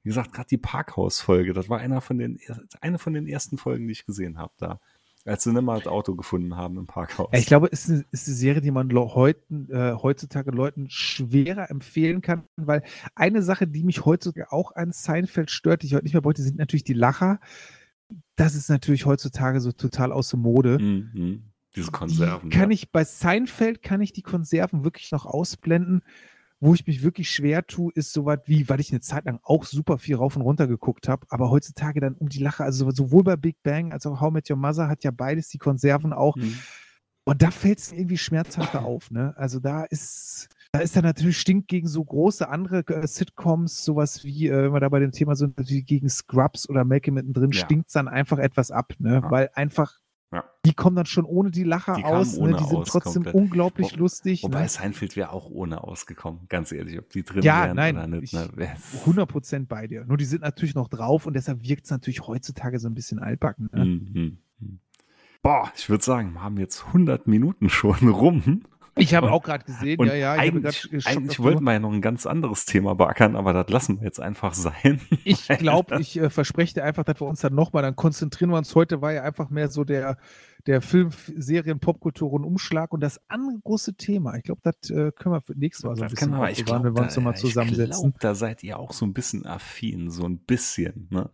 [0.03, 1.53] wie gesagt, gerade die Parkhaus-Folge.
[1.53, 2.39] Das war einer von den,
[2.81, 4.79] eine von den ersten Folgen, die ich gesehen habe da.
[5.25, 7.29] Als sie nicht mal das Auto gefunden haben im Parkhaus.
[7.33, 11.69] Ich glaube, es ist eine, ist eine Serie, die man heuten, äh, heutzutage Leuten schwerer
[11.69, 12.83] empfehlen kann, weil
[13.13, 16.41] eine Sache, die mich heutzutage auch an Seinfeld stört, die ich heute nicht mehr bräuchte,
[16.41, 17.39] sind natürlich die Lacher.
[18.35, 20.79] Das ist natürlich heutzutage so total außer Mode.
[20.79, 21.51] Mhm.
[21.75, 22.49] Diese Konserven.
[22.49, 22.73] Die kann ja.
[22.73, 26.01] ich bei Seinfeld kann ich die Konserven wirklich noch ausblenden.
[26.63, 29.65] Wo ich mich wirklich schwer tue, ist sowas wie, weil ich eine Zeit lang auch
[29.65, 33.23] super viel rauf und runter geguckt habe, aber heutzutage dann um die Lache, also sowohl
[33.23, 36.35] bei Big Bang als auch How Met Your Mother hat ja beides die Konserven auch.
[36.35, 36.55] Mhm.
[37.23, 39.33] Und da fällt es irgendwie schmerzhafter auf, ne?
[39.37, 44.23] Also da ist, da ist dann natürlich stinkt gegen so große andere äh, Sitcoms, sowas
[44.23, 47.51] wie, äh, wenn wir da bei dem Thema sind, wie gegen Scrubs oder Malcolm mittendrin,
[47.51, 47.65] Ja.
[47.65, 49.21] stinkt es dann einfach etwas ab, ne?
[49.23, 49.31] Ja.
[49.31, 49.99] Weil einfach,
[50.33, 50.45] Ja.
[50.65, 52.53] die kommen dann schon ohne die Lacher Die aus, ne?
[52.53, 53.35] Die sind aus, trotzdem komplett.
[53.35, 54.43] unglaublich Wo- lustig.
[54.43, 54.69] Wobei ne?
[54.69, 58.23] Seinfeld wäre auch ohne ausgekommen, ganz ehrlich, ob die drin Ja, wären nein, oder nicht.
[58.23, 58.47] ich- Ne?
[58.55, 60.05] Wer- 100% bei dir.
[60.05, 63.19] Nur die sind natürlich noch drauf und deshalb wirkt es natürlich heutzutage so ein bisschen
[63.19, 63.69] altbacken.
[63.73, 63.83] Ne?
[63.85, 64.37] Mhm.
[64.59, 64.79] Mhm.
[65.43, 68.61] Boah, ich würde sagen, wir haben jetzt 100 Minuten schon rum.
[68.97, 71.93] Ich habe auch gerade gesehen, Und ja, ja, ich eigentlich, eigentlich wollten wir ja noch
[71.93, 74.99] ein ganz anderes Thema beackern, aber das lassen wir jetzt einfach sein.
[75.23, 78.57] Ich glaube, ich äh, verspreche dir einfach, dass wir uns dann nochmal, dann konzentrieren wir
[78.57, 78.75] uns.
[78.75, 80.17] Heute war ja einfach mehr so der,
[80.67, 84.35] der Film, Serien, Popkultur und Umschlag und das andere große Thema.
[84.35, 86.85] Ich glaube, das äh, können wir für nächstes Mal so ein Das bisschen ich glaube,
[86.85, 87.91] wenn wir uns nochmal da, zusammensetzen.
[87.91, 91.07] ich glaub, da seid ihr auch so ein bisschen affin, so ein bisschen.
[91.09, 91.29] Ne?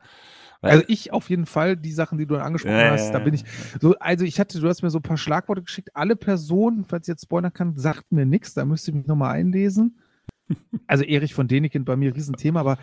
[0.62, 3.44] Also ich auf jeden Fall, die Sachen, die du angesprochen Ja, hast, da bin ich
[3.80, 5.90] so, also ich hatte, du hast mir so ein paar Schlagworte geschickt.
[5.96, 9.36] Alle Personen, falls ich jetzt spoilern kann, sagt mir nichts, da müsste ich mich nochmal
[9.36, 10.00] einlesen.
[10.90, 12.78] Also Erich von Däniken bei mir Riesenthema, aber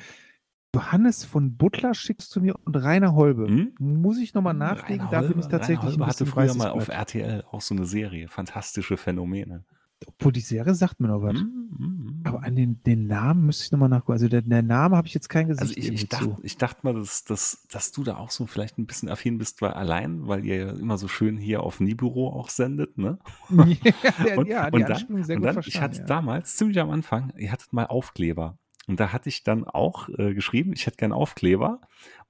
[0.74, 3.46] Johannes von Butler schickst du mir und Rainer Holbe.
[3.46, 3.74] Hm?
[3.78, 6.70] Muss ich nochmal nachlegen, da bin ich Holbe- tatsächlich Rainer ein Holbe hatte früher mal
[6.70, 6.88] auf.
[6.88, 9.64] RTL auch so eine Serie, fantastische Phänomene.
[10.06, 11.38] Obwohl die Serie sagt mir noch was.
[11.38, 12.20] Hm, hm.
[12.24, 14.12] Aber an den, den Namen müsste ich nochmal nachgucken.
[14.12, 16.80] Also der, der Name habe ich jetzt kein Gesicht Also ich, ich, dachte, ich dachte
[16.82, 20.26] mal, dass, dass, dass du da auch so vielleicht ein bisschen affin bist, weil allein,
[20.26, 23.18] weil ihr ja immer so schön hier auf Nibüro auch sendet, ne?
[23.50, 25.68] ja, Und, ja, die und dann, sehr und gut dann verstanden.
[25.68, 26.04] ich hatte ja.
[26.06, 28.58] damals, ziemlich am Anfang, ihr hattet mal Aufkleber.
[28.86, 31.80] Und da hatte ich dann auch äh, geschrieben, ich hätte gern Aufkleber.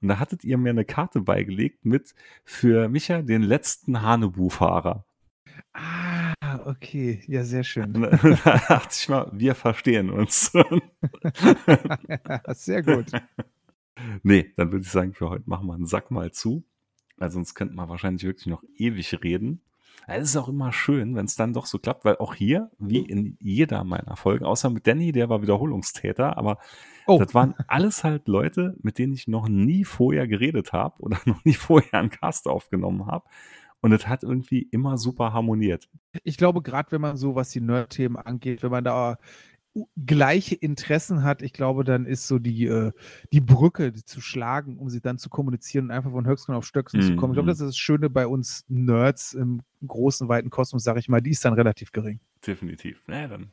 [0.01, 2.15] Und da hattet ihr mir eine Karte beigelegt mit
[2.45, 5.05] für Micha den letzten Hanebu-Fahrer.
[5.73, 7.23] Ah, okay.
[7.27, 7.93] Ja, sehr schön.
[8.45, 10.53] Da dachte ich mal, wir verstehen uns.
[12.49, 13.07] sehr gut.
[14.23, 16.65] nee, dann würde ich sagen, für heute machen wir einen Sack mal zu.
[17.17, 19.63] Weil sonst könnten wir wahrscheinlich wirklich noch ewig reden.
[20.07, 22.99] Es ist auch immer schön, wenn es dann doch so klappt, weil auch hier, wie
[22.99, 26.59] in jeder meiner Folgen, außer mit Danny, der war Wiederholungstäter, aber
[27.07, 31.19] Oh, das waren alles halt Leute, mit denen ich noch nie vorher geredet habe oder
[31.27, 33.27] noch nie vorher einen Cast aufgenommen habe.
[33.81, 35.91] Und es hat irgendwie immer super harmoniert.
[36.23, 39.19] ich glaube, gerade wenn man so, was die Nerd-Themen angeht, wenn man da
[40.07, 42.93] gleiche Interessen hat, ich glaube, dann ist so die, äh,
[43.33, 46.65] die Brücke die zu schlagen, um sie dann zu kommunizieren und einfach von Höchstgen auf
[46.67, 47.33] Stöcksen zu kommen.
[47.33, 47.51] Ich glaube, Mhm.
[47.51, 51.31] das ist das Schöne bei uns Nerds im großen, weiten Kosmos, sage ich mal, die
[51.31, 52.21] ist dann relativ gering.
[52.47, 53.03] Definitiv.
[53.09, 53.53] Ja, dann,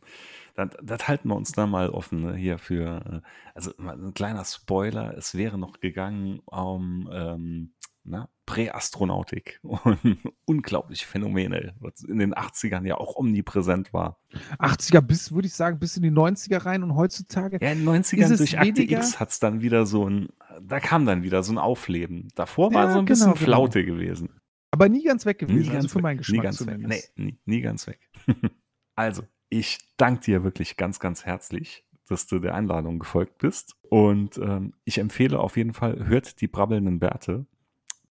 [0.55, 3.21] dann, das halten wir uns da mal offen ne, hier für.
[3.23, 7.73] äh, Also ein kleiner Spoiler: Es wäre noch gegangen um ähm,
[8.03, 9.99] na, Präastronautik und
[10.45, 14.19] unglaubliche Phänomene, was in den 80ern ja auch omnipräsent war.
[14.59, 17.59] 80er bis, würde ich sagen, bis in die 90er rein und heutzutage.
[17.61, 18.81] Ja, in den 90ern Ist es durch Akte?
[18.83, 20.29] X hat es dann wieder so ein,
[20.61, 22.27] da kam dann wieder so ein Aufleben.
[22.35, 23.45] Davor war Ja, so ein bisschen genau, genau.
[23.45, 24.29] Flaute gewesen.
[24.71, 26.03] Aber nie ganz weg Nie gewesen, also ganz für weg.
[26.03, 26.67] meinen nie Geschmack ganz weg.
[26.75, 27.13] zumindest.
[27.17, 28.09] Nee, nie, nie ganz weg.
[28.95, 33.75] also, ich danke dir wirklich ganz, ganz herzlich, dass du der Einladung gefolgt bist.
[33.89, 37.45] Und ähm, ich empfehle auf jeden Fall, hört die brabbelnden Bärte.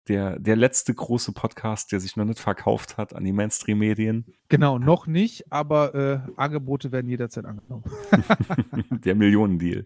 [0.10, 4.26] Der, der letzte große Podcast, der sich noch nicht verkauft hat an die Mainstream-Medien.
[4.48, 7.84] Genau, noch nicht, aber äh, Angebote werden jederzeit angenommen.
[8.90, 9.86] der Millionendeal.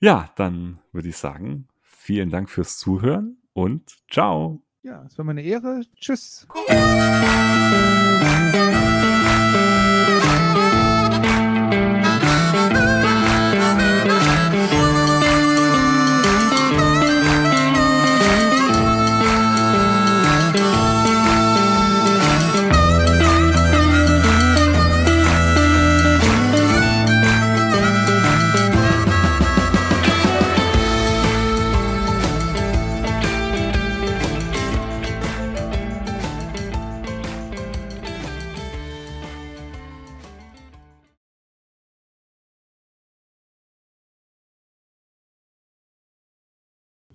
[0.00, 4.62] Ja, dann würde ich sagen, vielen Dank fürs Zuhören und ciao.
[4.82, 5.80] Ja, es war mir eine Ehre.
[5.98, 6.46] Tschüss.